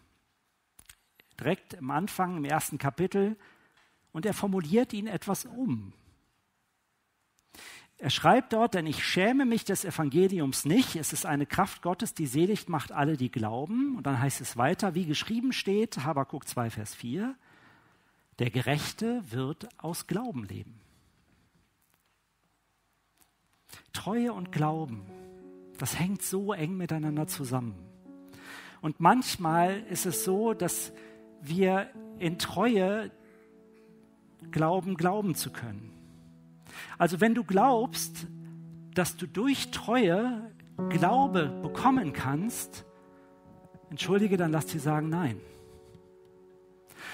Direkt 1.40 1.76
am 1.78 1.90
Anfang, 1.90 2.36
im 2.36 2.44
ersten 2.44 2.78
Kapitel, 2.78 3.36
und 4.12 4.24
er 4.24 4.34
formuliert 4.34 4.92
ihn 4.92 5.08
etwas 5.08 5.46
um. 5.46 5.92
Er 8.00 8.10
schreibt 8.10 8.52
dort, 8.52 8.74
denn 8.74 8.86
ich 8.86 9.04
schäme 9.04 9.44
mich 9.44 9.64
des 9.64 9.84
Evangeliums 9.84 10.64
nicht. 10.64 10.94
Es 10.94 11.12
ist 11.12 11.26
eine 11.26 11.46
Kraft 11.46 11.82
Gottes, 11.82 12.14
die 12.14 12.26
selig 12.26 12.68
macht 12.68 12.92
alle, 12.92 13.16
die 13.16 13.30
glauben. 13.30 13.96
Und 13.96 14.06
dann 14.06 14.20
heißt 14.20 14.40
es 14.40 14.56
weiter, 14.56 14.94
wie 14.94 15.04
geschrieben 15.04 15.52
steht, 15.52 16.04
Habakuk 16.04 16.46
2, 16.46 16.70
Vers 16.70 16.94
4, 16.94 17.34
der 18.38 18.50
Gerechte 18.50 19.24
wird 19.28 19.68
aus 19.78 20.06
Glauben 20.06 20.44
leben. 20.44 20.80
Treue 23.92 24.32
und 24.32 24.52
Glauben, 24.52 25.02
das 25.78 25.98
hängt 25.98 26.22
so 26.22 26.52
eng 26.52 26.76
miteinander 26.76 27.26
zusammen. 27.26 27.74
Und 28.80 29.00
manchmal 29.00 29.80
ist 29.90 30.06
es 30.06 30.22
so, 30.22 30.54
dass 30.54 30.92
wir 31.42 31.90
in 32.20 32.38
Treue 32.38 33.10
glauben, 34.52 34.96
glauben 34.96 35.34
zu 35.34 35.50
können. 35.50 35.97
Also 36.98 37.20
wenn 37.20 37.34
du 37.34 37.44
glaubst, 37.44 38.26
dass 38.94 39.16
du 39.16 39.26
durch 39.26 39.70
Treue 39.70 40.50
Glaube 40.88 41.46
bekommen 41.62 42.12
kannst, 42.12 42.84
entschuldige, 43.90 44.36
dann 44.36 44.52
lass 44.52 44.66
dir 44.66 44.80
sagen 44.80 45.08
nein. 45.08 45.40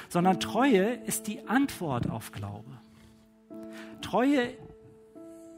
Sondern 0.08 0.40
Treue 0.40 0.94
ist 1.06 1.26
die 1.26 1.46
Antwort 1.48 2.08
auf 2.10 2.32
Glaube. 2.32 2.80
Treue 4.00 4.54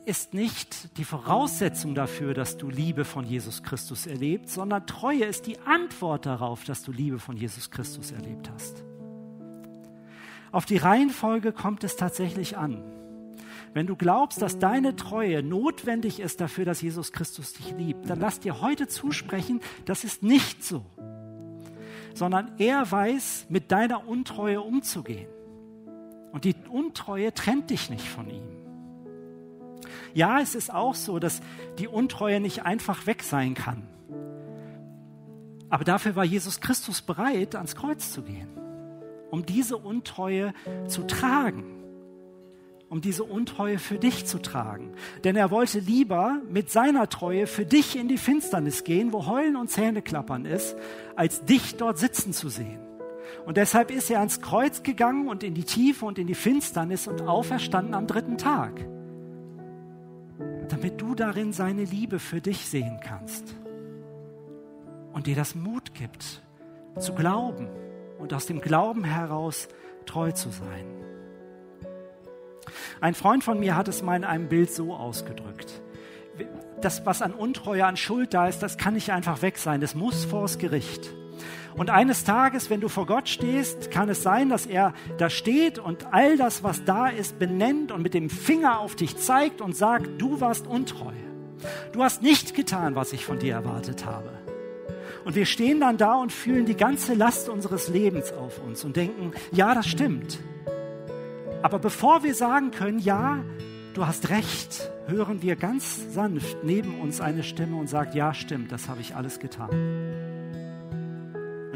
ist 0.04 0.34
nicht 0.34 0.96
die 0.98 1.04
Voraussetzung 1.04 1.96
dafür, 1.96 2.32
dass 2.32 2.56
du 2.56 2.70
Liebe 2.70 3.04
von 3.04 3.26
Jesus 3.26 3.64
Christus 3.64 4.06
erlebst, 4.06 4.54
sondern 4.54 4.86
Treue 4.86 5.24
ist 5.24 5.46
die 5.48 5.58
Antwort 5.58 6.26
darauf, 6.26 6.62
dass 6.62 6.84
du 6.84 6.92
Liebe 6.92 7.18
von 7.18 7.36
Jesus 7.36 7.70
Christus 7.72 8.12
erlebt 8.12 8.48
hast. 8.54 8.84
Auf 10.52 10.64
die 10.64 10.76
Reihenfolge 10.76 11.52
kommt 11.52 11.82
es 11.82 11.96
tatsächlich 11.96 12.56
an. 12.56 12.84
Wenn 13.76 13.86
du 13.86 13.94
glaubst, 13.94 14.40
dass 14.40 14.58
deine 14.58 14.96
Treue 14.96 15.42
notwendig 15.42 16.18
ist 16.18 16.40
dafür, 16.40 16.64
dass 16.64 16.80
Jesus 16.80 17.12
Christus 17.12 17.52
dich 17.52 17.72
liebt, 17.72 18.08
dann 18.08 18.18
lass 18.18 18.40
dir 18.40 18.62
heute 18.62 18.88
zusprechen, 18.88 19.60
das 19.84 20.02
ist 20.02 20.22
nicht 20.22 20.64
so, 20.64 20.82
sondern 22.14 22.52
er 22.56 22.90
weiß, 22.90 23.48
mit 23.50 23.70
deiner 23.70 24.08
Untreue 24.08 24.62
umzugehen. 24.62 25.28
Und 26.32 26.44
die 26.44 26.54
Untreue 26.70 27.34
trennt 27.34 27.68
dich 27.68 27.90
nicht 27.90 28.08
von 28.08 28.30
ihm. 28.30 28.48
Ja, 30.14 30.40
es 30.40 30.54
ist 30.54 30.72
auch 30.72 30.94
so, 30.94 31.18
dass 31.18 31.42
die 31.78 31.86
Untreue 31.86 32.40
nicht 32.40 32.62
einfach 32.64 33.06
weg 33.06 33.22
sein 33.22 33.52
kann. 33.52 33.86
Aber 35.68 35.84
dafür 35.84 36.16
war 36.16 36.24
Jesus 36.24 36.62
Christus 36.62 37.02
bereit, 37.02 37.54
ans 37.54 37.76
Kreuz 37.76 38.10
zu 38.10 38.22
gehen, 38.22 38.48
um 39.30 39.44
diese 39.44 39.76
Untreue 39.76 40.54
zu 40.86 41.06
tragen, 41.06 41.76
um 42.88 43.00
diese 43.00 43.24
Untreue 43.24 43.78
für 43.78 43.98
dich 43.98 44.26
zu 44.26 44.38
tragen. 44.38 44.92
Denn 45.24 45.36
er 45.36 45.50
wollte 45.50 45.80
lieber 45.80 46.40
mit 46.48 46.70
seiner 46.70 47.08
Treue 47.08 47.46
für 47.46 47.66
dich 47.66 47.96
in 47.96 48.08
die 48.08 48.18
Finsternis 48.18 48.84
gehen, 48.84 49.12
wo 49.12 49.26
Heulen 49.26 49.56
und 49.56 49.70
Zähneklappern 49.70 50.44
ist, 50.44 50.76
als 51.16 51.44
dich 51.44 51.76
dort 51.76 51.98
sitzen 51.98 52.32
zu 52.32 52.48
sehen. 52.48 52.80
Und 53.44 53.56
deshalb 53.56 53.90
ist 53.90 54.10
er 54.10 54.20
ans 54.20 54.40
Kreuz 54.40 54.82
gegangen 54.82 55.28
und 55.28 55.42
in 55.42 55.54
die 55.54 55.64
Tiefe 55.64 56.04
und 56.04 56.18
in 56.18 56.26
die 56.26 56.34
Finsternis 56.34 57.08
und 57.08 57.22
auferstanden 57.22 57.94
am 57.94 58.06
dritten 58.06 58.38
Tag 58.38 58.86
damit 60.68 61.00
du 61.00 61.14
darin 61.14 61.52
seine 61.52 61.84
Liebe 61.84 62.18
für 62.18 62.40
dich 62.40 62.66
sehen 62.66 63.00
kannst 63.00 63.54
und 65.12 65.26
dir 65.26 65.36
das 65.36 65.54
Mut 65.54 65.94
gibt, 65.94 66.42
zu 66.98 67.14
glauben 67.14 67.68
und 68.18 68.32
aus 68.34 68.46
dem 68.46 68.60
Glauben 68.60 69.04
heraus 69.04 69.68
treu 70.06 70.32
zu 70.32 70.50
sein. 70.50 71.05
Ein 73.00 73.14
Freund 73.14 73.44
von 73.44 73.58
mir 73.60 73.76
hat 73.76 73.88
es 73.88 74.02
mal 74.02 74.16
in 74.16 74.24
einem 74.24 74.48
Bild 74.48 74.70
so 74.70 74.94
ausgedrückt. 74.94 75.80
Das, 76.80 77.06
was 77.06 77.22
an 77.22 77.32
Untreue, 77.32 77.86
an 77.86 77.96
Schuld 77.96 78.34
da 78.34 78.48
ist, 78.48 78.62
das 78.62 78.76
kann 78.76 78.94
nicht 78.94 79.10
einfach 79.10 79.42
weg 79.42 79.58
sein. 79.58 79.80
Das 79.80 79.94
muss 79.94 80.24
vors 80.24 80.58
Gericht. 80.58 81.10
Und 81.74 81.90
eines 81.90 82.24
Tages, 82.24 82.70
wenn 82.70 82.80
du 82.80 82.88
vor 82.88 83.06
Gott 83.06 83.28
stehst, 83.28 83.90
kann 83.90 84.08
es 84.08 84.22
sein, 84.22 84.48
dass 84.48 84.66
er 84.66 84.94
da 85.18 85.28
steht 85.28 85.78
und 85.78 86.06
all 86.12 86.38
das, 86.38 86.62
was 86.62 86.84
da 86.84 87.08
ist, 87.08 87.38
benennt 87.38 87.92
und 87.92 88.02
mit 88.02 88.14
dem 88.14 88.30
Finger 88.30 88.80
auf 88.80 88.96
dich 88.96 89.16
zeigt 89.18 89.60
und 89.60 89.76
sagt, 89.76 90.20
du 90.20 90.40
warst 90.40 90.66
untreu. 90.66 91.12
Du 91.92 92.02
hast 92.02 92.22
nicht 92.22 92.54
getan, 92.54 92.94
was 92.94 93.12
ich 93.12 93.24
von 93.24 93.38
dir 93.38 93.54
erwartet 93.54 94.06
habe. 94.06 94.30
Und 95.24 95.34
wir 95.34 95.44
stehen 95.44 95.80
dann 95.80 95.98
da 95.98 96.14
und 96.14 96.32
fühlen 96.32 96.66
die 96.66 96.76
ganze 96.76 97.14
Last 97.14 97.48
unseres 97.48 97.88
Lebens 97.88 98.32
auf 98.32 98.62
uns 98.62 98.84
und 98.84 98.96
denken, 98.96 99.32
ja, 99.52 99.74
das 99.74 99.86
stimmt. 99.86 100.38
Aber 101.62 101.78
bevor 101.78 102.22
wir 102.22 102.34
sagen 102.34 102.70
können, 102.70 102.98
ja, 102.98 103.44
du 103.94 104.06
hast 104.06 104.30
recht, 104.30 104.90
hören 105.06 105.42
wir 105.42 105.56
ganz 105.56 106.12
sanft 106.12 106.62
neben 106.62 107.00
uns 107.00 107.20
eine 107.20 107.42
Stimme 107.42 107.76
und 107.76 107.88
sagt, 107.88 108.14
ja, 108.14 108.34
stimmt, 108.34 108.72
das 108.72 108.88
habe 108.88 109.00
ich 109.00 109.14
alles 109.16 109.38
getan. 109.38 109.70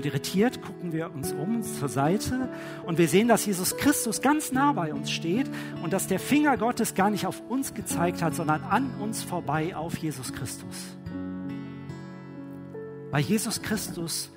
Und 0.00 0.06
irritiert 0.06 0.62
gucken 0.62 0.92
wir 0.92 1.12
uns 1.12 1.32
um 1.32 1.62
zur 1.62 1.90
Seite 1.90 2.48
und 2.86 2.96
wir 2.96 3.06
sehen, 3.06 3.28
dass 3.28 3.44
Jesus 3.44 3.76
Christus 3.76 4.22
ganz 4.22 4.50
nah 4.50 4.72
bei 4.72 4.94
uns 4.94 5.10
steht 5.10 5.46
und 5.82 5.92
dass 5.92 6.06
der 6.06 6.18
Finger 6.18 6.56
Gottes 6.56 6.94
gar 6.94 7.10
nicht 7.10 7.26
auf 7.26 7.42
uns 7.50 7.74
gezeigt 7.74 8.22
hat, 8.22 8.34
sondern 8.34 8.62
an 8.62 8.94
uns 8.98 9.22
vorbei 9.22 9.76
auf 9.76 9.98
Jesus 9.98 10.32
Christus. 10.32 10.96
Weil 13.10 13.22
Jesus 13.22 13.60
Christus 13.60 14.30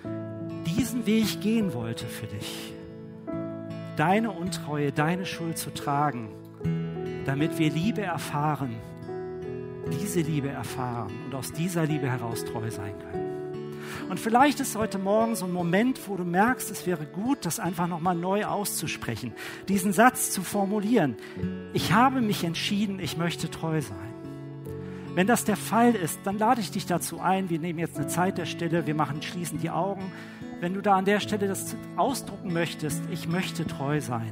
diesen 0.65 1.05
Weg 1.05 1.39
gehen 1.39 1.73
wollte 1.73 2.07
für 2.07 2.27
dich, 2.27 2.72
deine 3.95 4.31
Untreue, 4.31 4.91
deine 4.91 5.25
Schuld 5.25 5.57
zu 5.57 5.73
tragen, 5.73 6.29
damit 7.25 7.57
wir 7.59 7.69
Liebe 7.69 8.01
erfahren, 8.01 8.75
diese 9.91 10.21
Liebe 10.21 10.49
erfahren 10.49 11.11
und 11.25 11.35
aus 11.35 11.51
dieser 11.51 11.85
Liebe 11.85 12.09
heraus 12.09 12.45
treu 12.45 12.69
sein 12.69 12.97
können. 12.99 13.23
Und 14.09 14.19
vielleicht 14.19 14.59
ist 14.59 14.75
heute 14.75 14.97
Morgen 14.97 15.35
so 15.35 15.45
ein 15.45 15.53
Moment, 15.53 16.07
wo 16.07 16.15
du 16.15 16.23
merkst, 16.23 16.71
es 16.71 16.85
wäre 16.85 17.05
gut, 17.05 17.45
das 17.45 17.59
einfach 17.59 17.87
nochmal 17.87 18.15
neu 18.15 18.45
auszusprechen, 18.45 19.33
diesen 19.69 19.93
Satz 19.93 20.31
zu 20.31 20.41
formulieren. 20.41 21.15
Ich 21.73 21.93
habe 21.93 22.21
mich 22.21 22.43
entschieden, 22.43 22.99
ich 22.99 23.17
möchte 23.17 23.49
treu 23.49 23.81
sein. 23.81 24.13
Wenn 25.15 25.27
das 25.27 25.45
der 25.45 25.57
Fall 25.57 25.93
ist, 25.93 26.19
dann 26.23 26.39
lade 26.39 26.59
ich 26.59 26.71
dich 26.71 26.87
dazu 26.87 27.19
ein. 27.19 27.49
Wir 27.49 27.59
nehmen 27.59 27.77
jetzt 27.77 27.97
eine 27.97 28.07
Zeit 28.07 28.37
der 28.37 28.45
Stille, 28.45 28.87
wir 28.87 28.95
machen 28.95 29.21
schließen 29.21 29.59
die 29.59 29.69
Augen. 29.69 30.11
Wenn 30.63 30.75
du 30.75 30.81
da 30.81 30.95
an 30.95 31.03
der 31.03 31.19
Stelle 31.19 31.49
das 31.49 31.75
ausdrucken 31.97 32.53
möchtest, 32.53 33.03
ich 33.11 33.27
möchte 33.27 33.67
treu 33.67 33.99
sein. 33.99 34.31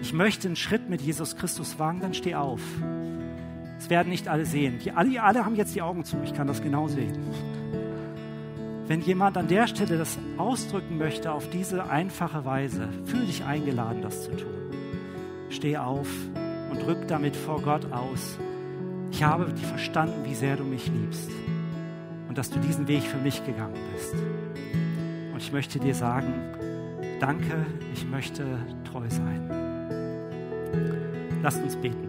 Ich 0.00 0.12
möchte 0.12 0.48
einen 0.48 0.56
Schritt 0.56 0.90
mit 0.90 1.00
Jesus 1.00 1.36
Christus 1.36 1.78
wagen, 1.78 2.00
dann 2.00 2.14
steh 2.14 2.34
auf. 2.34 2.60
Es 3.78 3.88
werden 3.88 4.08
nicht 4.08 4.26
alle 4.26 4.44
sehen. 4.44 4.80
Die 4.84 4.90
alle, 4.90 5.22
alle 5.22 5.44
haben 5.44 5.54
jetzt 5.54 5.72
die 5.76 5.82
Augen 5.82 6.04
zu, 6.04 6.16
ich 6.24 6.34
kann 6.34 6.48
das 6.48 6.62
genau 6.62 6.88
sehen. 6.88 7.16
Wenn 8.88 9.02
jemand 9.02 9.36
an 9.36 9.46
der 9.46 9.68
Stelle 9.68 9.98
das 9.98 10.18
ausdrücken 10.36 10.98
möchte 10.98 11.30
auf 11.30 11.48
diese 11.48 11.88
einfache 11.88 12.44
Weise, 12.44 12.88
fühl 13.04 13.24
dich 13.24 13.44
eingeladen, 13.44 14.02
das 14.02 14.24
zu 14.24 14.32
tun. 14.32 14.72
Steh 15.48 15.76
auf 15.76 16.08
und 16.72 16.84
rück 16.88 17.06
damit 17.06 17.36
vor 17.36 17.62
Gott 17.62 17.86
aus. 17.92 18.36
Ich 19.12 19.22
habe 19.22 19.46
verstanden, 19.56 20.24
wie 20.24 20.34
sehr 20.34 20.56
du 20.56 20.64
mich 20.64 20.88
liebst 20.88 21.30
und 22.28 22.36
dass 22.36 22.50
du 22.50 22.58
diesen 22.58 22.88
Weg 22.88 23.04
für 23.04 23.18
mich 23.18 23.46
gegangen 23.46 23.78
bist. 23.94 24.16
Ich 25.42 25.50
möchte 25.50 25.80
dir 25.80 25.92
sagen, 25.92 26.32
danke, 27.18 27.66
ich 27.92 28.06
möchte 28.06 28.44
treu 28.84 29.02
sein. 29.08 29.50
Lasst 31.42 31.60
uns 31.60 31.74
beten. 31.74 32.08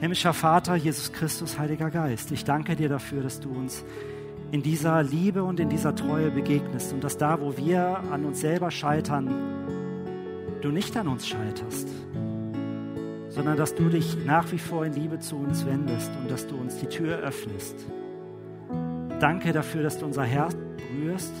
Himmlischer 0.00 0.32
Vater, 0.32 0.74
Jesus 0.74 1.12
Christus, 1.12 1.60
Heiliger 1.60 1.90
Geist, 1.90 2.32
ich 2.32 2.44
danke 2.44 2.74
dir 2.74 2.88
dafür, 2.88 3.22
dass 3.22 3.38
du 3.38 3.50
uns 3.50 3.84
in 4.50 4.64
dieser 4.64 5.00
Liebe 5.04 5.44
und 5.44 5.60
in 5.60 5.68
dieser 5.68 5.94
Treue 5.94 6.32
begegnest 6.32 6.92
und 6.92 7.04
dass 7.04 7.18
da, 7.18 7.40
wo 7.40 7.56
wir 7.56 8.00
an 8.10 8.24
uns 8.24 8.40
selber 8.40 8.72
scheitern, 8.72 9.32
du 10.60 10.70
nicht 10.70 10.96
an 10.96 11.06
uns 11.06 11.28
scheiterst, 11.28 11.88
sondern 13.28 13.56
dass 13.56 13.76
du 13.76 13.88
dich 13.88 14.16
nach 14.26 14.50
wie 14.50 14.58
vor 14.58 14.84
in 14.84 14.92
Liebe 14.92 15.20
zu 15.20 15.36
uns 15.36 15.64
wendest 15.64 16.10
und 16.20 16.28
dass 16.28 16.48
du 16.48 16.56
uns 16.56 16.78
die 16.78 16.86
Tür 16.86 17.18
öffnest. 17.18 17.76
Danke 19.20 19.52
dafür, 19.52 19.84
dass 19.84 19.98
du 19.98 20.04
unser 20.04 20.24
Herz 20.24 20.56
berührst. 20.76 21.32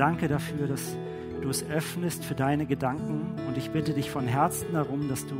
Danke 0.00 0.28
dafür, 0.28 0.66
dass 0.66 0.96
du 1.42 1.50
es 1.50 1.62
öffnest 1.68 2.24
für 2.24 2.34
deine 2.34 2.64
Gedanken. 2.64 3.36
Und 3.46 3.58
ich 3.58 3.70
bitte 3.70 3.92
dich 3.92 4.10
von 4.10 4.26
Herzen 4.26 4.72
darum, 4.72 5.10
dass 5.10 5.26
du 5.26 5.36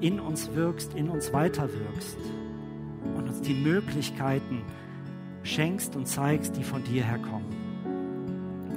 in 0.00 0.18
uns 0.18 0.54
wirkst, 0.54 0.94
in 0.94 1.10
uns 1.10 1.30
weiterwirkst 1.34 2.16
und 3.14 3.28
uns 3.28 3.42
die 3.42 3.52
Möglichkeiten 3.52 4.62
schenkst 5.42 5.94
und 5.94 6.08
zeigst, 6.08 6.56
die 6.56 6.64
von 6.64 6.84
dir 6.84 7.04
herkommen. 7.04 7.44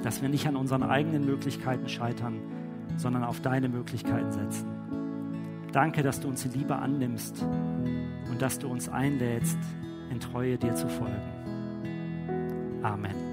Dass 0.04 0.22
wir 0.22 0.28
nicht 0.28 0.46
an 0.48 0.58
unseren 0.58 0.84
eigenen 0.84 1.26
Möglichkeiten 1.26 1.88
scheitern, 1.88 2.42
sondern 2.98 3.24
auf 3.24 3.40
deine 3.40 3.70
Möglichkeiten 3.70 4.34
setzen. 4.34 4.68
Danke, 5.72 6.04
dass 6.04 6.20
du 6.20 6.28
uns 6.28 6.44
in 6.44 6.52
Liebe 6.52 6.76
annimmst 6.76 7.42
und 8.30 8.42
dass 8.42 8.60
du 8.60 8.68
uns 8.68 8.90
einlädst, 8.90 9.60
in 10.12 10.20
Treue 10.20 10.58
dir 10.58 10.76
zu 10.76 10.90
folgen. 10.90 11.22
Amen. 12.84 13.27